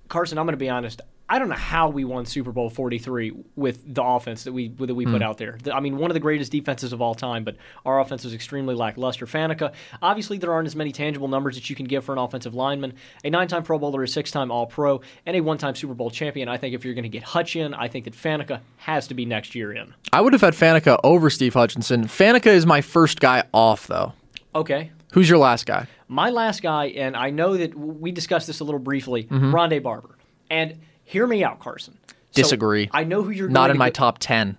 Carson, 0.10 0.38
I'm 0.38 0.46
going 0.46 0.54
to 0.54 0.58
be 0.58 0.70
honest. 0.70 1.02
I 1.28 1.40
don't 1.40 1.50
know 1.50 1.56
how 1.56 1.90
we 1.90 2.06
won 2.06 2.26
Super 2.28 2.52
Bowl 2.52 2.70
43 2.70 3.34
with 3.56 3.82
the 3.96 4.04
offense 4.04 4.44
that 4.44 4.54
we 4.54 4.68
that 4.68 4.94
we 4.94 5.06
put 5.06 5.16
Hmm. 5.18 5.22
out 5.24 5.38
there. 5.40 5.58
I 5.74 5.80
mean, 5.80 5.98
one 5.98 6.12
of 6.12 6.14
the 6.14 6.20
greatest 6.20 6.52
defenses 6.52 6.94
of 6.94 7.02
all 7.02 7.16
time, 7.16 7.44
but 7.44 7.56
our 7.84 8.00
offense 8.00 8.24
was 8.24 8.34
extremely 8.36 8.76
lackluster. 8.76 9.26
Faneca, 9.26 9.74
obviously, 10.04 10.38
there 10.38 10.54
aren't 10.54 10.68
as 10.68 10.76
many 10.76 10.92
tangible 10.92 11.28
numbers 11.28 11.56
that 11.56 11.68
you 11.68 11.76
can 11.76 11.88
give 11.88 12.04
for 12.04 12.12
an 12.14 12.20
offensive 12.20 12.54
lineman. 12.54 12.94
A 13.24 13.32
nine-time 13.32 13.64
Pro 13.64 13.80
Bowler, 13.80 14.04
a 14.04 14.08
six-time 14.08 14.52
All-Pro, 14.52 15.02
and 15.26 15.36
a 15.36 15.42
one-time 15.42 15.74
Super 15.74 15.96
Bowl 15.96 16.12
champion. 16.12 16.48
I 16.48 16.58
think 16.58 16.76
if 16.76 16.86
you're 16.86 16.94
going 16.94 17.04
to 17.04 17.10
get 17.10 17.24
Hutch 17.24 17.56
in, 17.56 17.74
I 17.74 17.88
think 17.88 18.06
that 18.06 18.14
Faneca 18.14 18.60
has 18.78 19.08
to 19.08 19.16
be 19.16 19.26
next 19.26 19.56
year 19.56 19.74
in. 19.74 19.96
I 20.14 20.22
would 20.22 20.34
have 20.34 20.42
had 20.42 20.54
Faneca 20.54 21.00
over 21.04 21.32
Steve 21.32 21.56
Hutchinson. 21.56 22.06
Faneca 22.06 22.48
is 22.48 22.68
my 22.68 22.82
first 22.82 23.20
guy 23.20 23.44
off, 23.52 23.88
though. 23.88 24.14
Okay. 24.54 24.92
Who's 25.14 25.28
your 25.28 25.40
last 25.40 25.66
guy? 25.66 25.88
My 26.08 26.30
last 26.30 26.62
guy, 26.62 26.86
and 26.90 27.18
I 27.18 27.32
know 27.32 27.58
that 27.58 27.74
we 27.74 28.12
discussed 28.12 28.46
this 28.46 28.60
a 28.60 28.64
little 28.64 28.80
briefly, 28.80 29.24
Mm-hmm. 29.24 29.56
Rondé 29.56 29.82
Barber. 29.82 30.12
And 30.52 30.76
hear 31.06 31.26
me 31.26 31.44
out, 31.44 31.60
Carson. 31.60 31.98
So, 32.08 32.42
Disagree. 32.42 32.90
I 32.92 33.06
know 33.06 33.24
who 33.24 33.30
you're 33.30 33.48
Not 33.48 33.70
in 33.72 33.78
my 33.78 33.90
go- 33.90 33.94
top 33.94 34.18
10. 34.20 34.58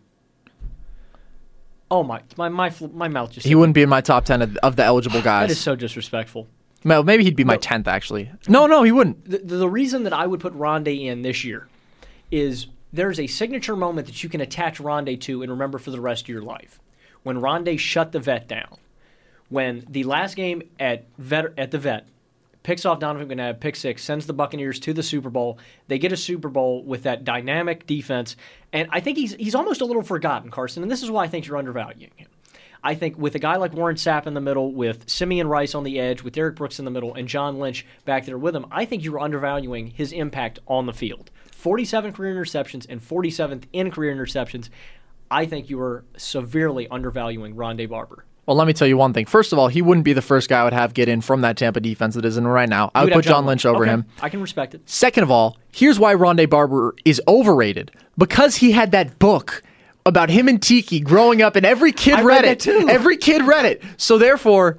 Oh 1.90 2.02
my, 2.02 2.20
my 2.36 2.48
my 2.48 2.72
my 2.92 3.06
mouth 3.08 3.30
just. 3.32 3.46
He 3.46 3.54
wouldn't 3.54 3.74
be 3.74 3.82
in 3.82 3.88
my 3.88 4.00
top 4.00 4.24
10 4.24 4.42
of, 4.42 4.56
of 4.56 4.76
the 4.76 4.82
eligible 4.84 5.22
guys. 5.22 5.48
That 5.48 5.52
is 5.52 5.60
so 5.60 5.76
disrespectful. 5.76 6.48
Well, 6.84 7.02
maybe 7.02 7.24
he'd 7.24 7.36
be 7.36 7.44
my 7.44 7.58
10th, 7.58 7.86
actually. 7.88 8.30
No, 8.48 8.66
no, 8.66 8.82
he 8.82 8.92
wouldn't. 8.92 9.28
The, 9.28 9.38
the, 9.38 9.56
the 9.56 9.68
reason 9.68 10.04
that 10.04 10.12
I 10.12 10.26
would 10.26 10.40
put 10.40 10.54
Rondé 10.54 11.06
in 11.06 11.22
this 11.22 11.42
year 11.44 11.68
is 12.30 12.68
there's 12.92 13.18
a 13.18 13.26
signature 13.26 13.74
moment 13.76 14.06
that 14.06 14.22
you 14.22 14.28
can 14.28 14.40
attach 14.40 14.78
Rondé 14.78 15.20
to 15.22 15.42
and 15.42 15.50
remember 15.50 15.78
for 15.78 15.90
the 15.90 16.00
rest 16.00 16.24
of 16.24 16.28
your 16.28 16.42
life. 16.42 16.78
When 17.24 17.40
Rondé 17.40 17.78
shut 17.78 18.12
the 18.12 18.20
vet 18.20 18.46
down, 18.46 18.76
when 19.48 19.84
the 19.88 20.04
last 20.04 20.36
game 20.36 20.62
at 20.78 21.04
vet 21.18 21.46
at 21.58 21.70
the 21.72 21.78
vet 21.78 22.06
picks 22.66 22.84
off 22.84 22.98
Donovan 22.98 23.28
McNabb, 23.28 23.60
pick 23.60 23.76
six, 23.76 24.02
sends 24.02 24.26
the 24.26 24.32
Buccaneers 24.32 24.80
to 24.80 24.92
the 24.92 25.02
Super 25.04 25.30
Bowl. 25.30 25.56
They 25.86 26.00
get 26.00 26.10
a 26.10 26.16
Super 26.16 26.48
Bowl 26.48 26.82
with 26.82 27.04
that 27.04 27.22
dynamic 27.22 27.86
defense, 27.86 28.34
and 28.72 28.88
I 28.90 28.98
think 28.98 29.16
he's 29.16 29.34
he's 29.36 29.54
almost 29.54 29.80
a 29.80 29.84
little 29.84 30.02
forgotten, 30.02 30.50
Carson. 30.50 30.82
And 30.82 30.90
this 30.90 31.04
is 31.04 31.10
why 31.10 31.22
I 31.22 31.28
think 31.28 31.46
you're 31.46 31.58
undervaluing 31.58 32.10
him. 32.16 32.28
I 32.82 32.96
think 32.96 33.18
with 33.18 33.36
a 33.36 33.38
guy 33.38 33.54
like 33.54 33.72
Warren 33.72 33.94
Sapp 33.94 34.26
in 34.26 34.34
the 34.34 34.40
middle, 34.40 34.72
with 34.72 35.08
Simeon 35.08 35.46
Rice 35.46 35.76
on 35.76 35.84
the 35.84 36.00
edge, 36.00 36.22
with 36.22 36.34
Derrick 36.34 36.56
Brooks 36.56 36.80
in 36.80 36.84
the 36.84 36.90
middle, 36.90 37.14
and 37.14 37.28
John 37.28 37.60
Lynch 37.60 37.86
back 38.04 38.26
there 38.26 38.36
with 38.36 38.56
him, 38.56 38.66
I 38.72 38.84
think 38.84 39.04
you 39.04 39.12
were 39.12 39.20
undervaluing 39.20 39.86
his 39.86 40.10
impact 40.10 40.58
on 40.66 40.86
the 40.86 40.92
field. 40.92 41.30
47 41.52 42.12
career 42.14 42.34
interceptions 42.34 42.84
and 42.88 43.00
47th 43.00 43.64
in 43.72 43.92
career 43.92 44.14
interceptions. 44.14 44.70
I 45.30 45.46
think 45.46 45.70
you 45.70 45.78
were 45.78 46.04
severely 46.16 46.88
undervaluing 46.88 47.54
Rondé 47.54 47.88
Barber. 47.88 48.24
Well, 48.46 48.56
let 48.56 48.66
me 48.68 48.72
tell 48.72 48.86
you 48.86 48.96
one 48.96 49.12
thing. 49.12 49.26
First 49.26 49.52
of 49.52 49.58
all, 49.58 49.66
he 49.66 49.82
wouldn't 49.82 50.04
be 50.04 50.12
the 50.12 50.22
first 50.22 50.48
guy 50.48 50.60
I 50.60 50.64
would 50.64 50.72
have 50.72 50.94
get 50.94 51.08
in 51.08 51.20
from 51.20 51.40
that 51.40 51.56
Tampa 51.56 51.80
defense 51.80 52.14
that 52.14 52.24
is 52.24 52.36
in 52.36 52.46
right 52.46 52.68
now. 52.68 52.92
I 52.94 53.04
would 53.04 53.12
put 53.12 53.24
John 53.24 53.44
Lynch 53.44 53.66
over 53.66 53.82
Okay, 53.82 53.90
him. 53.90 54.04
I 54.22 54.28
can 54.28 54.40
respect 54.40 54.74
it. 54.74 54.88
Second 54.88 55.24
of 55.24 55.30
all, 55.32 55.58
here's 55.72 55.98
why 55.98 56.14
Rondé 56.14 56.48
Barber 56.48 56.94
is 57.04 57.20
overrated. 57.26 57.90
Because 58.16 58.56
he 58.56 58.70
had 58.70 58.92
that 58.92 59.18
book 59.18 59.62
about 60.06 60.30
him 60.30 60.46
and 60.46 60.62
Tiki 60.62 61.00
growing 61.00 61.42
up, 61.42 61.56
and 61.56 61.66
every 61.66 61.90
kid 61.90 62.14
I 62.14 62.22
read, 62.22 62.44
read 62.44 62.66
it. 62.66 62.88
Every 62.88 63.16
kid 63.16 63.42
read 63.42 63.64
it. 63.64 63.82
So 63.96 64.16
therefore, 64.16 64.78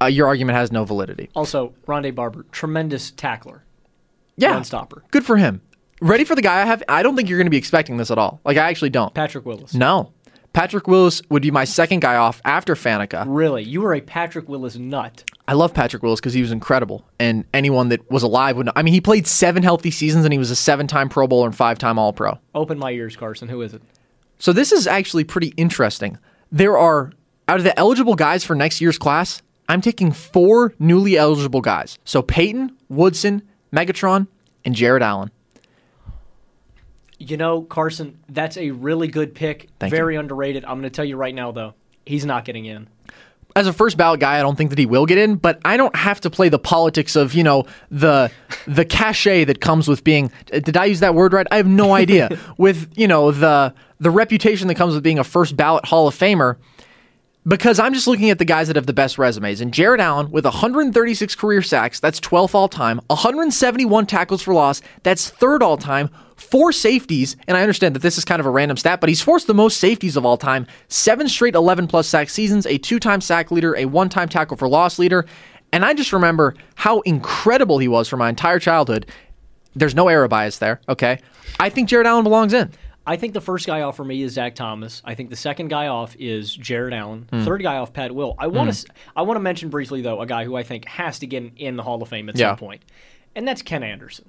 uh, 0.00 0.06
your 0.06 0.26
argument 0.26 0.58
has 0.58 0.72
no 0.72 0.84
validity. 0.84 1.30
Also, 1.36 1.74
Rondé 1.86 2.12
Barber, 2.12 2.44
tremendous 2.50 3.12
tackler. 3.12 3.62
Yeah, 4.36 4.50
Run 4.54 4.64
stopper. 4.64 5.04
Good 5.12 5.24
for 5.24 5.36
him. 5.36 5.60
Ready 6.00 6.24
for 6.24 6.34
the 6.34 6.42
guy 6.42 6.60
I 6.62 6.64
have? 6.64 6.82
I 6.88 7.04
don't 7.04 7.14
think 7.14 7.28
you're 7.28 7.38
going 7.38 7.46
to 7.46 7.50
be 7.50 7.56
expecting 7.58 7.96
this 7.96 8.10
at 8.10 8.18
all. 8.18 8.40
Like 8.44 8.56
I 8.56 8.68
actually 8.68 8.90
don't. 8.90 9.14
Patrick 9.14 9.46
Willis. 9.46 9.72
No. 9.72 10.12
Patrick 10.52 10.86
Willis 10.86 11.22
would 11.30 11.42
be 11.42 11.50
my 11.50 11.64
second 11.64 12.00
guy 12.00 12.16
off 12.16 12.42
after 12.44 12.74
Faneca. 12.74 13.24
Really? 13.26 13.62
You 13.62 13.80
were 13.80 13.94
a 13.94 14.00
Patrick 14.00 14.48
Willis 14.48 14.76
nut. 14.76 15.24
I 15.48 15.54
love 15.54 15.72
Patrick 15.72 16.02
Willis 16.02 16.20
because 16.20 16.34
he 16.34 16.42
was 16.42 16.52
incredible, 16.52 17.06
and 17.18 17.44
anyone 17.54 17.88
that 17.88 18.10
was 18.10 18.22
alive 18.22 18.56
would 18.56 18.66
know. 18.66 18.72
I 18.76 18.82
mean, 18.82 18.94
he 18.94 19.00
played 19.00 19.26
seven 19.26 19.62
healthy 19.62 19.90
seasons, 19.90 20.24
and 20.24 20.32
he 20.32 20.38
was 20.38 20.50
a 20.50 20.56
seven-time 20.56 21.08
Pro 21.08 21.26
Bowler 21.26 21.46
and 21.46 21.56
five-time 21.56 21.98
All-Pro. 21.98 22.38
Open 22.54 22.78
my 22.78 22.90
ears, 22.90 23.16
Carson. 23.16 23.48
Who 23.48 23.62
is 23.62 23.72
it? 23.74 23.82
So 24.38 24.52
this 24.52 24.72
is 24.72 24.86
actually 24.86 25.24
pretty 25.24 25.54
interesting. 25.56 26.18
There 26.50 26.76
are 26.76 27.12
out 27.48 27.58
of 27.58 27.64
the 27.64 27.78
eligible 27.78 28.14
guys 28.14 28.44
for 28.44 28.54
next 28.54 28.80
year's 28.80 28.98
class, 28.98 29.42
I'm 29.68 29.80
taking 29.80 30.12
four 30.12 30.74
newly 30.78 31.16
eligible 31.16 31.60
guys. 31.60 31.98
So 32.04 32.20
Peyton, 32.22 32.76
Woodson, 32.88 33.42
Megatron, 33.72 34.26
and 34.64 34.74
Jared 34.74 35.02
Allen. 35.02 35.30
You 37.22 37.36
know, 37.36 37.62
Carson, 37.62 38.18
that's 38.28 38.56
a 38.56 38.72
really 38.72 39.06
good 39.06 39.34
pick. 39.34 39.68
Thank 39.78 39.92
Very 39.92 40.16
underrated. 40.16 40.64
I'm 40.64 40.80
going 40.80 40.82
to 40.82 40.90
tell 40.90 41.04
you 41.04 41.16
right 41.16 41.34
now, 41.34 41.52
though, 41.52 41.74
he's 42.04 42.26
not 42.26 42.44
getting 42.44 42.64
in. 42.64 42.88
As 43.54 43.66
a 43.66 43.72
first 43.72 43.96
ballot 43.96 44.18
guy, 44.18 44.38
I 44.38 44.42
don't 44.42 44.56
think 44.56 44.70
that 44.70 44.78
he 44.78 44.86
will 44.86 45.06
get 45.06 45.18
in, 45.18 45.36
but 45.36 45.60
I 45.64 45.76
don't 45.76 45.94
have 45.94 46.20
to 46.22 46.30
play 46.30 46.48
the 46.48 46.58
politics 46.58 47.14
of, 47.14 47.34
you 47.34 47.44
know, 47.44 47.66
the 47.90 48.30
the 48.66 48.84
cachet 48.84 49.44
that 49.44 49.60
comes 49.60 49.88
with 49.88 50.02
being 50.02 50.32
did 50.46 50.76
I 50.76 50.86
use 50.86 51.00
that 51.00 51.14
word 51.14 51.34
right? 51.34 51.46
I 51.50 51.58
have 51.58 51.66
no 51.66 51.92
idea. 51.92 52.38
with, 52.56 52.90
you 52.96 53.06
know, 53.06 53.30
the 53.30 53.74
the 54.00 54.10
reputation 54.10 54.68
that 54.68 54.76
comes 54.76 54.94
with 54.94 55.02
being 55.04 55.18
a 55.18 55.24
first 55.24 55.54
ballot 55.56 55.84
Hall 55.84 56.08
of 56.08 56.16
Famer. 56.18 56.56
Because 57.44 57.80
I'm 57.80 57.92
just 57.92 58.06
looking 58.06 58.30
at 58.30 58.38
the 58.38 58.44
guys 58.44 58.68
that 58.68 58.76
have 58.76 58.86
the 58.86 58.92
best 58.92 59.18
resumes. 59.18 59.60
And 59.60 59.74
Jared 59.74 60.00
Allen, 60.00 60.30
with 60.30 60.44
136 60.44 61.34
career 61.34 61.60
sacks, 61.60 61.98
that's 61.98 62.20
12th 62.20 62.54
all 62.54 62.68
time, 62.68 63.00
171 63.08 64.06
tackles 64.06 64.42
for 64.42 64.54
loss, 64.54 64.80
that's 65.02 65.28
third 65.28 65.60
all 65.60 65.76
time, 65.76 66.08
four 66.36 66.70
safeties, 66.70 67.36
and 67.48 67.56
I 67.56 67.62
understand 67.62 67.96
that 67.96 68.02
this 68.02 68.16
is 68.16 68.24
kind 68.24 68.38
of 68.38 68.46
a 68.46 68.50
random 68.50 68.76
stat, 68.76 69.00
but 69.00 69.08
he's 69.08 69.20
forced 69.20 69.48
the 69.48 69.54
most 69.54 69.78
safeties 69.78 70.16
of 70.16 70.24
all 70.24 70.36
time, 70.36 70.68
seven 70.86 71.28
straight 71.28 71.56
11 71.56 71.88
plus 71.88 72.06
sack 72.06 72.28
seasons, 72.30 72.64
a 72.64 72.78
two 72.78 73.00
time 73.00 73.20
sack 73.20 73.50
leader, 73.50 73.76
a 73.76 73.86
one 73.86 74.08
time 74.08 74.28
tackle 74.28 74.56
for 74.56 74.68
loss 74.68 75.00
leader. 75.00 75.26
And 75.72 75.84
I 75.84 75.94
just 75.94 76.12
remember 76.12 76.54
how 76.76 77.00
incredible 77.00 77.78
he 77.78 77.88
was 77.88 78.08
for 78.08 78.16
my 78.16 78.28
entire 78.28 78.60
childhood. 78.60 79.06
There's 79.74 79.96
no 79.96 80.06
era 80.08 80.28
bias 80.28 80.58
there, 80.58 80.80
okay? 80.88 81.18
I 81.58 81.70
think 81.70 81.88
Jared 81.88 82.06
Allen 82.06 82.22
belongs 82.22 82.52
in. 82.52 82.70
I 83.06 83.16
think 83.16 83.32
the 83.34 83.40
first 83.40 83.66
guy 83.66 83.80
off 83.82 83.96
for 83.96 84.04
me 84.04 84.22
is 84.22 84.32
Zach 84.34 84.54
Thomas. 84.54 85.02
I 85.04 85.14
think 85.14 85.30
the 85.30 85.36
second 85.36 85.68
guy 85.68 85.88
off 85.88 86.14
is 86.18 86.54
Jared 86.54 86.94
Allen. 86.94 87.26
Hmm. 87.30 87.42
Third 87.44 87.62
guy 87.62 87.76
off, 87.78 87.92
Pat 87.92 88.12
Will. 88.14 88.34
I 88.38 88.46
want 88.46 88.72
to 88.72 88.86
I 89.16 89.22
want 89.22 89.36
to 89.36 89.40
mention 89.42 89.70
briefly 89.70 90.02
though 90.02 90.20
a 90.20 90.26
guy 90.26 90.44
who 90.44 90.54
I 90.56 90.62
think 90.62 90.86
has 90.86 91.18
to 91.20 91.26
get 91.26 91.42
in, 91.42 91.52
in 91.56 91.76
the 91.76 91.82
Hall 91.82 92.00
of 92.02 92.08
Fame 92.08 92.28
at 92.28 92.36
Yeah. 92.38 92.50
some 92.50 92.58
point, 92.58 92.82
and 93.34 93.46
that's 93.48 93.62
Ken 93.62 93.82
Anderson. 93.82 94.26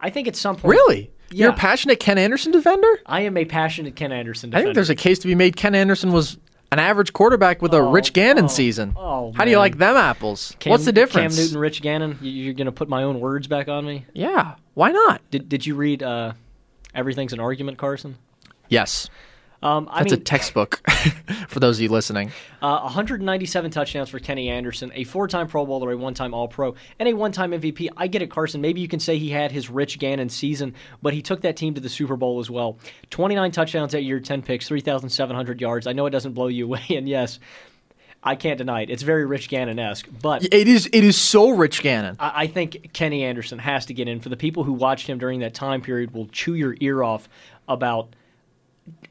I 0.00 0.10
think 0.10 0.26
at 0.26 0.34
some 0.34 0.56
point. 0.56 0.72
Really? 0.72 1.10
You're 1.30 1.50
a 1.50 1.54
passionate 1.54 2.00
Ken 2.00 2.18
Anderson 2.18 2.50
defender? 2.50 2.88
I 3.06 3.20
am 3.20 3.36
a 3.36 3.44
passionate 3.44 3.94
Ken 3.94 4.10
Anderson 4.10 4.50
defender. 4.50 4.62
I 4.62 4.66
think 4.66 4.74
there's 4.74 4.90
a 4.90 4.94
case 4.96 5.20
to 5.20 5.28
be 5.28 5.36
made. 5.36 5.54
Ken 5.56 5.74
Anderson 5.76 6.10
was 6.12 6.36
an 6.72 6.80
average 6.80 7.12
quarterback 7.12 7.62
with 7.62 7.72
a 7.72 7.82
Rich 7.82 8.12
Gannon 8.12 8.48
season. 8.48 8.94
oh, 8.96 9.32
How 9.36 9.44
do 9.44 9.50
you 9.52 9.58
like 9.58 9.78
them 9.78 9.94
apples? 9.94 10.56
Cam- 10.58 10.72
What's 10.72 10.84
the 10.84 10.92
difference? 10.92 11.36
Cam 11.36 11.44
Newton, 11.44 11.58
Rich 11.60 11.80
Gannon. 11.82 12.18
You- 12.20 12.30
You're 12.32 12.54
going 12.54 12.64
to 12.66 12.72
put 12.72 12.88
my 12.88 13.04
own 13.04 13.20
words 13.20 13.46
back 13.46 13.68
on 13.68 13.84
me. 13.86 14.04
Yeah, 14.14 14.56
why 14.74 14.90
not? 14.90 15.20
Did 15.30 15.48
Did 15.48 15.64
you 15.64 15.74
read 15.76 16.02
uh, 16.02 16.32
Everything's 16.94 17.32
an 17.32 17.40
Argument, 17.40 17.78
Carson? 17.78 18.16
Yes, 18.68 19.08
Um, 19.62 19.88
I 19.90 20.00
that's 20.00 20.12
mean, 20.12 20.20
a 20.20 20.24
textbook 20.24 20.80
for 21.48 21.60
those 21.60 21.78
of 21.78 21.82
you 21.82 21.88
listening. 21.88 22.32
Uh, 22.60 22.80
197 22.80 23.70
touchdowns 23.70 24.08
for 24.08 24.18
Kenny 24.18 24.48
Anderson, 24.48 24.90
a 24.94 25.04
four-time 25.04 25.46
Pro 25.46 25.64
Bowler, 25.66 25.92
a 25.92 25.96
one-time 25.96 26.34
All-Pro, 26.34 26.74
and 26.98 27.08
a 27.08 27.12
one-time 27.12 27.52
MVP. 27.52 27.88
I 27.96 28.06
get 28.08 28.22
it, 28.22 28.30
Carson. 28.30 28.60
Maybe 28.60 28.80
you 28.80 28.88
can 28.88 28.98
say 28.98 29.18
he 29.18 29.30
had 29.30 29.52
his 29.52 29.70
Rich 29.70 29.98
Gannon 29.98 30.30
season, 30.30 30.74
but 31.00 31.12
he 31.14 31.22
took 31.22 31.42
that 31.42 31.56
team 31.56 31.74
to 31.74 31.80
the 31.80 31.88
Super 31.88 32.16
Bowl 32.16 32.40
as 32.40 32.50
well. 32.50 32.78
29 33.10 33.50
touchdowns 33.52 33.92
that 33.92 34.02
year, 34.02 34.18
10 34.20 34.42
picks, 34.42 34.66
3,700 34.66 35.60
yards. 35.60 35.86
I 35.86 35.92
know 35.92 36.06
it 36.06 36.10
doesn't 36.10 36.32
blow 36.32 36.48
you 36.48 36.64
away, 36.64 36.84
and 36.90 37.08
yes, 37.08 37.38
I 38.24 38.36
can't 38.36 38.58
deny 38.58 38.82
it. 38.82 38.90
It's 38.90 39.02
very 39.02 39.24
Rich 39.26 39.48
Gannon-esque, 39.48 40.06
but 40.20 40.44
It 40.44 40.68
is. 40.68 40.88
It 40.92 41.02
is 41.02 41.16
so 41.20 41.50
Rich 41.50 41.82
Gannon. 41.82 42.16
I 42.20 42.42
I 42.42 42.46
think 42.46 42.92
Kenny 42.92 43.24
Anderson 43.24 43.58
has 43.58 43.86
to 43.86 43.94
get 43.94 44.06
in. 44.08 44.20
For 44.20 44.28
the 44.28 44.36
people 44.36 44.62
who 44.64 44.72
watched 44.72 45.08
him 45.08 45.18
during 45.18 45.40
that 45.40 45.54
time 45.54 45.80
period, 45.82 46.12
will 46.14 46.26
chew 46.28 46.54
your 46.54 46.76
ear 46.80 47.02
off 47.02 47.28
about 47.68 48.14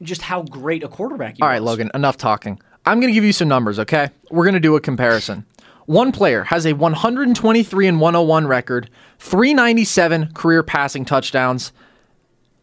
just 0.02 0.22
how 0.22 0.42
great 0.42 0.82
a 0.82 0.88
quarterback 0.88 1.36
he 1.36 1.42
All 1.42 1.48
was. 1.48 1.54
right, 1.54 1.62
Logan, 1.62 1.90
enough 1.94 2.16
talking. 2.16 2.60
I'm 2.86 3.00
going 3.00 3.10
to 3.10 3.14
give 3.14 3.24
you 3.24 3.32
some 3.32 3.48
numbers, 3.48 3.78
okay? 3.78 4.10
We're 4.30 4.44
going 4.44 4.54
to 4.54 4.60
do 4.60 4.76
a 4.76 4.80
comparison. 4.80 5.46
One 5.86 6.12
player 6.12 6.44
has 6.44 6.64
a 6.66 6.72
123 6.72 7.86
and 7.86 8.00
101 8.00 8.46
record, 8.46 8.88
397 9.18 10.32
career 10.32 10.62
passing 10.62 11.04
touchdowns, 11.04 11.72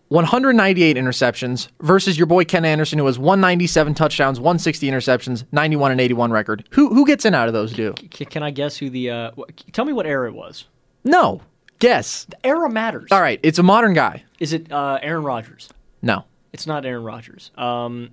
198 0.10 0.98
interceptions 0.98 1.70
versus 1.82 2.18
your 2.18 2.26
boy 2.28 2.44
Ken 2.44 2.66
Anderson 2.66 3.00
who 3.00 3.06
has 3.06 3.18
197 3.20 3.94
touchdowns, 3.94 4.40
160 4.40 4.88
interceptions, 4.90 5.46
91 5.52 5.92
and 5.92 6.02
81 6.02 6.32
record. 6.32 6.68
Who 6.72 6.94
who 6.94 7.06
gets 7.06 7.26
in 7.26 7.34
out 7.34 7.48
of 7.48 7.54
those 7.54 7.74
two? 7.74 7.94
C- 8.14 8.26
Can 8.26 8.44
I 8.44 8.52
guess 8.52 8.76
who 8.78 8.90
the? 8.90 9.10
Uh, 9.10 9.32
wh- 9.38 9.72
tell 9.72 9.86
me 9.86 9.94
what 9.94 10.06
era 10.06 10.28
it 10.28 10.34
was. 10.36 10.66
No. 11.04 11.42
Guess. 11.80 12.28
Era 12.44 12.70
matters. 12.70 13.10
All 13.12 13.22
right, 13.22 13.40
it's 13.42 13.58
a 13.58 13.64
modern 13.64 13.94
guy. 13.94 14.24
Is 14.40 14.52
it 14.52 14.70
uh, 14.72 15.00
Aaron 15.02 15.24
Rodgers? 15.24 15.70
No. 16.02 16.26
It's 16.52 16.68
not 16.68 16.86
Aaron 16.86 17.04
Rodgers. 17.04 17.52
Um, 17.58 18.10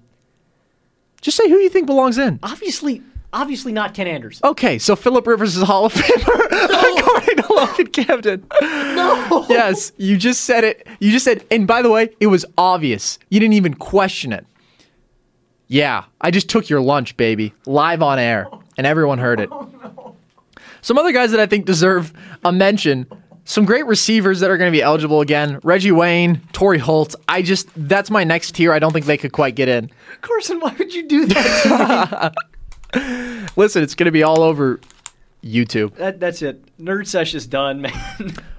Just 1.21 1.37
say 1.37 1.49
who 1.49 1.57
you 1.57 1.69
think 1.71 1.87
belongs 1.87 2.19
in. 2.19 2.39
obviously, 2.43 3.03
obviously 3.37 3.71
not 3.71 3.95
Ken 3.95 4.07
Anderson. 4.07 4.47
Okay, 4.47 4.79
so 4.79 4.97
Philip 4.97 5.27
Rivers 5.27 5.57
is 5.57 5.63
a 5.63 5.67
Hall 5.67 5.85
of 5.85 5.93
Famer 5.93 6.99
according 6.99 7.37
to 7.37 7.53
Logan 7.53 7.87
Camden. 7.89 8.47
No. 8.61 9.47
Yes, 9.49 9.93
you 9.99 10.17
just 10.17 10.45
said 10.45 10.65
it. 10.65 10.87
You 11.01 11.13
just 11.13 11.25
said, 11.25 11.45
and 11.51 11.67
by 11.67 11.83
the 11.83 11.91
way, 11.91 12.09
it 12.19 12.29
was 12.29 12.45
obvious. 12.57 13.19
You 13.29 13.39
didn't 13.39 13.55
even 13.55 13.75
question 13.75 14.33
it. 14.33 14.47
Yeah, 15.69 16.05
I 16.21 16.31
just 16.31 16.49
took 16.49 16.69
your 16.69 16.81
lunch, 16.81 17.17
baby, 17.17 17.53
live 17.67 18.01
on 18.01 18.19
air, 18.19 18.49
and 18.79 18.87
everyone 18.87 19.19
heard 19.19 19.41
it. 19.41 19.49
Oh, 19.53 20.15
some 20.81 20.97
other 20.99 21.13
guys 21.13 21.33
that 21.33 21.41
I 21.41 21.47
think 21.47 21.67
deserve 21.67 22.13
a 22.45 22.53
mention. 22.53 23.07
Some 23.45 23.65
great 23.65 23.87
receivers 23.87 24.41
that 24.41 24.51
are 24.51 24.57
going 24.57 24.73
to 24.73 24.77
be 24.77 24.83
eligible 24.83 25.21
again. 25.21 25.61
Reggie 25.63 25.93
Wayne, 25.93 26.41
Torry 26.53 26.79
Holt. 26.79 27.15
I 27.29 27.43
just 27.43 27.69
that's 27.77 28.11
my 28.11 28.25
next 28.25 28.55
tier. 28.55 28.73
I 28.73 28.79
don't 28.79 28.93
think 28.93 29.07
they 29.07 29.17
could 29.17 29.33
quite 29.33 29.55
get 29.55 29.69
in. 29.69 29.91
Carson, 30.21 30.59
why 30.61 30.75
would 30.79 30.95
you 30.95 31.07
do 31.07 31.27
that? 31.27 32.35
Listen, 33.57 33.83
it's 33.83 33.95
going 33.95 34.07
to 34.07 34.13
be 34.13 34.23
all 34.23 34.43
over 34.43 34.81
YouTube. 35.45 35.95
that 35.97 36.21
that's 36.21 36.43
it. 36.43 36.65
Nerd 36.79 37.07
sesh 37.07 37.35
is 37.35 37.47
done, 37.47 37.81
man. 37.83 37.93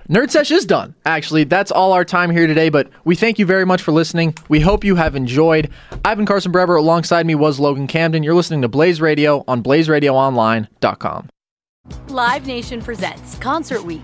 Nerd 0.10 0.32
Sesh 0.32 0.52
is 0.52 0.66
done. 0.66 0.96
Actually, 1.06 1.44
that's 1.44 1.70
all 1.70 1.92
our 1.92 2.06
time 2.06 2.32
here 2.32 2.48
today, 2.48 2.70
but 2.70 2.90
we 3.04 3.14
thank 3.14 3.38
you 3.40 3.46
very 3.46 3.66
much 3.66 3.82
for 3.82 3.92
listening. 3.92 4.34
We 4.48 4.62
hope 4.62 4.86
you 4.86 4.96
have 4.96 5.18
enjoyed. 5.18 5.70
I've 6.06 6.16
been 6.16 6.26
Carson 6.26 6.54
Brever. 6.54 6.78
Alongside 6.80 7.26
me 7.26 7.36
was 7.36 7.60
Logan 7.60 7.88
Camden. 7.88 8.24
You're 8.24 8.34
listening 8.34 8.62
to 8.62 8.70
Blaze 8.70 9.02
Radio 9.02 9.44
on 9.50 9.62
blazeradioonline.com. 9.62 11.30
Live 12.08 12.48
Nation 12.48 12.82
presents 12.82 13.36
Concert 13.40 13.84
Week. 13.84 14.04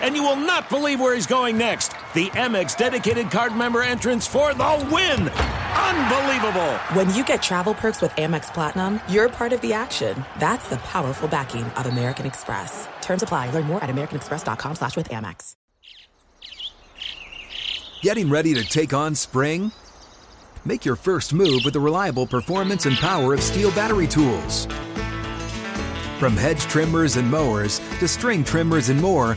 And 0.00 0.14
you 0.14 0.22
will 0.22 0.36
not 0.36 0.68
believe 0.68 1.00
where 1.00 1.14
he's 1.14 1.26
going 1.26 1.58
next. 1.58 1.92
The 2.14 2.26
Amex 2.30 2.76
dedicated 2.76 3.30
card 3.30 3.54
member 3.54 3.82
entrance 3.82 4.26
for 4.26 4.54
the 4.54 4.88
win! 4.90 5.28
Unbelievable! 5.28 6.72
When 6.94 7.14
you 7.14 7.24
get 7.24 7.42
travel 7.42 7.74
perks 7.74 8.00
with 8.00 8.12
Amex 8.12 8.52
Platinum, 8.52 9.00
you're 9.08 9.28
part 9.28 9.52
of 9.52 9.60
the 9.60 9.72
action. 9.72 10.24
That's 10.38 10.68
the 10.68 10.76
powerful 10.78 11.28
backing 11.28 11.64
of 11.64 11.86
American 11.86 12.26
Express. 12.26 12.88
Terms 13.00 13.22
apply. 13.22 13.50
Learn 13.50 13.64
more 13.64 13.82
at 13.82 13.90
americanexpress.com 13.90 14.76
slash 14.76 14.96
with 14.96 15.08
Amex. 15.08 15.56
Getting 18.02 18.30
ready 18.30 18.54
to 18.54 18.64
take 18.64 18.94
on 18.94 19.14
spring? 19.14 19.72
Make 20.64 20.84
your 20.84 20.96
first 20.96 21.34
move 21.34 21.62
with 21.64 21.74
the 21.74 21.80
reliable 21.80 22.26
performance 22.26 22.86
and 22.86 22.96
power 22.96 23.34
of 23.34 23.40
STIHL 23.40 23.74
battery 23.74 24.06
tools. 24.06 24.66
From 26.18 26.36
hedge 26.36 26.62
trimmers 26.62 27.16
and 27.16 27.30
mowers 27.30 27.78
to 27.98 28.08
string 28.08 28.44
trimmers 28.44 28.88
and 28.88 29.00
more, 29.00 29.36